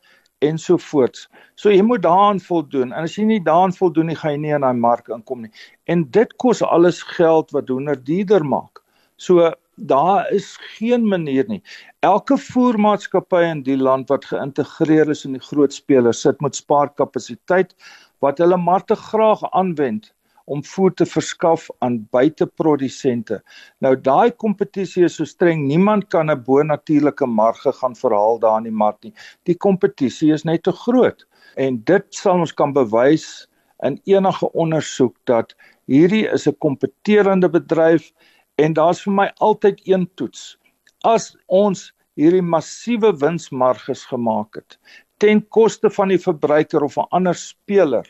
ensovoorts. 0.44 1.28
So 1.56 1.72
jy 1.72 1.82
moet 1.82 2.04
daaraan 2.04 2.40
voldoen. 2.44 2.92
En 2.92 3.08
as 3.08 3.16
jy 3.16 3.24
nie 3.28 3.40
daaraan 3.42 3.72
voldoen 3.72 4.10
nie, 4.12 4.18
gaan 4.20 4.36
jy 4.36 4.40
nie 4.42 4.54
in 4.56 4.66
daai 4.66 4.76
mark 4.76 5.08
inkom 5.08 5.46
nie. 5.46 5.52
En 5.88 6.04
dit 6.12 6.36
kos 6.42 6.62
alles 6.62 7.02
geld 7.16 7.54
wat 7.56 7.72
hoender 7.72 7.96
duurder 7.96 8.44
maak. 8.44 8.82
So 9.16 9.52
daar 9.76 10.28
is 10.30 10.54
geen 10.76 11.08
manier 11.08 11.48
nie. 11.48 11.62
Elke 12.04 12.36
voermaatskappy 12.38 13.42
in 13.48 13.62
die 13.66 13.78
land 13.80 14.12
wat 14.12 14.28
geïntegreer 14.30 15.10
is 15.10 15.24
in 15.24 15.38
die 15.38 15.42
groot 15.42 15.72
spelers 15.74 16.20
sit 16.20 16.40
met 16.44 16.58
spaarkapasiteit 16.58 17.74
wat 18.22 18.38
hulle 18.38 18.58
maar 18.60 18.84
te 18.84 18.96
graag 18.96 19.42
aanwend 19.52 20.12
om 20.44 20.64
voer 20.64 20.94
te 20.94 21.06
verskaf 21.06 21.68
aan 21.78 22.00
buiteprodusente. 22.12 23.40
Nou 23.80 23.94
daai 23.96 24.30
kompetisie 24.30 25.04
is 25.04 25.16
so 25.16 25.24
streng, 25.24 25.66
niemand 25.66 26.08
kan 26.08 26.30
'n 26.30 26.44
bonatuurlike 26.44 27.26
marge 27.26 27.72
gaan 27.72 27.94
verhaal 27.94 28.38
daar 28.38 28.58
in 28.58 28.64
die 28.64 28.78
mark 28.84 29.02
nie. 29.04 29.14
Die 29.44 29.56
kompetisie 29.56 30.32
is 30.32 30.44
net 30.44 30.62
te 30.62 30.72
groot 30.72 31.26
en 31.56 31.82
dit 31.84 32.04
sal 32.10 32.40
ons 32.40 32.52
kan 32.52 32.72
bewys 32.72 33.48
in 33.82 34.00
enige 34.04 34.52
ondersoek 34.52 35.16
dat 35.24 35.54
hierdie 35.86 36.26
is 36.32 36.46
'n 36.46 36.56
kompeterende 36.58 37.48
bedryf 37.48 38.12
En 38.54 38.74
daar's 38.74 39.02
vir 39.02 39.14
my 39.14 39.30
altyd 39.42 39.80
een 39.88 40.06
toets. 40.14 40.54
As 41.02 41.32
ons 41.50 41.88
hierdie 42.18 42.42
massiewe 42.42 43.10
winsmarges 43.18 44.04
gemaak 44.10 44.60
het 44.60 44.78
ten 45.22 45.40
koste 45.54 45.88
van 45.94 46.10
die 46.10 46.18
verbruiker 46.20 46.82
of 46.82 46.96
'n 46.98 47.06
ander 47.10 47.34
speler, 47.34 48.06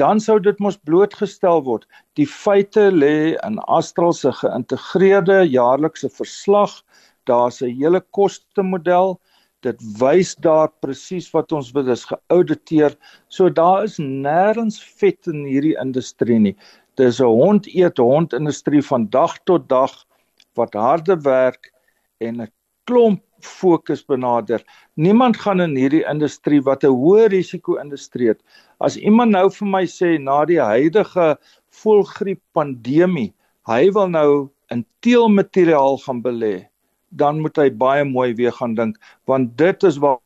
dan 0.00 0.20
sou 0.20 0.38
dit 0.40 0.58
mos 0.60 0.78
blootgestel 0.88 1.62
word. 1.66 1.84
Die 2.16 2.26
feite 2.26 2.88
lê 2.90 3.34
in 3.46 3.58
Astral 3.68 4.12
se 4.16 4.32
geïntegreerde 4.40 5.42
jaarlikse 5.50 6.08
verslag. 6.08 6.82
Daar's 7.28 7.62
'n 7.62 7.76
hele 7.80 8.00
koste 8.00 8.62
model. 8.62 9.20
Dit 9.62 9.78
wys 10.00 10.34
daar 10.34 10.68
presies 10.80 11.30
wat 11.32 11.52
ons 11.52 11.70
wil 11.72 11.88
is 11.88 12.04
geauditeer. 12.04 12.96
So 13.28 13.48
daar 13.48 13.84
is 13.84 13.98
nêrens 13.98 14.80
vet 14.98 15.26
in 15.26 15.44
hierdie 15.44 15.76
industrie 15.80 16.38
nie. 16.38 16.56
Dis 16.96 17.20
'n 17.20 17.24
hond 17.24 17.66
eet 17.66 17.98
hond 17.98 18.32
industrie 18.32 18.82
van 18.82 19.08
dag 19.10 19.38
tot 19.44 19.68
dag 19.68 19.92
wat 20.54 20.74
harde 20.74 21.16
werk 21.22 21.72
en 22.20 22.40
'n 22.42 22.52
klomp 22.84 23.22
fokus 23.44 24.04
benader. 24.04 24.64
Niemand 24.94 25.36
gaan 25.36 25.60
in 25.60 25.76
hierdie 25.76 26.04
industrie 26.10 26.62
wat 26.62 26.84
'n 26.84 26.94
hoë 26.94 27.28
risiko 27.28 27.78
industrie 27.80 28.28
het. 28.28 28.40
As 28.80 28.96
iemand 28.96 29.30
nou 29.32 29.50
vir 29.50 29.68
my 29.68 29.84
sê 29.84 30.18
na 30.18 30.44
die 30.44 30.60
huidige 30.60 31.36
voëlgriep 31.70 32.40
pandemie, 32.52 33.32
hy 33.66 33.90
wil 33.90 34.08
nou 34.08 34.50
in 34.70 34.84
teelmateriaal 35.00 35.98
gaan 35.98 36.22
belê, 36.22 36.66
dan 37.10 37.40
moet 37.40 37.56
hy 37.56 37.70
baie 37.70 38.04
mooi 38.04 38.34
weer 38.34 38.52
gaan 38.52 38.74
dink 38.74 38.96
want 39.26 39.56
dit 39.56 39.84
is 39.84 39.98
waar 39.98 40.18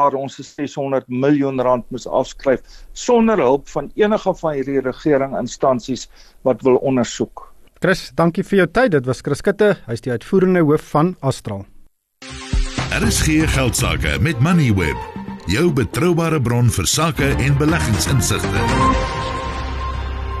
waar 0.00 0.14
ons 0.16 0.38
600 0.40 1.08
miljoen 1.08 1.60
rand 1.60 1.84
moes 1.92 2.06
afskryf 2.08 2.62
sonder 2.96 3.40
hulp 3.44 3.68
van 3.68 3.90
enige 4.00 4.32
van 4.40 4.56
hierdie 4.56 4.80
regering 4.80 5.36
instansies 5.38 6.06
wat 6.48 6.64
wil 6.66 6.80
ondersoek. 6.80 7.44
Chris, 7.82 8.08
dankie 8.16 8.44
vir 8.46 8.62
jou 8.62 8.68
tyd. 8.70 8.92
Dit 8.96 9.10
was 9.10 9.20
Chris 9.26 9.42
Skutte, 9.42 9.74
hy's 9.88 10.04
die 10.04 10.14
uitvoerende 10.14 10.64
hoof 10.64 10.88
van 10.94 11.14
Astral. 11.20 11.66
Is 12.92 13.20
geen 13.24 13.48
geldsaake 13.48 14.18
met 14.20 14.38
Moneyweb, 14.38 14.96
jou 15.48 15.70
betroubare 15.72 16.36
bron 16.40 16.66
vir 16.70 16.86
sake 16.86 17.30
en 17.40 17.54
beleggingsinsigte. 17.56 18.64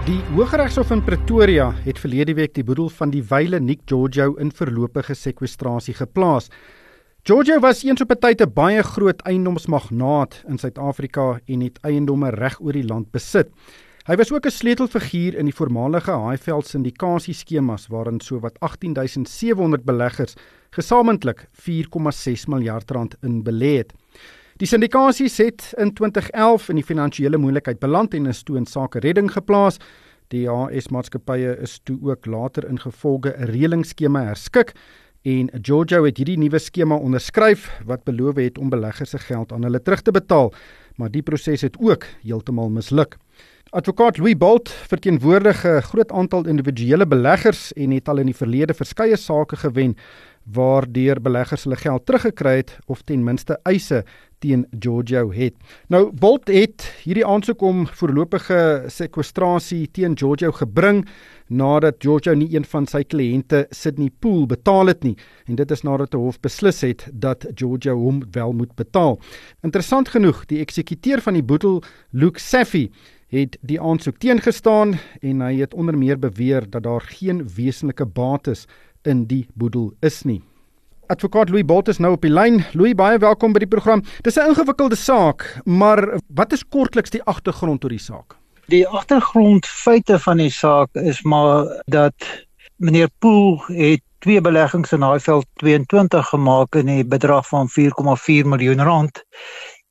Die 0.04 0.18
Hooggeregshof 0.34 0.92
in 0.92 1.00
Pretoria 1.02 1.70
het 1.86 1.98
verlede 1.98 2.34
week 2.36 2.52
die 2.54 2.64
boedel 2.64 2.90
van 2.92 3.10
die 3.10 3.22
wyle 3.30 3.58
Nick 3.60 3.86
Giorgio 3.88 4.36
in 4.36 4.52
voorlopige 4.52 5.16
sekwestrasie 5.16 5.96
geplaas. 5.96 6.50
Giorgio 7.24 7.58
was 7.64 7.82
eens 7.88 8.04
op 8.04 8.12
'n 8.12 8.20
tyd 8.20 8.42
'n 8.42 8.52
baie 8.52 8.82
groot 8.82 9.22
eiendomsmagnaat 9.22 10.44
in 10.46 10.58
Suid-Afrika 10.58 11.40
en 11.46 11.60
het 11.60 11.78
eiendomme 11.82 12.30
reg 12.30 12.60
oor 12.60 12.72
die 12.72 12.86
land 12.86 13.10
besit. 13.10 13.48
Hy 14.02 14.16
was 14.18 14.32
ook 14.32 14.46
'n 14.46 14.50
sleutelfiguur 14.50 15.34
in 15.38 15.44
die 15.44 15.54
voormalige 15.54 16.10
Highveld 16.10 16.66
syndikasie 16.66 17.34
skemas 17.34 17.86
waarin 17.86 18.20
sowat 18.20 18.58
18700 18.58 19.84
beleggers 19.84 20.34
gesamentlik 20.70 21.46
4,6 21.52 22.46
miljard 22.46 22.90
rand 22.90 23.14
in 23.22 23.44
belê 23.44 23.76
het. 23.76 23.92
Die 24.56 24.66
syndikasie 24.66 25.30
het 25.36 25.74
in 25.78 25.92
2011 25.92 26.68
in 26.68 26.74
die 26.74 26.84
finansiële 26.84 27.36
moeilikheid 27.36 27.78
beland 27.78 28.14
en 28.14 28.26
is 28.26 28.42
toe 28.42 28.56
in 28.56 28.66
sake 28.66 28.98
redding 28.98 29.30
geplaas. 29.32 29.78
Die 30.28 30.50
AS 30.50 30.88
maatskappye 30.88 31.56
is 31.60 31.80
toe 31.84 31.98
ook 32.02 32.26
later 32.26 32.68
ingevolge 32.68 33.34
'n 33.38 33.44
reëlingsskema 33.44 34.24
herskik 34.24 34.72
en 35.22 35.50
Giorgio 35.62 36.04
het 36.04 36.16
hierdie 36.16 36.38
nuwe 36.38 36.58
skema 36.58 36.96
onderskryf 36.96 37.70
wat 37.86 38.04
beloof 38.04 38.36
het 38.36 38.58
om 38.58 38.70
beleggers 38.70 39.10
se 39.10 39.18
geld 39.18 39.52
aan 39.52 39.62
hulle 39.62 39.82
terug 39.82 40.02
te 40.02 40.10
betaal, 40.10 40.52
maar 40.96 41.10
die 41.10 41.22
proses 41.22 41.60
het 41.60 41.76
ook 41.78 42.04
heeltemal 42.22 42.70
misluk. 42.70 43.18
Advokaat 43.72 44.18
Louis 44.18 44.36
Bolt 44.36 44.68
verteenwoordig 44.68 45.64
'n 45.64 45.80
groot 45.80 46.12
aantal 46.12 46.46
individuele 46.46 47.06
beleggers 47.06 47.72
en 47.72 47.90
het 47.90 48.08
al 48.08 48.18
in 48.18 48.26
die 48.26 48.36
verlede 48.36 48.74
verskeie 48.74 49.16
sake 49.16 49.56
gewen 49.56 49.96
waardeur 50.44 51.20
beleggers 51.20 51.64
hulle 51.64 51.76
geld 51.76 52.06
teruggekry 52.06 52.56
het 52.56 52.78
of 52.86 53.02
ten 53.02 53.24
minste 53.24 53.58
eise 53.62 54.04
teen 54.38 54.66
Giorgio 54.78 55.32
het. 55.32 55.54
Nou 55.88 56.12
Bolt 56.12 56.48
het 56.48 56.84
hierdie 57.02 57.26
aansoek 57.26 57.62
om 57.62 57.86
voorlopige 57.86 58.84
sekwestrasie 58.86 59.88
teen 59.90 60.18
Giorgio 60.18 60.52
gebring 60.52 61.08
nadat 61.46 61.94
Giorgio 61.98 62.34
nie 62.34 62.54
een 62.54 62.64
van 62.64 62.86
sy 62.86 63.04
kliënte 63.04 63.66
Sydney 63.70 64.10
Pool 64.18 64.46
betaal 64.46 64.86
het 64.86 65.02
nie 65.02 65.16
en 65.46 65.54
dit 65.54 65.70
is 65.70 65.82
nadat 65.82 66.14
'n 66.14 66.18
hof 66.18 66.40
beslis 66.40 66.80
het 66.80 67.08
dat 67.12 67.46
Giorgio 67.54 67.96
hom 67.96 68.22
wel 68.32 68.52
moet 68.52 68.74
betaal. 68.74 69.18
Interessant 69.62 70.08
genoeg, 70.08 70.46
die 70.46 70.60
eksekuteur 70.60 71.20
van 71.20 71.32
die 71.32 71.42
boedel, 71.42 71.82
Luke 72.10 72.40
Safi, 72.40 72.90
het 73.32 73.56
die 73.64 73.80
aansoek 73.80 74.18
teengestaan 74.20 74.98
en 75.24 75.40
hy 75.40 75.54
het 75.62 75.74
onder 75.74 75.96
meer 75.98 76.18
beweer 76.20 76.66
dat 76.70 76.84
daar 76.84 77.00
geen 77.00 77.46
wesenlike 77.56 78.04
bates 78.04 78.66
in 79.08 79.24
die 79.26 79.46
boedel 79.54 79.92
is 80.04 80.22
nie. 80.28 80.42
Advokaat 81.06 81.48
Louis 81.48 81.64
Bolt 81.64 81.88
is 81.88 81.98
nou 81.98 82.12
op 82.12 82.22
die 82.22 82.32
lyn. 82.32 82.60
Louis, 82.72 82.94
baie 82.94 83.18
welkom 83.18 83.52
by 83.56 83.64
die 83.64 83.70
program. 83.72 84.04
Dis 84.22 84.36
'n 84.36 84.52
ingewikkelde 84.52 84.96
saak, 84.96 85.60
maar 85.64 86.20
wat 86.28 86.52
is 86.52 86.68
kortliks 86.68 87.10
die 87.10 87.22
agtergrond 87.22 87.84
oor 87.84 87.90
die 87.90 87.98
saak? 87.98 88.36
Die 88.66 88.88
agtergrondfeite 88.88 90.18
van 90.18 90.36
die 90.36 90.50
saak 90.50 90.88
is 90.92 91.22
maar 91.22 91.82
dat 91.86 92.14
meneer 92.76 93.08
Pool 93.18 93.62
het 93.66 94.00
twee 94.18 94.40
beleggings 94.40 94.92
in 94.92 95.02
Highveld 95.02 95.46
22 95.54 96.28
gemaak 96.28 96.74
in 96.74 96.88
'n 96.88 97.08
bedrag 97.08 97.48
van 97.48 97.68
4,4 97.68 98.46
miljoen 98.46 98.82
rand. 98.82 99.24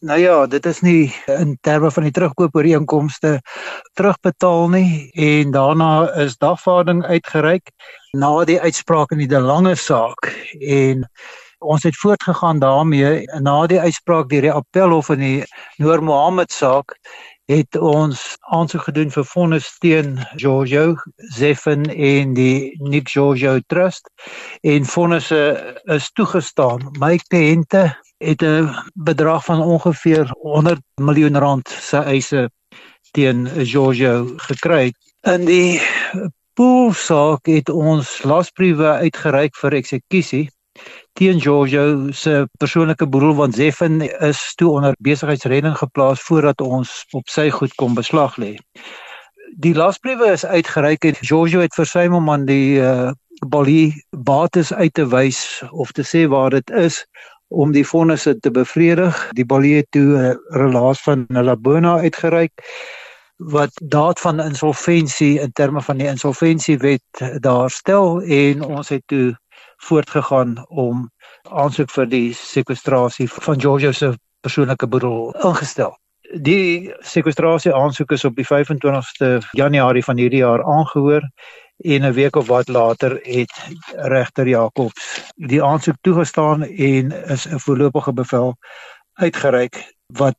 Nou 0.02 0.18
ja, 0.18 0.48
dit 0.50 0.66
is 0.66 0.80
nie 0.82 1.14
in 1.30 1.58
terme 1.62 1.92
van 1.94 2.08
die 2.08 2.12
terugkoopooreenkomste 2.12 3.36
terugbetaal 3.94 4.72
nie 4.74 5.12
en 5.14 5.52
daarna 5.54 6.08
is 6.24 6.40
dagvaarding 6.42 7.04
uitgereik 7.06 7.70
na 8.18 8.32
die 8.50 8.58
uitspraak 8.58 9.14
in 9.14 9.22
die 9.22 9.30
De 9.30 9.38
Lange 9.40 9.76
saak. 9.78 10.32
En 10.58 11.06
ons 11.62 11.86
het 11.86 12.00
voortgegaan 12.02 12.60
daarmee 12.60 13.28
na 13.46 13.68
die 13.70 13.78
uitspraak 13.80 14.34
deur 14.34 14.48
die 14.48 14.56
appelhof 14.56 15.14
in 15.14 15.22
die 15.22 15.46
Noor 15.78 16.02
Mohammed 16.02 16.50
saak 16.52 16.98
het 17.52 17.76
ons 17.76 18.20
aansoek 18.56 18.86
gedoen 18.88 19.12
vir 19.12 19.26
vonnis 19.28 19.68
teen 19.84 20.14
Giorgio 20.40 20.96
Zeffen 21.36 21.84
en 21.92 22.34
die 22.38 22.72
Nick 22.80 23.10
Giorgio 23.12 23.58
Trust 23.68 24.08
en 24.62 24.88
vonnisse 24.88 25.42
is 25.96 26.08
toegestaan. 26.16 26.86
My 27.00 27.18
kliënte 27.28 27.84
het 28.24 28.44
'n 28.44 28.72
bedrag 28.94 29.46
van 29.46 29.62
ongeveer 29.62 30.32
100 30.42 30.82
miljoen 30.96 31.38
rand 31.38 31.70
se 31.70 31.98
eise 31.98 32.50
teen 33.12 33.48
Giorgio 33.66 34.34
gekry. 34.38 34.94
In 35.22 35.46
die 35.46 35.82
poolsaak 36.54 37.46
het 37.46 37.70
ons 37.70 38.24
lasbriewe 38.24 38.88
uitgereik 39.04 39.56
vir 39.56 39.74
eksekusie 39.74 40.50
teen 41.14 41.42
Giorgio 41.42 42.12
se 42.12 42.48
persoonlike 42.58 43.08
boedel 43.08 43.36
want 43.36 43.56
Zeffen 43.56 44.02
is 44.20 44.54
toe 44.56 44.70
onder 44.70 44.96
besigheidsredding 45.00 45.78
geplaas 45.78 46.22
voordat 46.22 46.62
ons 46.62 47.06
op 47.12 47.30
sy 47.30 47.50
goed 47.50 47.74
kom 47.76 47.94
beslag 47.94 48.38
lê. 48.38 48.56
Die 49.60 49.76
lasbriewe 49.76 50.32
is 50.32 50.46
uitgereik 50.46 51.04
en 51.06 51.20
Giorgio 51.20 51.60
het 51.60 51.76
versuim 51.76 52.14
om 52.14 52.30
aan 52.30 52.46
die 52.46 52.80
uh, 52.80 53.12
Bali 53.48 53.94
bates 54.10 54.74
uit 54.74 54.94
te 54.94 55.08
wys 55.08 55.64
of 55.72 55.92
te 55.92 56.06
sê 56.08 56.28
waar 56.32 56.50
dit 56.50 56.70
is 56.70 57.04
om 57.52 57.72
die 57.76 57.86
vonnisse 57.88 58.38
te 58.40 58.52
bevredig. 58.52 59.28
Die 59.36 59.46
Bali 59.46 59.76
het 59.82 59.92
toe 59.92 60.08
'n 60.16 60.32
uh, 60.32 60.36
relaas 60.56 61.02
van 61.04 61.26
Labona 61.30 61.98
uitgereik 62.00 62.64
wat 63.42 63.72
daad 63.84 64.20
van 64.20 64.40
insolventie 64.40 65.40
in 65.40 65.52
terme 65.52 65.82
van 65.82 65.98
die 65.98 66.08
insolventiewet 66.08 67.22
daar 67.40 67.70
stel 67.70 68.22
en 68.22 68.64
ons 68.64 68.90
het 68.90 69.02
toe 69.06 69.36
voortgegaan 69.88 70.58
om 70.70 71.10
aansoek 71.50 71.92
vir 71.92 72.06
die 72.12 72.34
sekwestrasie 72.38 73.28
van 73.30 73.60
Giorgio 73.60 73.92
se 73.92 74.14
persoonlike 74.42 74.88
boedel 74.88 75.32
ingestel. 75.46 75.96
Die 76.42 76.94
sekwestrasie 77.04 77.74
aansoek 77.76 78.12
is 78.16 78.26
op 78.26 78.38
die 78.38 78.48
25ste 78.48 79.42
Januarie 79.58 80.04
van 80.04 80.18
hierdie 80.18 80.44
jaar 80.46 80.64
aangehoor 80.64 81.26
en 81.82 82.06
'n 82.06 82.14
week 82.14 82.36
of 82.36 82.48
wat 82.48 82.68
later 82.70 83.20
het 83.24 83.52
regter 83.96 84.48
Jacobs 84.48 85.32
die 85.36 85.64
aansoek 85.64 85.98
toegestaan 86.02 86.64
en 86.64 87.12
is 87.12 87.48
'n 87.48 87.60
voorlopige 87.60 88.14
bevel 88.14 88.56
uitgereik 89.14 89.94
wat 90.06 90.36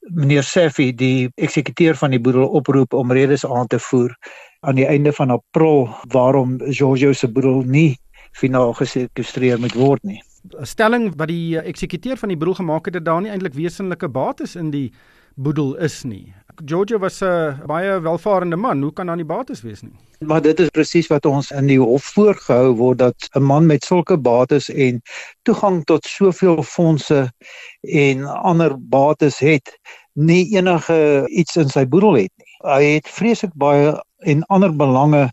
meneer 0.00 0.42
Seffi 0.42 0.94
die 0.94 1.30
eksekuteur 1.34 1.96
van 1.96 2.10
die 2.10 2.20
boedel 2.20 2.48
oproep 2.48 2.92
om 2.92 3.12
redes 3.12 3.46
aan 3.46 3.66
te 3.66 3.78
voer 3.78 4.16
aan 4.60 4.74
die 4.74 4.86
einde 4.86 5.12
van 5.12 5.30
April 5.30 5.88
waarom 6.08 6.58
Giorgio 6.60 7.12
se 7.12 7.28
boedel 7.28 7.62
nie 7.62 7.98
finaal 8.36 8.72
gesekestreer 8.76 9.60
moet 9.60 9.74
word 9.74 10.02
nie. 10.04 10.22
'n 10.54 10.66
Stelling 10.66 11.12
wat 11.16 11.28
die 11.28 11.58
eksekuteur 11.58 12.16
van 12.16 12.28
die 12.28 12.38
boedel 12.38 12.54
gemaak 12.54 12.84
het 12.84 12.94
dat 12.94 13.04
daar 13.04 13.20
nie 13.20 13.30
eintlik 13.30 13.54
wesenlike 13.54 14.08
bates 14.08 14.56
in 14.56 14.70
die 14.70 14.92
boedel 15.36 15.74
is 15.76 16.02
nie. 16.04 16.34
Georgia 16.64 16.98
was 16.98 17.20
'n 17.22 17.66
baie 17.66 18.00
welvarende 18.00 18.56
man, 18.56 18.82
hoe 18.82 18.92
kan 18.92 19.06
dan 19.06 19.16
nie 19.16 19.24
bates 19.24 19.60
wees 19.60 19.82
nie? 19.82 19.92
Maar 20.18 20.42
dit 20.42 20.60
is 20.60 20.68
presies 20.68 21.06
wat 21.06 21.26
ons 21.26 21.50
in 21.50 21.66
die 21.66 21.80
hof 21.80 22.04
voorgehou 22.04 22.74
word 22.76 22.98
dat 22.98 23.28
'n 23.34 23.42
man 23.42 23.66
met 23.66 23.84
sulke 23.84 24.16
bates 24.16 24.68
en 24.68 25.02
toegang 25.42 25.84
tot 25.84 26.04
soveel 26.04 26.62
fondse 26.62 27.32
en 27.80 28.24
ander 28.24 28.76
bates 28.78 29.38
het, 29.38 29.78
nie 30.12 30.56
enige 30.56 31.26
iets 31.28 31.56
in 31.56 31.68
sy 31.68 31.84
boedel 31.86 32.14
het 32.14 32.32
nie. 32.36 32.72
Hy 32.72 32.82
het 32.82 33.08
vreeslik 33.08 33.52
baie 33.54 34.02
en 34.18 34.42
ander 34.46 34.76
belange 34.76 35.30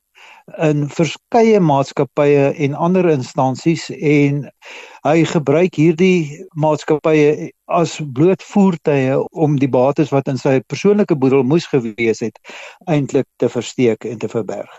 in 0.62 0.88
verskeie 0.89 1.60
maatskappye 1.60 2.54
en 2.66 2.76
ander 2.76 3.08
instansies 3.10 3.89
en 3.89 4.43
hy 5.08 5.24
gebruik 5.26 5.76
hierdie 5.80 6.45
maatskappye 6.60 7.51
as 7.68 7.97
bloot 8.14 8.43
voertuie 8.45 9.18
om 9.32 9.58
die 9.60 9.70
bates 9.70 10.14
wat 10.14 10.28
in 10.28 10.38
sy 10.38 10.60
persoonlike 10.70 11.18
boedel 11.18 11.43
moes 11.43 11.66
gewees 11.72 12.22
het 12.22 12.39
eintlik 12.88 13.28
te 13.41 13.49
versteek 13.49 14.06
en 14.06 14.20
te 14.22 14.30
verberg. 14.30 14.70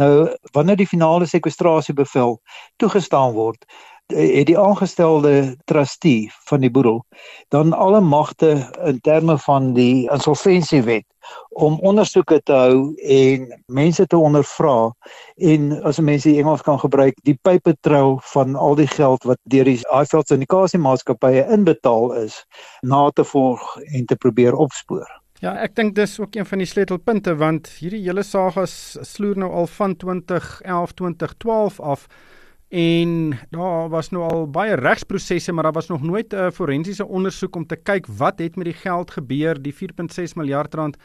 Nou 0.00 0.28
wanneer 0.52 0.76
die 0.76 0.88
finale 0.88 1.26
sekwestrasiebevel 1.26 2.36
toegestaan 2.82 3.32
word, 3.32 3.64
het 4.06 4.46
die 4.46 4.58
aangestelde 4.58 5.56
trustee 5.64 6.30
van 6.46 6.60
die 6.60 6.70
boedel 6.70 7.04
dan 7.48 7.72
alle 7.72 8.00
magte 8.00 8.70
in 8.84 9.00
terme 9.00 9.38
van 9.38 9.72
die 9.72 10.10
insolventiewet 10.10 11.04
om 11.48 11.78
ondersoeke 11.80 12.40
te 12.42 12.52
hou 12.52 12.94
en 13.02 13.46
mense 13.66 14.06
te 14.06 14.16
ondervra 14.18 14.92
en 15.36 15.82
as 15.82 15.98
mense 15.98 16.28
die 16.28 16.38
Engels 16.38 16.62
kan 16.62 16.78
gebruik 16.78 17.18
die 17.26 17.38
paper 17.42 17.74
trail 17.80 18.20
van 18.32 18.54
al 18.54 18.78
die 18.78 18.86
geld 18.86 19.24
wat 19.24 19.40
deur 19.42 19.66
die 19.66 19.80
Highveld 19.90 20.30
syndikasie 20.30 20.78
maatskappye 20.78 21.46
inbetaal 21.50 22.12
is 22.22 22.44
na 22.82 23.08
te 23.10 23.24
volg 23.24 23.64
en 23.86 24.06
te 24.06 24.16
probeer 24.16 24.54
opspoor. 24.54 25.06
Ja, 25.42 25.52
ek 25.60 25.74
dink 25.76 25.96
dis 25.96 26.14
ook 26.20 26.36
een 26.36 26.46
van 26.48 26.62
die 26.62 26.68
sleutelpunte 26.68 27.34
want 27.36 27.68
hierdie 27.80 28.04
hele 28.06 28.22
saga 28.24 28.64
sloer 28.66 29.36
nou 29.36 29.50
al 29.52 29.66
van 29.66 29.96
2011 29.96 30.94
2012 30.96 31.80
af 31.80 32.06
en 32.68 33.38
daar 33.50 33.88
was 33.88 34.10
nou 34.10 34.24
al 34.26 34.50
baie 34.50 34.74
regsprosesse 34.74 35.52
maar 35.52 35.68
daar 35.68 35.72
was 35.72 35.88
nog 35.88 36.02
nooit 36.02 36.34
'n 36.34 36.50
forensiese 36.50 37.06
ondersoek 37.06 37.56
om 37.56 37.66
te 37.66 37.76
kyk 37.76 38.06
wat 38.06 38.38
het 38.38 38.56
met 38.56 38.64
die 38.64 38.74
geld 38.74 39.10
gebeur 39.10 39.62
die 39.62 39.74
4.6 39.74 40.34
miljard 40.34 40.74
rand 40.74 40.96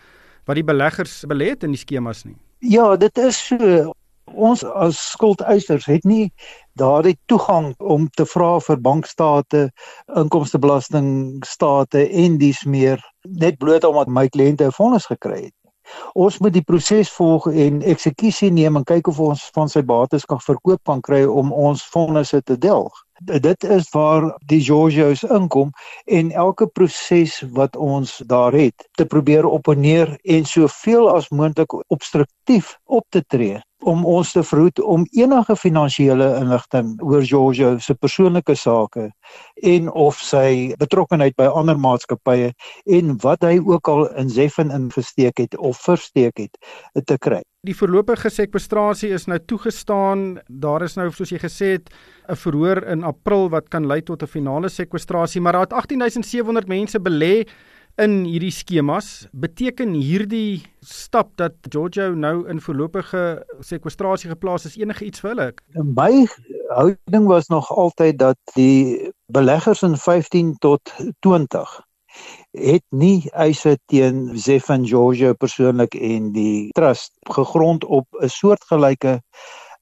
wat 0.45 0.55
die 0.55 0.63
beleggers 0.63 1.23
belê 1.27 1.49
het 1.53 1.63
in 1.63 1.75
die 1.75 1.79
skemas 1.79 2.23
nie. 2.23 2.37
Ja, 2.57 2.95
dit 2.95 3.17
is 3.17 3.47
so 3.47 3.93
ons 4.25 4.63
as 4.63 4.99
skuldeisers 5.11 5.85
het 5.85 6.05
nie 6.07 6.31
daardie 6.79 7.17
toegang 7.25 7.73
om 7.77 8.07
te 8.15 8.25
vra 8.25 8.59
vir 8.63 8.79
bankstate, 8.79 9.69
inkomstebelastingstate 10.15 12.05
en 12.23 12.37
dis 12.37 12.63
meer 12.65 13.01
net 13.27 13.57
bloot 13.59 13.83
omdat 13.83 14.07
my 14.07 14.27
kliënte 14.29 14.65
'n 14.65 14.71
vonnis 14.71 15.05
gekry 15.05 15.43
het. 15.43 15.55
Ons 16.13 16.37
moet 16.39 16.53
die 16.53 16.63
proses 16.65 17.11
volg 17.15 17.47
en 17.65 17.81
eksekusie 17.93 18.51
neem 18.51 18.79
en 18.79 18.87
kyk 18.87 19.07
of 19.11 19.21
ons 19.27 19.43
van 19.55 19.71
sy 19.71 19.83
bates 19.93 20.27
kan 20.29 20.41
verkoop 20.43 20.81
kan 20.89 21.01
kry 21.07 21.21
om 21.41 21.53
ons 21.53 21.83
vonnisse 21.93 22.41
te 22.45 22.57
delg. 22.67 22.91
Dit 23.21 23.63
is 23.63 23.89
waar 23.93 24.31
die 24.49 24.61
Georgios 24.65 25.23
inkom 25.23 25.73
en 26.19 26.31
elke 26.45 26.67
proses 26.67 27.39
wat 27.57 27.75
ons 27.75 28.17
daar 28.33 28.55
het 28.57 28.87
te 28.97 29.05
probeer 29.05 29.45
opponeer 29.45 30.15
en 30.37 30.45
soveel 30.45 31.09
as 31.15 31.29
moontlik 31.29 31.77
obstruktief 31.93 32.77
op 32.85 33.05
te 33.09 33.21
tree 33.27 33.61
om 33.83 34.05
ons 34.05 34.31
te 34.31 34.43
verhoed 34.43 34.79
om 34.79 35.05
enige 35.17 35.55
finansiële 35.55 36.27
inligting 36.39 36.93
oor 37.01 37.23
Giorgio 37.25 37.77
se 37.79 37.95
persoonlike 37.95 38.55
sake 38.55 39.09
en 39.73 39.91
of 39.91 40.19
sy 40.21 40.73
betrokkeheid 40.81 41.35
by 41.39 41.49
ander 41.49 41.79
maatskappye 41.79 42.51
en 42.97 43.15
wat 43.23 43.43
hy 43.47 43.57
ook 43.59 43.87
al 43.87 44.07
in 44.21 44.29
Zeffen 44.29 44.71
ingesteek 44.71 45.37
het 45.43 45.57
of 45.57 45.81
versteek 45.81 46.37
het 46.37 47.07
te 47.07 47.17
kry. 47.17 47.41
Die 47.61 47.75
voorlopige 47.77 48.31
sekwestrasie 48.33 49.11
is 49.13 49.27
nou 49.29 49.37
toegestaan. 49.45 50.39
Daar 50.49 50.81
is 50.81 50.95
nou 50.97 51.11
soos 51.13 51.29
jy 51.29 51.37
gesê 51.37 51.67
het 51.77 51.91
'n 52.27 52.35
verhoor 52.35 52.83
in 52.89 53.03
April 53.03 53.49
wat 53.49 53.69
kan 53.69 53.85
lei 53.85 54.01
tot 54.01 54.23
'n 54.23 54.27
finale 54.27 54.69
sekwestrasie, 54.69 55.41
maar 55.41 55.53
daar 55.53 55.61
het 55.69 55.73
18700 55.73 56.67
mense 56.67 56.99
belê 56.99 57.45
in 57.99 58.23
hierdie 58.25 58.51
skemas 58.53 59.27
beteken 59.31 59.93
hierdie 59.93 60.61
stap 60.79 61.33
dat 61.35 61.53
Giorgio 61.69 62.13
nou 62.15 62.47
in 62.49 62.61
voorlopige 62.61 63.43
sekwestrasie 63.59 64.29
geplaas 64.31 64.65
is 64.69 64.77
enige 64.79 65.05
iets 65.05 65.23
vir 65.23 65.33
hulle. 65.33 65.47
My 65.83 66.25
houding 66.71 67.27
was 67.27 67.47
nog 67.47 67.71
altyd 67.71 68.19
dat 68.19 68.39
die 68.55 69.11
beleggers 69.31 69.81
in 69.81 69.97
15 69.97 70.57
tot 70.59 70.93
20 71.19 71.79
het 72.51 72.83
nie 72.89 73.29
eise 73.31 73.77
teen 73.87 74.37
Zefan 74.37 74.85
Giorgio 74.87 75.33
persoonlik 75.33 75.95
en 75.95 76.31
die 76.35 76.71
trust 76.75 77.13
gegrond 77.31 77.85
op 77.85 78.07
'n 78.19 78.27
soortgelyke 78.27 79.21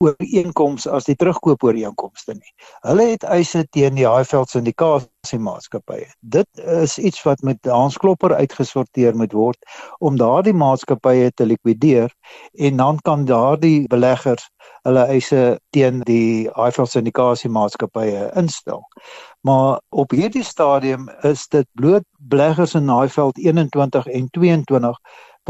ooreenkoms 0.00 0.86
as 0.88 1.04
die 1.08 1.16
terugkoopooreenkomste 1.20 2.34
nie. 2.36 2.52
Hulle 2.86 3.10
het 3.12 3.24
eise 3.28 3.66
teen 3.76 3.98
die 3.98 4.06
Highveld 4.08 4.48
syndikasie 4.52 5.38
maatskappye. 5.38 6.06
Dit 6.20 6.62
is 6.80 6.96
iets 6.98 7.20
wat 7.26 7.42
met 7.44 7.68
Hansklopper 7.68 8.34
uitgesorteer 8.34 9.16
moet 9.16 9.36
word 9.36 9.58
om 10.00 10.16
daardie 10.20 10.56
maatskappye 10.56 11.30
te 11.36 11.46
likwideer 11.46 12.08
en 12.56 12.80
dan 12.80 13.00
kan 13.04 13.26
daardie 13.28 13.84
beleggers 13.92 14.48
hulle 14.88 15.04
eise 15.12 15.58
teen 15.76 16.00
die 16.08 16.48
Highveld 16.56 16.92
syndikasie 16.94 17.50
maatskappye 17.52 18.30
instel. 18.40 18.80
Maar 19.44 19.80
op 19.88 20.12
hierdie 20.16 20.44
stadium 20.44 21.08
is 21.28 21.46
dit 21.52 21.68
bloot 21.76 22.04
beleggers 22.32 22.74
in 22.74 22.88
Highveld 22.88 23.38
21 23.38 24.06
en 24.06 24.30
22 24.30 24.96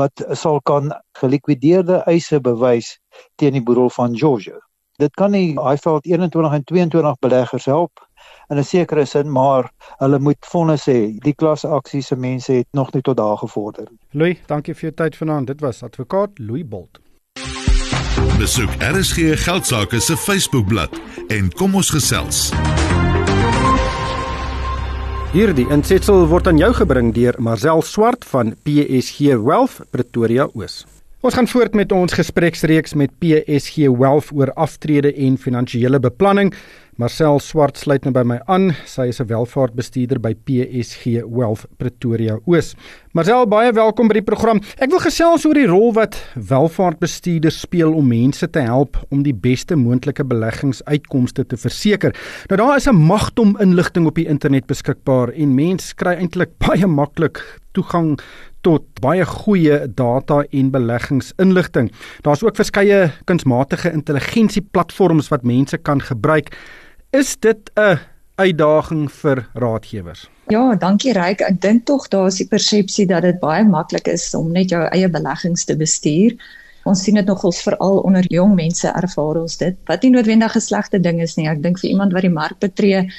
wat 0.01 0.25
sal 0.33 0.61
kan 0.61 0.93
gelikwideerde 1.21 2.03
eise 2.09 2.41
bewys 2.41 2.97
teen 3.37 3.57
die 3.59 3.65
boedel 3.65 3.91
van 3.91 4.17
George. 4.17 4.57
Dit 5.01 5.15
kan 5.17 5.33
nie 5.33 5.57
Highveld 5.57 6.07
21 6.07 6.53
en 6.53 6.65
22 6.65 7.19
beleggers 7.25 7.65
help 7.65 8.07
in 8.51 8.59
'n 8.59 8.65
sekere 8.65 9.05
sin, 9.05 9.33
maar 9.33 9.71
hulle 9.97 10.19
moet 10.19 10.47
vonnis 10.53 10.85
hê. 10.87 11.17
Die 11.19 11.35
klas 11.35 11.65
aksies 11.65 12.07
se 12.07 12.17
mense 12.17 12.53
het 12.53 12.67
nog 12.73 12.93
nie 12.93 13.03
tot 13.03 13.17
daar 13.17 13.37
gevorder 13.37 13.87
nie. 13.91 13.99
Louis, 14.11 14.37
dankie 14.47 14.75
vir 14.75 14.81
jou 14.81 14.95
tyd 14.95 15.17
vanaand. 15.17 15.47
Dit 15.47 15.61
was 15.61 15.83
advokaat 15.83 16.39
Louis 16.39 16.69
Bolt. 16.69 17.01
Besoek 18.39 18.71
RSG 18.79 19.45
Geldsaake 19.45 20.01
se 20.01 20.17
Facebookblad 20.17 21.01
en 21.29 21.53
kom 21.53 21.75
ons 21.75 21.91
gesels. 21.91 22.53
Hierdie 25.31 25.69
insetsel 25.71 26.25
word 26.27 26.49
aan 26.51 26.59
jou 26.59 26.73
gebring 26.75 27.13
deur 27.15 27.37
Marcel 27.39 27.85
Swart 27.87 28.25
van 28.33 28.49
PSG 28.67 29.37
Wealth 29.39 29.77
Pretoria 29.95 30.49
Oos. 30.59 30.81
Ons 31.23 31.37
gaan 31.39 31.47
voort 31.47 31.77
met 31.79 31.93
ons 31.95 32.17
gespreksreeks 32.19 32.97
met 32.99 33.13
PSG 33.23 33.87
Wealth 33.95 34.33
oor 34.35 34.51
aftrede 34.59 35.13
en 35.15 35.37
finansiële 35.39 36.01
beplanning. 36.03 36.51
Marcel 36.99 37.39
Swart 37.39 37.79
sluit 37.79 38.05
nou 38.05 38.13
by 38.15 38.23
my 38.27 38.39
aan. 38.51 38.73
Sy 38.87 39.09
is 39.09 39.21
'n 39.21 39.27
welvaartbestuurder 39.27 40.19
by 40.19 40.35
PSG 40.35 41.23
Wealth 41.25 41.67
Pretoria 41.79 42.39
Oos. 42.47 42.75
Marcel, 43.13 43.47
baie 43.47 43.73
welkom 43.73 44.09
by 44.09 44.15
die 44.15 44.23
program. 44.23 44.61
Ek 44.79 44.91
wil 44.91 44.99
gesels 44.99 45.47
oor 45.47 45.55
die 45.55 45.67
rol 45.67 45.93
wat 45.93 46.17
welvaartbestuurders 46.35 47.61
speel 47.61 47.93
om 47.95 48.09
mense 48.09 48.51
te 48.51 48.61
help 48.61 48.97
om 49.11 49.23
die 49.23 49.35
beste 49.35 49.77
moontlike 49.77 50.25
beleggingsuitkomste 50.25 51.47
te 51.47 51.57
verseker. 51.57 52.15
Nou 52.49 52.57
daar 52.57 52.77
is 52.77 52.89
'n 52.89 52.95
magdom 52.95 53.57
inligting 53.61 54.07
op 54.07 54.15
die 54.15 54.27
internet 54.27 54.67
beskikbaar 54.67 55.31
en 55.31 55.55
mense 55.55 55.95
kry 55.95 56.15
eintlik 56.15 56.59
baie 56.59 56.87
maklik 56.87 57.61
toegang 57.73 58.19
tot 58.63 58.85
baie 59.01 59.25
goeie 59.25 59.87
data 59.97 60.43
en 60.53 60.71
beleggingsinligting. 60.71 61.91
Daar's 62.23 62.43
ook 62.43 62.57
verskeie 62.57 63.11
kunsmatige 63.25 63.93
intelligensie 63.93 64.63
platforms 64.63 65.29
wat 65.29 65.43
mense 65.49 65.79
kan 65.79 66.01
gebruik. 66.01 66.53
Is 67.11 67.37
dit 67.39 67.71
'n 67.75 67.99
uitdaging 68.35 69.13
vir 69.13 69.49
raadgewers? 69.53 70.29
Ja, 70.47 70.75
dankie 70.75 71.13
Ryk. 71.13 71.41
Ek 71.41 71.61
dink 71.61 71.87
tog 71.87 72.09
daar 72.09 72.27
is 72.27 72.37
die 72.37 72.47
persepsie 72.47 73.07
dat 73.07 73.23
dit 73.23 73.41
baie 73.41 73.65
maklik 73.65 74.07
is 74.07 74.35
om 74.35 74.53
net 74.53 74.71
jou 74.71 74.83
eie 74.85 75.09
beleggings 75.09 75.65
te 75.65 75.77
bestuur. 75.77 76.37
Ons 76.85 77.03
sien 77.03 77.15
dit 77.15 77.27
nogals 77.27 77.63
veral 77.63 77.99
onder 77.99 78.25
jong 78.29 78.55
mense 78.55 78.89
ervaar 78.89 79.41
ons 79.43 79.57
dit. 79.57 79.77
Wat 79.87 80.03
nie 80.03 80.11
noodwendig 80.11 80.55
'n 80.55 80.61
slegte 80.61 81.01
ding 81.01 81.21
is 81.21 81.37
nie. 81.37 81.49
Ek 81.49 81.63
dink 81.63 81.79
vir 81.81 81.91
iemand 81.91 82.13
wat 82.13 82.23
die 82.23 82.31
mark 82.31 82.59
betree, 82.59 83.11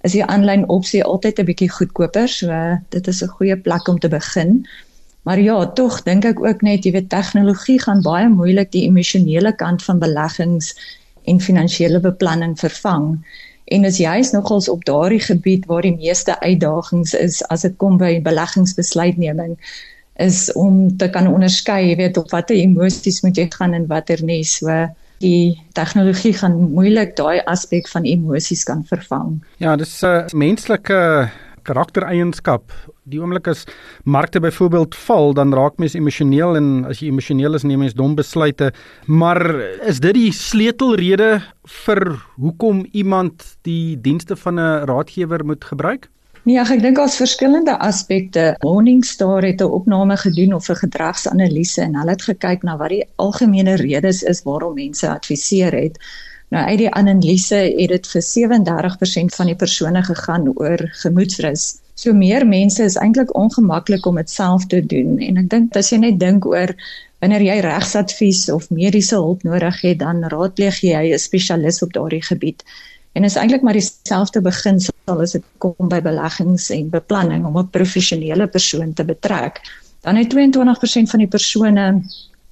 is 0.00 0.12
die 0.12 0.24
aanlyn 0.24 0.68
opsie 0.68 1.02
altyd 1.04 1.38
'n 1.38 1.46
bietjie 1.46 1.70
goedkoper. 1.70 2.28
So 2.28 2.78
dit 2.88 3.08
is 3.08 3.22
'n 3.22 3.28
goeie 3.28 3.56
plek 3.56 3.88
om 3.88 3.98
te 3.98 4.08
begin. 4.08 4.66
Maar 5.22 5.40
ja, 5.40 5.66
tog 5.66 6.02
dink 6.02 6.24
ek 6.24 6.40
ook 6.40 6.62
net 6.62 6.84
jy 6.84 6.92
weet 6.92 7.08
tegnologie 7.08 7.80
gaan 7.80 8.02
baie 8.02 8.28
moeilik 8.28 8.70
die 8.72 8.86
emosionele 8.86 9.52
kant 9.56 9.82
van 9.82 9.98
beleggings 9.98 10.74
en 11.24 11.40
finansiële 11.40 12.00
beplanning 12.00 12.58
vervang. 12.58 13.18
En 13.64 13.84
is 13.84 13.96
juist 13.96 14.32
nogals 14.32 14.68
op 14.68 14.84
daardie 14.84 15.20
gebied 15.20 15.66
waar 15.66 15.82
die 15.82 15.96
meeste 15.96 16.40
uitdagings 16.40 17.14
is 17.14 17.42
as 17.48 17.60
dit 17.60 17.76
kom 17.76 17.98
by 17.98 18.18
beleggingsbesluitneming 18.22 19.56
is 20.20 20.52
om 20.52 20.96
te 20.96 21.08
kan 21.10 21.28
onderskei, 21.30 21.86
jy 21.88 21.96
weet, 21.96 22.18
op 22.20 22.32
watter 22.34 22.56
emosies 22.56 23.22
moet 23.24 23.38
jy 23.40 23.46
gaan 23.54 23.72
en 23.76 23.86
watter 23.88 24.20
nie. 24.24 24.42
So 24.44 24.68
die 25.20 25.60
tegnologie 25.76 26.32
gaan 26.36 26.56
moeilik 26.74 27.14
daai 27.16 27.40
aspek 27.48 27.88
van 27.92 28.08
emosies 28.08 28.64
kan 28.68 28.84
vervang. 28.88 29.38
Ja, 29.60 29.76
dis 29.76 30.02
'n 30.02 30.06
uh, 30.06 30.26
menslike 30.32 31.30
karaktereienskap. 31.62 32.72
Die 33.10 33.18
oomblik 33.18 33.48
as 33.50 33.64
markte 34.06 34.38
byvoorbeeld 34.42 34.94
val, 34.94 35.32
dan 35.34 35.54
raak 35.56 35.80
mens 35.82 35.96
emosioneel 35.98 36.54
en 36.60 36.68
as 36.86 37.00
jy 37.02 37.08
emosioneel 37.10 37.58
is, 37.58 37.64
neem 37.66 37.82
mens 37.82 37.96
dom 37.98 38.14
besluite. 38.14 38.70
Maar 39.10 39.42
is 39.90 39.98
dit 40.04 40.14
die 40.14 40.30
sleutelrede 40.36 41.40
vir 41.82 42.02
hoekom 42.36 42.84
iemand 42.92 43.56
die 43.66 43.98
dienste 43.98 44.36
van 44.36 44.60
'n 44.60 44.86
raadgewer 44.86 45.44
moet 45.44 45.64
gebruik? 45.64 46.06
Nee, 46.44 46.56
ek 46.56 46.80
dink 46.80 46.96
daar's 46.96 47.18
verskillende 47.18 47.74
aspekte. 47.78 48.54
Morningstar 48.62 49.42
het 49.42 49.60
'n 49.60 49.74
opname 49.78 50.16
gedoen 50.16 50.54
of 50.54 50.70
'n 50.70 50.82
gedragsanalise 50.86 51.82
en 51.82 51.96
hulle 51.96 52.10
het 52.10 52.22
gekyk 52.22 52.62
na 52.62 52.76
wat 52.76 52.88
die 52.88 53.04
algemene 53.16 53.74
redes 53.76 54.22
is 54.22 54.42
waarom 54.42 54.74
mense 54.74 55.08
adviseer 55.08 55.72
het. 55.72 55.98
Nou 56.50 56.64
uit 56.66 56.78
die 56.78 56.90
analise 56.90 57.54
het 57.56 57.88
dit 57.88 58.06
vir 58.06 58.22
37% 58.22 59.34
van 59.34 59.46
die 59.46 59.56
persone 59.56 60.02
gegaan 60.02 60.48
oor 60.54 60.78
gemoedsrus. 61.02 61.80
So 62.00 62.12
meer 62.16 62.46
mense 62.48 62.84
is 62.88 62.96
eintlik 62.96 63.34
ongemaklik 63.36 64.06
om 64.08 64.16
dit 64.16 64.30
self 64.30 64.64
te 64.72 64.78
doen 64.92 65.18
en 65.20 65.40
ek 65.42 65.48
dink 65.52 65.74
as 65.76 65.90
jy 65.92 65.98
net 66.00 66.20
dink 66.20 66.46
oor 66.48 66.72
wanneer 67.20 67.42
jy 67.44 67.58
regsadvies 67.66 68.46
of 68.54 68.70
mediese 68.72 69.18
hulp 69.18 69.42
nodig 69.44 69.82
het, 69.84 69.98
dan 70.00 70.24
raadpleeg 70.32 70.78
jy 70.80 71.02
'n 71.12 71.20
spesialis 71.20 71.82
op 71.84 71.92
daardie 71.92 72.22
gebied. 72.24 72.64
En 73.12 73.24
is 73.24 73.36
eintlik 73.36 73.62
maar 73.62 73.76
dieselfde 73.76 74.40
beginsel 74.40 74.94
as 75.06 75.32
dit 75.36 75.44
kom 75.58 75.88
by 75.92 76.00
beleggings 76.00 76.70
en 76.70 76.88
beplanning 76.88 77.44
om 77.44 77.58
'n 77.58 77.70
professionele 77.70 78.46
persoon 78.46 78.92
te 78.94 79.04
betrek. 79.04 79.60
Dan 80.00 80.16
het 80.16 80.30
22% 80.30 81.10
van 81.10 81.18
die 81.18 81.28
persone 81.28 82.02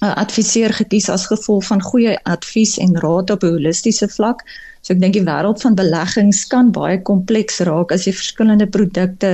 'n 0.03 0.15
adviseur 0.25 0.73
gekies 0.73 1.09
as 1.09 1.27
gevolg 1.27 1.65
van 1.65 1.83
goeie 1.83 2.19
advies 2.23 2.79
en 2.79 3.01
raad 3.01 3.31
op 3.31 3.43
'n 3.43 3.55
holistiese 3.57 4.09
vlak. 4.09 4.45
So 4.89 4.95
ek 4.95 5.03
dink 5.03 5.19
die 5.19 5.27
wêreld 5.27 5.61
van 5.61 5.75
beleggings 5.77 6.39
kan 6.49 6.71
baie 6.73 6.97
kompleks 7.05 7.59
raak 7.69 7.91
as 7.93 8.07
jy 8.07 8.15
verskillende 8.17 8.65
produkte, 8.73 9.33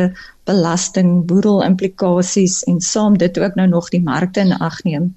belasting, 0.50 1.12
boedel 1.30 1.60
implikasies 1.62 2.56
en 2.66 2.80
saam 2.82 3.14
dit 3.22 3.38
ook 3.38 3.54
nou 3.54 3.68
nog 3.70 3.92
die 3.94 4.00
markte 4.02 4.42
in 4.42 4.50
ag 4.58 4.80
neem. 4.82 5.12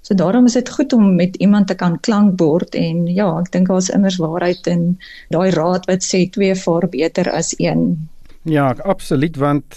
So 0.00 0.16
daarom 0.16 0.48
is 0.48 0.56
dit 0.56 0.70
goed 0.72 0.96
om 0.96 1.12
met 1.18 1.36
iemand 1.44 1.68
te 1.68 1.76
kan 1.76 1.98
klankbord 2.00 2.72
en 2.72 3.04
ja, 3.04 3.28
ek 3.42 3.52
dink 3.52 3.68
daar's 3.68 3.90
immers 3.92 4.16
waarheid 4.22 4.72
in 4.72 4.86
daai 5.28 5.52
raad 5.52 5.84
wat 5.92 6.08
sê 6.08 6.24
twee 6.32 6.56
vaar 6.56 6.88
beter 6.88 7.28
as 7.28 7.52
een. 7.60 8.08
Ja, 8.48 8.72
absoluut 8.72 9.36
want 9.36 9.76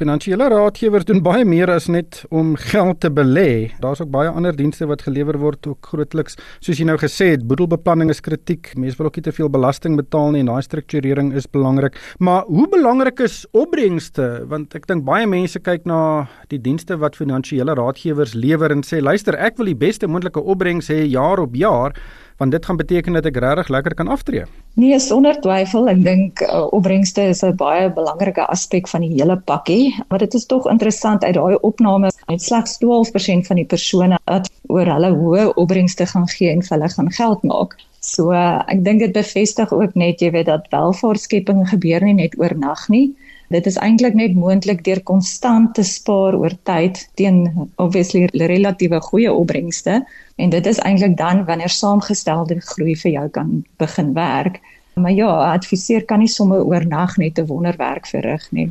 Finansiële 0.00 0.46
raadgewers 0.48 1.04
doen 1.04 1.18
baie 1.20 1.42
meer 1.44 1.68
as 1.68 1.84
net 1.92 2.22
om 2.32 2.54
geld 2.56 3.02
te 3.04 3.10
belê. 3.12 3.74
Daar's 3.82 4.00
ook 4.00 4.08
baie 4.14 4.30
ander 4.32 4.56
dienste 4.56 4.86
wat 4.88 5.02
gelewer 5.04 5.36
word 5.36 5.66
ook 5.68 5.90
grootliks. 5.90 6.38
Soos 6.64 6.78
jy 6.80 6.86
nou 6.88 6.94
gesê 6.96 7.34
het, 7.34 7.44
boedelbeplanning 7.44 8.08
is 8.08 8.22
kritiek. 8.24 8.70
Mense 8.80 8.96
wil 8.96 9.10
ook 9.10 9.18
nie 9.20 9.26
te 9.26 9.34
veel 9.36 9.50
belasting 9.52 9.98
betaal 10.00 10.32
nie 10.32 10.40
en 10.40 10.48
daai 10.48 10.64
strukturering 10.64 11.34
is 11.36 11.44
belangrik. 11.44 11.98
Maar 12.16 12.48
hoe 12.48 12.64
belangrik 12.72 13.20
is 13.26 13.42
opbrengste? 13.52 14.30
Want 14.48 14.72
ek 14.78 14.88
dink 14.88 15.04
baie 15.04 15.28
mense 15.28 15.60
kyk 15.60 15.84
na 15.84 16.00
die 16.48 16.62
dienste 16.64 16.96
wat 16.96 17.20
finansiële 17.20 17.76
raadgewers 17.76 18.32
lewer 18.32 18.72
en 18.72 18.80
sê, 18.80 19.02
"Luister, 19.04 19.36
ek 19.36 19.58
wil 19.58 19.66
die 19.66 19.76
beste 19.76 20.08
moontlike 20.08 20.40
opbrengs 20.40 20.88
hê 20.88 21.04
jaar 21.04 21.44
op 21.44 21.52
jaar." 21.52 21.92
Want 22.40 22.52
dit 22.56 22.66
gaan 22.66 22.76
beteken 22.80 23.12
dat 23.18 23.26
ek 23.28 23.36
regtig 23.44 23.68
lekker 23.68 23.94
kan 23.94 24.08
aftree. 24.08 24.46
Nee, 24.80 24.98
sonder 24.98 25.36
twyfel, 25.44 25.90
ek 25.92 26.00
dink 26.04 26.40
uh, 26.46 26.64
opbrengste 26.72 27.26
is 27.28 27.42
'n 27.44 27.56
baie 27.60 27.90
belangrike 27.92 28.46
aspek 28.48 28.88
van 28.88 29.04
die 29.04 29.12
hele 29.12 29.36
pakkie, 29.36 29.92
maar 30.08 30.24
dit 30.24 30.34
is 30.34 30.46
tog 30.46 30.66
interessant 30.72 31.24
uit 31.24 31.36
daai 31.36 31.58
opname 31.60 32.08
uit 32.32 32.42
slegs 32.42 32.78
12% 32.80 33.46
van 33.50 33.60
die 33.60 33.68
persone 33.68 34.18
wat 34.24 34.48
oor 34.72 34.88
hulle 34.88 35.12
hoë 35.20 35.46
opbrengste 35.54 36.06
gaan 36.06 36.28
gee 36.28 36.50
en 36.50 36.64
vir 36.64 36.76
hulle 36.78 36.88
gaan 36.96 37.12
geld 37.12 37.42
maak. 37.42 37.76
So 38.00 38.32
uh, 38.32 38.62
ek 38.72 38.84
dink 38.84 39.02
dit 39.04 39.12
bevestig 39.12 39.72
ook 39.76 39.94
net 39.94 40.22
jy 40.24 40.30
weet 40.32 40.48
dat 40.48 40.70
welvaartskepping 40.72 41.66
gebeur 41.68 42.04
nie 42.04 42.16
net 42.16 42.38
oornag 42.40 42.86
nie. 42.88 43.10
Dit 43.50 43.66
is 43.66 43.76
eintlik 43.82 44.14
net 44.14 44.36
moontlik 44.38 44.84
deur 44.86 45.02
konstant 45.02 45.74
te 45.74 45.82
spaar 45.84 46.36
oor 46.38 46.54
tyd 46.68 47.02
teen 47.18 47.42
obviously 47.82 48.28
relatiewe 48.32 49.00
goeie 49.08 49.32
opbrengste 49.32 50.00
en 50.40 50.52
dit 50.54 50.66
is 50.70 50.78
eintlik 50.86 51.16
dan 51.18 51.42
wanneer 51.48 51.74
saamgestelde 51.74 52.60
groei 52.72 52.94
vir 53.02 53.12
jou 53.16 53.26
kan 53.34 53.50
begin 53.82 54.14
werk. 54.14 54.60
Maar 54.94 55.12
ja, 55.12 55.30
adviseer 55.50 56.06
kan 56.06 56.22
nie 56.22 56.30
sommer 56.30 56.64
oornag 56.64 57.18
net 57.18 57.38
'n 57.38 57.46
wonderwerk 57.46 58.06
verrig 58.06 58.46
nie. 58.52 58.70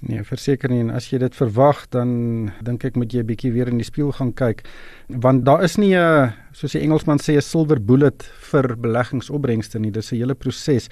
Nee, 0.00 0.22
verseker 0.24 0.70
nie 0.72 0.86
as 0.96 1.10
jy 1.10 1.18
dit 1.20 1.34
verwag 1.36 1.82
dan 1.92 2.52
dink 2.64 2.84
ek 2.84 2.96
moet 2.96 3.12
jy 3.12 3.20
'n 3.20 3.26
bietjie 3.26 3.52
weer 3.52 3.68
in 3.68 3.76
die 3.76 3.84
spieël 3.84 4.12
gaan 4.16 4.32
kyk 4.32 4.64
want 5.08 5.44
daar 5.44 5.62
is 5.62 5.76
nie 5.76 5.94
'n 5.94 6.32
soos 6.52 6.72
die 6.72 6.80
Engelsman 6.80 7.18
sê 7.18 7.36
'n 7.36 7.42
silver 7.42 7.78
bullet 7.78 8.22
vir 8.50 8.76
beleggingsopbrengste 8.76 9.78
nie. 9.78 9.90
Dis 9.90 10.12
'n 10.12 10.16
hele 10.16 10.34
proses. 10.34 10.88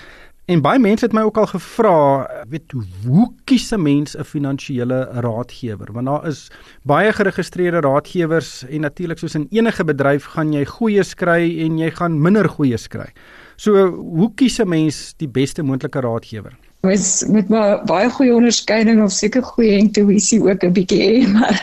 En 0.49 0.63
baie 0.63 0.79
mense 0.79 1.05
het 1.05 1.13
my 1.13 1.23
ook 1.23 1.37
al 1.37 1.47
gevra, 1.47 2.27
weet 2.49 2.73
hoe 3.05 3.29
kies 3.45 3.73
'n 3.73 3.83
mens 3.83 4.17
'n 4.17 4.25
finansiële 4.25 5.09
raadgewer? 5.21 5.93
Want 5.93 6.07
daar 6.07 6.27
is 6.27 6.51
baie 6.85 7.13
geregistreerde 7.13 7.81
raadgewers 7.81 8.65
en 8.65 8.81
natuurlik 8.81 9.19
soos 9.19 9.35
in 9.35 9.47
enige 9.51 9.85
bedryf 9.85 10.25
gaan 10.25 10.53
jy 10.53 10.65
goeies 10.65 11.15
kry 11.15 11.61
en 11.65 11.79
jy 11.79 11.91
gaan 11.91 12.21
minder 12.23 12.49
goeies 12.49 12.89
kry. 12.89 13.13
So, 13.57 13.91
hoe 13.91 14.35
kies 14.35 14.59
'n 14.59 14.69
mens 14.69 15.15
die 15.17 15.29
beste 15.29 15.63
moontlike 15.63 16.01
raadgewer? 16.01 16.68
Mens 16.87 17.25
met 17.27 17.49
baie 17.91 18.11
goeie 18.11 18.35
onderskeiding 18.35 19.03
of 19.03 19.13
seker 19.13 19.43
goeie 19.43 19.79
intuïsie 19.79 20.39
ook 20.45 20.63
'n 20.63 20.73
bietjie 20.73 21.01
hê, 21.03 21.15
maar 21.37 21.57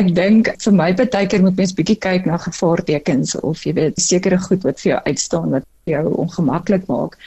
ek 0.00 0.12
dink 0.14 0.50
vir 0.64 0.74
my 0.74 0.90
partykeer 0.94 1.42
moet 1.42 1.56
mens 1.56 1.74
bietjie 1.74 1.98
kyk 2.06 2.26
na 2.26 2.38
gevaartekens 2.38 3.34
of 3.40 3.64
jy 3.66 3.72
weet 3.78 3.98
sekere 4.02 4.38
goed 4.38 4.62
wat 4.62 4.80
vir 4.82 4.90
jou 4.92 5.00
uitstaan 5.10 5.50
wat 5.56 5.66
jou 5.90 6.04
ongemaklik 6.26 6.86
maak. 6.86 7.18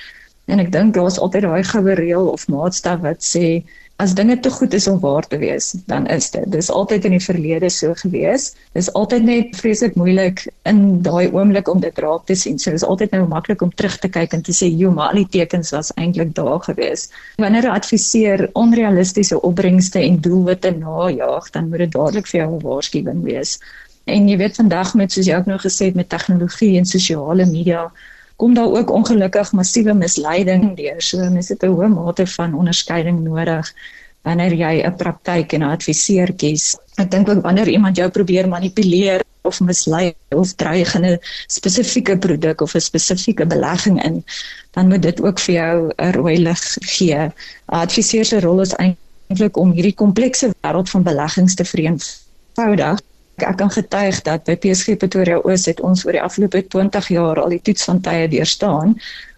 En 0.47 0.63
ek 0.63 0.71
dink 0.71 0.95
daar's 0.95 1.19
altyd 1.19 1.43
daai 1.43 1.63
goue 1.63 1.95
reël 1.99 2.31
of 2.31 2.47
maatstaf 2.47 3.03
wat 3.03 3.23
sê 3.23 3.63
as 3.97 4.13
dinge 4.13 4.35
te 4.39 4.49
goed 4.53 4.73
is 4.77 4.85
om 4.87 4.99
waar 5.01 5.25
te 5.27 5.37
wees, 5.41 5.71
dan 5.89 6.05
is 6.13 6.29
dit. 6.31 6.45
Dis 6.53 6.69
altyd 6.69 7.05
in 7.09 7.15
die 7.15 7.23
verlede 7.23 7.69
so 7.73 7.95
gewees. 7.97 8.51
Dis 8.77 8.91
altyd 8.93 9.23
net 9.25 9.55
vreeslik 9.57 9.95
moeilik 9.97 10.43
in 10.69 11.01
daai 11.05 11.31
oomblik 11.33 11.69
om 11.71 11.81
dit 11.81 12.01
raak 12.05 12.27
te 12.29 12.35
sien. 12.37 12.59
So 12.61 12.75
dis 12.75 12.85
altyd 12.85 13.15
nou 13.15 13.23
maklik 13.31 13.63
om 13.65 13.73
terug 13.73 13.97
te 14.03 14.11
kyk 14.13 14.35
en 14.37 14.45
te 14.45 14.53
sê, 14.53 14.69
"Jo, 14.69 14.91
maar 14.91 15.09
al 15.09 15.23
die 15.23 15.31
tekens 15.39 15.73
was 15.73 15.91
eintlik 15.97 16.35
daar 16.35 16.59
gewees." 16.59 17.09
Wanneer 17.37 17.65
'n 17.65 17.77
adviseur 17.79 18.49
onrealistiese 18.53 19.41
opbrengste 19.41 19.99
en 19.99 20.21
doelwitte 20.21 20.71
najag, 20.71 21.49
dan 21.49 21.69
moet 21.69 21.77
dit 21.77 21.91
dadelik 21.91 22.27
vir 22.27 22.39
jou 22.41 22.53
'n 22.53 22.61
waarskuwing 22.61 23.23
wees. 23.23 23.59
En 24.05 24.27
jy 24.29 24.37
weet 24.37 24.55
vandag 24.55 24.93
met 24.93 25.11
soos 25.11 25.25
jy 25.25 25.35
ook 25.35 25.45
nou 25.45 25.59
gesê 25.59 25.85
het 25.85 25.95
met 25.95 26.09
tegnologie 26.09 26.77
en 26.77 26.85
sosiale 26.85 27.45
media 27.45 27.91
kom 28.37 28.53
daar 28.53 28.71
ook 28.79 28.91
ongelukkig 28.91 29.51
massiewe 29.51 29.93
misleiding 29.93 30.75
deur. 30.77 31.01
So 31.01 31.17
mense 31.17 31.53
het 31.53 31.63
'n 31.63 31.73
hoë 31.73 31.89
mate 31.89 32.27
van 32.27 32.53
onderskeiding 32.53 33.19
nodig 33.23 33.73
wanneer 34.21 34.53
jy 34.53 34.73
'n 34.85 34.95
praktyk 34.95 35.53
en 35.53 35.61
'n 35.61 35.73
adviseur 35.77 36.33
kies. 36.33 36.75
Ek 36.95 37.11
dink 37.11 37.29
ook 37.29 37.41
wanneer 37.41 37.67
iemand 37.67 37.95
jou 37.95 38.09
probeer 38.09 38.47
manipuleer 38.47 39.23
of 39.41 39.59
mislei 39.59 40.13
of 40.29 40.53
dreig 40.55 40.95
in 40.95 41.05
'n 41.05 41.19
spesifieke 41.47 42.17
produk 42.17 42.61
of 42.61 42.75
'n 42.75 42.81
spesifieke 42.81 43.45
belegging 43.45 44.03
in, 44.03 44.23
dan 44.71 44.87
moet 44.87 45.01
dit 45.01 45.21
ook 45.21 45.39
vir 45.39 45.55
jou 45.55 45.91
'n 45.95 46.11
rooi 46.11 46.37
lig 46.37 46.77
gee. 46.79 47.15
'n 47.15 47.33
Adviseur 47.65 48.25
se 48.25 48.39
rol 48.39 48.61
is 48.61 48.75
eintlik 48.75 49.57
om 49.57 49.71
hierdie 49.71 49.95
komplekse 50.03 50.47
wêreld 50.61 50.89
van 50.89 51.03
beleggings 51.03 51.55
te 51.55 51.65
vereenvoudig 51.65 52.99
Ek 53.37 53.59
kan 53.59 53.69
getuig 53.69 54.17
dat 54.25 54.47
by 54.49 54.55
PSG 54.57 54.95
Pretoria 54.97 55.37
Oos 55.45 55.67
het 55.69 55.77
ons 55.85 56.01
oor 56.07 56.15
die 56.15 56.21
afgelope 56.25 56.63
20 56.73 57.09
jaar 57.13 57.37
al 57.37 57.51
die 57.53 57.61
toets 57.61 57.83
van 57.85 57.99
tye 58.01 58.25
deurstaan. 58.31 58.95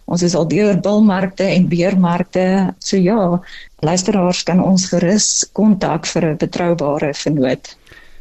Ons 0.08 0.22
is 0.24 0.32
al 0.34 0.46
deur 0.48 0.78
bilmarkte 0.80 1.44
en 1.44 1.66
beermarkte. 1.68 2.72
So 2.80 2.96
ja, 2.96 3.36
luisteraars 3.84 4.40
kan 4.48 4.62
ons 4.64 4.86
gerus 4.88 5.44
kontak 5.52 6.08
vir 6.08 6.32
'n 6.32 6.38
betroubare 6.40 7.12
vernoot. 7.14 7.76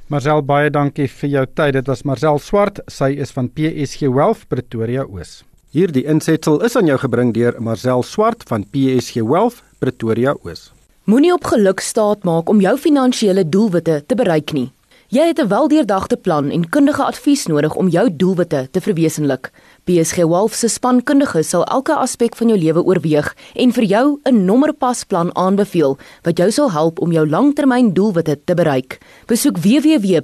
Marcel 0.08 0.42
baie 0.42 0.70
dankie 0.70 1.08
vir 1.08 1.30
jou 1.30 1.46
tyd. 1.54 1.74
Dit 1.74 1.88
was 1.88 2.04
Marcel 2.04 2.40
Swart. 2.40 2.80
Sy 2.88 3.16
is 3.16 3.32
van 3.32 3.48
PSG 3.48 4.12
Wealth 4.12 4.48
Pretoria 4.50 5.06
Oos. 5.06 5.44
Hierdie 5.72 6.06
insetsel 6.06 6.60
is 6.66 6.76
aan 6.76 6.88
jou 6.88 6.98
gebring 6.98 7.34
deur 7.34 7.56
Marcel 7.62 8.04
Swart 8.04 8.44
van 8.48 8.66
PSG 8.66 9.22
Wealth 9.22 9.64
Pretoria 9.80 10.36
Oos. 10.44 10.74
Moenie 11.04 11.34
op 11.34 11.44
geluk 11.44 11.80
staat 11.80 12.24
maak 12.24 12.50
om 12.50 12.60
jou 12.60 12.78
finansiële 12.78 13.50
doelwitte 13.50 14.04
te 14.06 14.16
bereik 14.16 14.52
nie. 14.52 14.72
Jy 15.10 15.26
het 15.26 15.40
'n 15.42 15.48
weldeurdagte 15.48 16.18
plan 16.18 16.50
en 16.50 16.70
kundige 16.70 17.04
advies 17.04 17.46
nodig 17.46 17.76
om 17.76 17.88
jou 17.88 18.16
doelwitte 18.16 18.68
te 18.72 18.82
verwesenlik. 18.82 19.52
PSG 19.84 20.16
Wolf 20.16 20.54
se 20.54 20.68
spankundiges 20.68 21.50
sal 21.50 21.64
elke 21.64 21.96
aspek 21.96 22.36
van 22.36 22.48
jou 22.48 22.60
lewe 22.60 22.84
oorweeg 22.84 23.36
en 23.54 23.74
vir 23.74 23.84
jou 23.84 24.20
'n 24.24 24.46
nommerpasplan 24.46 25.36
aanbeveel 25.36 25.98
wat 26.22 26.38
jou 26.38 26.52
sal 26.52 26.72
help 26.72 27.00
om 27.00 27.12
jou 27.12 27.30
langtermyndoelwitte 27.30 28.40
te 28.44 28.54
bereik. 28.54 28.98
Besoek 29.26 29.58
www.psg.co.za 29.58 30.22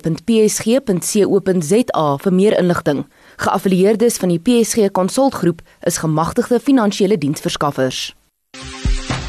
vir 2.17 2.33
meer 2.33 2.59
inligting. 2.59 3.05
Geaffilieerdes 3.35 4.17
van 4.17 4.29
die 4.29 4.39
PSG 4.39 4.91
Konsultgroep 4.91 5.61
is 5.81 5.97
gemagtigde 5.97 6.59
finansiële 6.59 7.17
diensverskaffers. 7.17 8.15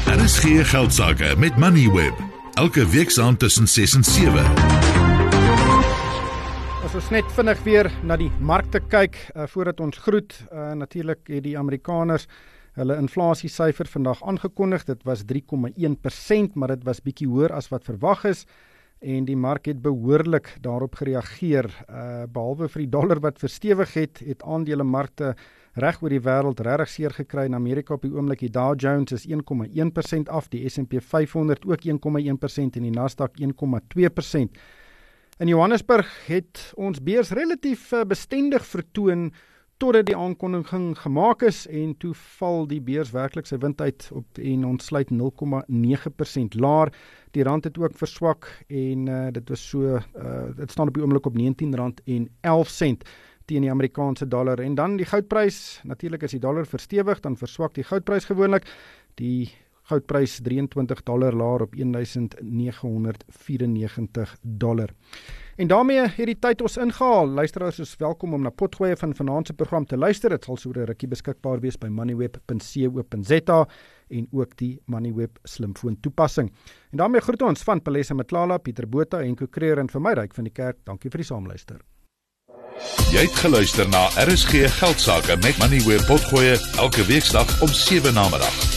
Daar 0.05 0.23
is 0.23 0.39
geen 0.39 0.65
geldsaake 0.65 1.35
met 1.37 1.57
Moneyweb. 1.57 2.13
Elke 2.53 2.87
week 2.87 3.09
saam 3.09 3.37
tussen 3.37 3.67
6 3.67 3.93
en 3.93 4.03
7 4.03 4.86
ons 6.95 7.09
net 7.11 7.27
vinnig 7.35 7.59
weer 7.65 7.87
na 8.07 8.15
die 8.15 8.29
markte 8.39 8.79
kyk 8.79 9.17
uh, 9.33 9.43
voordat 9.51 9.81
ons 9.83 9.97
groet. 10.05 10.31
Uh, 10.47 10.69
Natuurlik 10.77 11.27
het 11.27 11.43
die 11.43 11.57
Amerikaners 11.59 12.27
hulle 12.77 12.95
inflasiesyfer 13.01 13.89
vandag 13.91 14.21
aangekondig. 14.23 14.85
Dit 14.87 15.03
was 15.03 15.25
3,1%, 15.27 16.55
maar 16.55 16.71
dit 16.71 16.85
was 16.87 17.03
bietjie 17.03 17.27
hoër 17.27 17.57
as 17.57 17.67
wat 17.73 17.83
verwag 17.89 18.23
is 18.31 18.45
en 19.03 19.27
die 19.27 19.35
mark 19.35 19.67
het 19.67 19.81
behoorlik 19.83 20.53
daarop 20.63 20.95
gereageer. 21.01 21.67
Uh 21.89 22.23
behalwe 22.31 22.69
vir 22.71 22.85
die 22.85 22.91
dollar 22.95 23.19
wat 23.25 23.43
verstewig 23.43 23.93
het, 23.97 24.23
het 24.23 24.45
aandelemarkte 24.47 25.35
reg 25.75 26.01
oor 26.01 26.13
die 26.13 26.23
wêreld 26.23 26.63
regtig 26.63 26.93
seer 26.93 27.19
gekry. 27.19 27.49
In 27.49 27.57
Amerika 27.57 27.97
op 27.97 28.07
die 28.07 28.13
oomblik 28.15 28.45
die 28.45 28.53
Dow 28.53 28.73
Jones 28.79 29.11
is 29.11 29.27
1,1% 29.27 30.31
af, 30.31 30.47
die 30.49 30.63
S&P 30.69 31.01
500 31.03 31.67
ook 31.67 31.83
1,1% 31.83 32.79
en 32.79 32.91
die 32.91 32.95
Nasdaq 32.95 33.41
1,2%. 33.43 34.61
In 35.37 35.47
Johannesburg 35.47 36.09
het 36.25 36.71
ons 36.81 36.97
beurs 37.05 37.29
relatief 37.29 37.91
eh, 37.93 38.01
bestendig 38.09 38.63
vertoon 38.65 39.27
totdat 39.77 40.07
die 40.07 40.15
aankondiging 40.17 40.95
gemaak 40.97 41.43
is 41.45 41.67
en 41.69 41.91
toe 42.01 42.15
val 42.39 42.65
die 42.65 42.79
beurs 42.81 43.11
werklik 43.13 43.45
sy 43.45 43.59
wind 43.61 43.77
uit 43.77 44.07
op 44.17 44.39
en 44.41 44.63
ons 44.65 44.87
sluit 44.89 45.11
0,9% 45.13 46.57
laer. 46.57 46.89
Die 47.37 47.45
rand 47.45 47.69
het 47.69 47.77
ook 47.77 47.93
verswak 47.99 48.49
en 48.73 49.05
uh, 49.05 49.19
dit 49.35 49.53
was 49.53 49.67
so 49.69 49.99
uh, 49.99 50.47
dit 50.57 50.73
staan 50.73 50.89
op 50.89 50.97
die 50.97 51.05
oomblik 51.05 51.29
op 51.29 51.37
R19.11 51.37 53.05
teen 53.45 53.61
die 53.61 53.71
Amerikaanse 53.71 54.25
dollar. 54.27 54.57
En 54.59 54.73
dan 54.75 54.97
die 54.97 55.05
goudprys. 55.05 55.79
Natuurlik 55.85 56.25
as 56.25 56.33
die 56.33 56.41
dollar 56.41 56.65
verstewig 56.65 57.21
dan 57.21 57.37
verswak 57.37 57.77
die 57.77 57.85
goudprys 57.85 58.25
gewoonlik. 58.25 58.65
Die 59.21 59.53
goudprys 59.87 60.39
23 60.43 61.03
dollar 61.03 61.33
laer 61.33 61.61
op 61.61 61.75
1994 61.75 64.37
dollar. 64.41 64.89
En 65.57 65.67
daarmee 65.67 65.99
het 65.99 66.25
die 66.29 66.39
tyd 66.39 66.61
ons 66.61 66.77
ingehaal. 66.77 67.27
Luisteraars 67.27 67.79
is 67.79 67.95
welkom 67.97 68.33
om 68.33 68.41
na 68.45 68.49
potgoeie 68.53 68.95
van 68.95 69.15
vanaand 69.15 69.47
se 69.47 69.53
program 69.53 69.85
te 69.85 69.97
luister. 69.97 70.29
Dit 70.29 70.45
sal 70.45 70.57
so 70.57 70.69
'n 70.69 70.85
rukkie 70.85 71.07
beskikbaar 71.07 71.59
wees 71.59 71.77
by 71.77 71.87
moneyweb.co.za 71.87 73.67
en 74.09 74.27
ook 74.31 74.57
die 74.57 74.81
Moneyweb 74.85 75.39
slimfoon 75.43 75.99
toepassing. 75.99 76.51
En 76.91 76.97
daarmee 76.97 77.21
groet 77.21 77.41
ons 77.41 77.63
van 77.63 77.81
Palesa 77.81 78.13
Matlala, 78.13 78.57
Pieter 78.57 78.89
Botha 78.89 79.21
en 79.21 79.35
Ko 79.35 79.47
Creer 79.47 79.79
en 79.79 79.89
vir 79.89 80.01
my 80.01 80.13
ryk 80.13 80.33
van 80.33 80.43
die 80.43 80.53
kerk. 80.53 80.77
Dankie 80.83 81.09
vir 81.09 81.17
die 81.17 81.27
saamluister. 81.27 81.81
Jy 83.11 83.25
het 83.25 83.37
geluister 83.41 83.89
na 83.89 84.07
RSG 84.07 84.69
Geldsaake 84.79 85.37
met 85.41 85.57
Money 85.57 85.79
where 85.79 86.05
potgoe 86.05 86.57
elke 86.77 87.05
weeksdag 87.05 87.61
om 87.61 87.67
7 87.67 88.13
na 88.13 88.29
middag. 88.29 88.76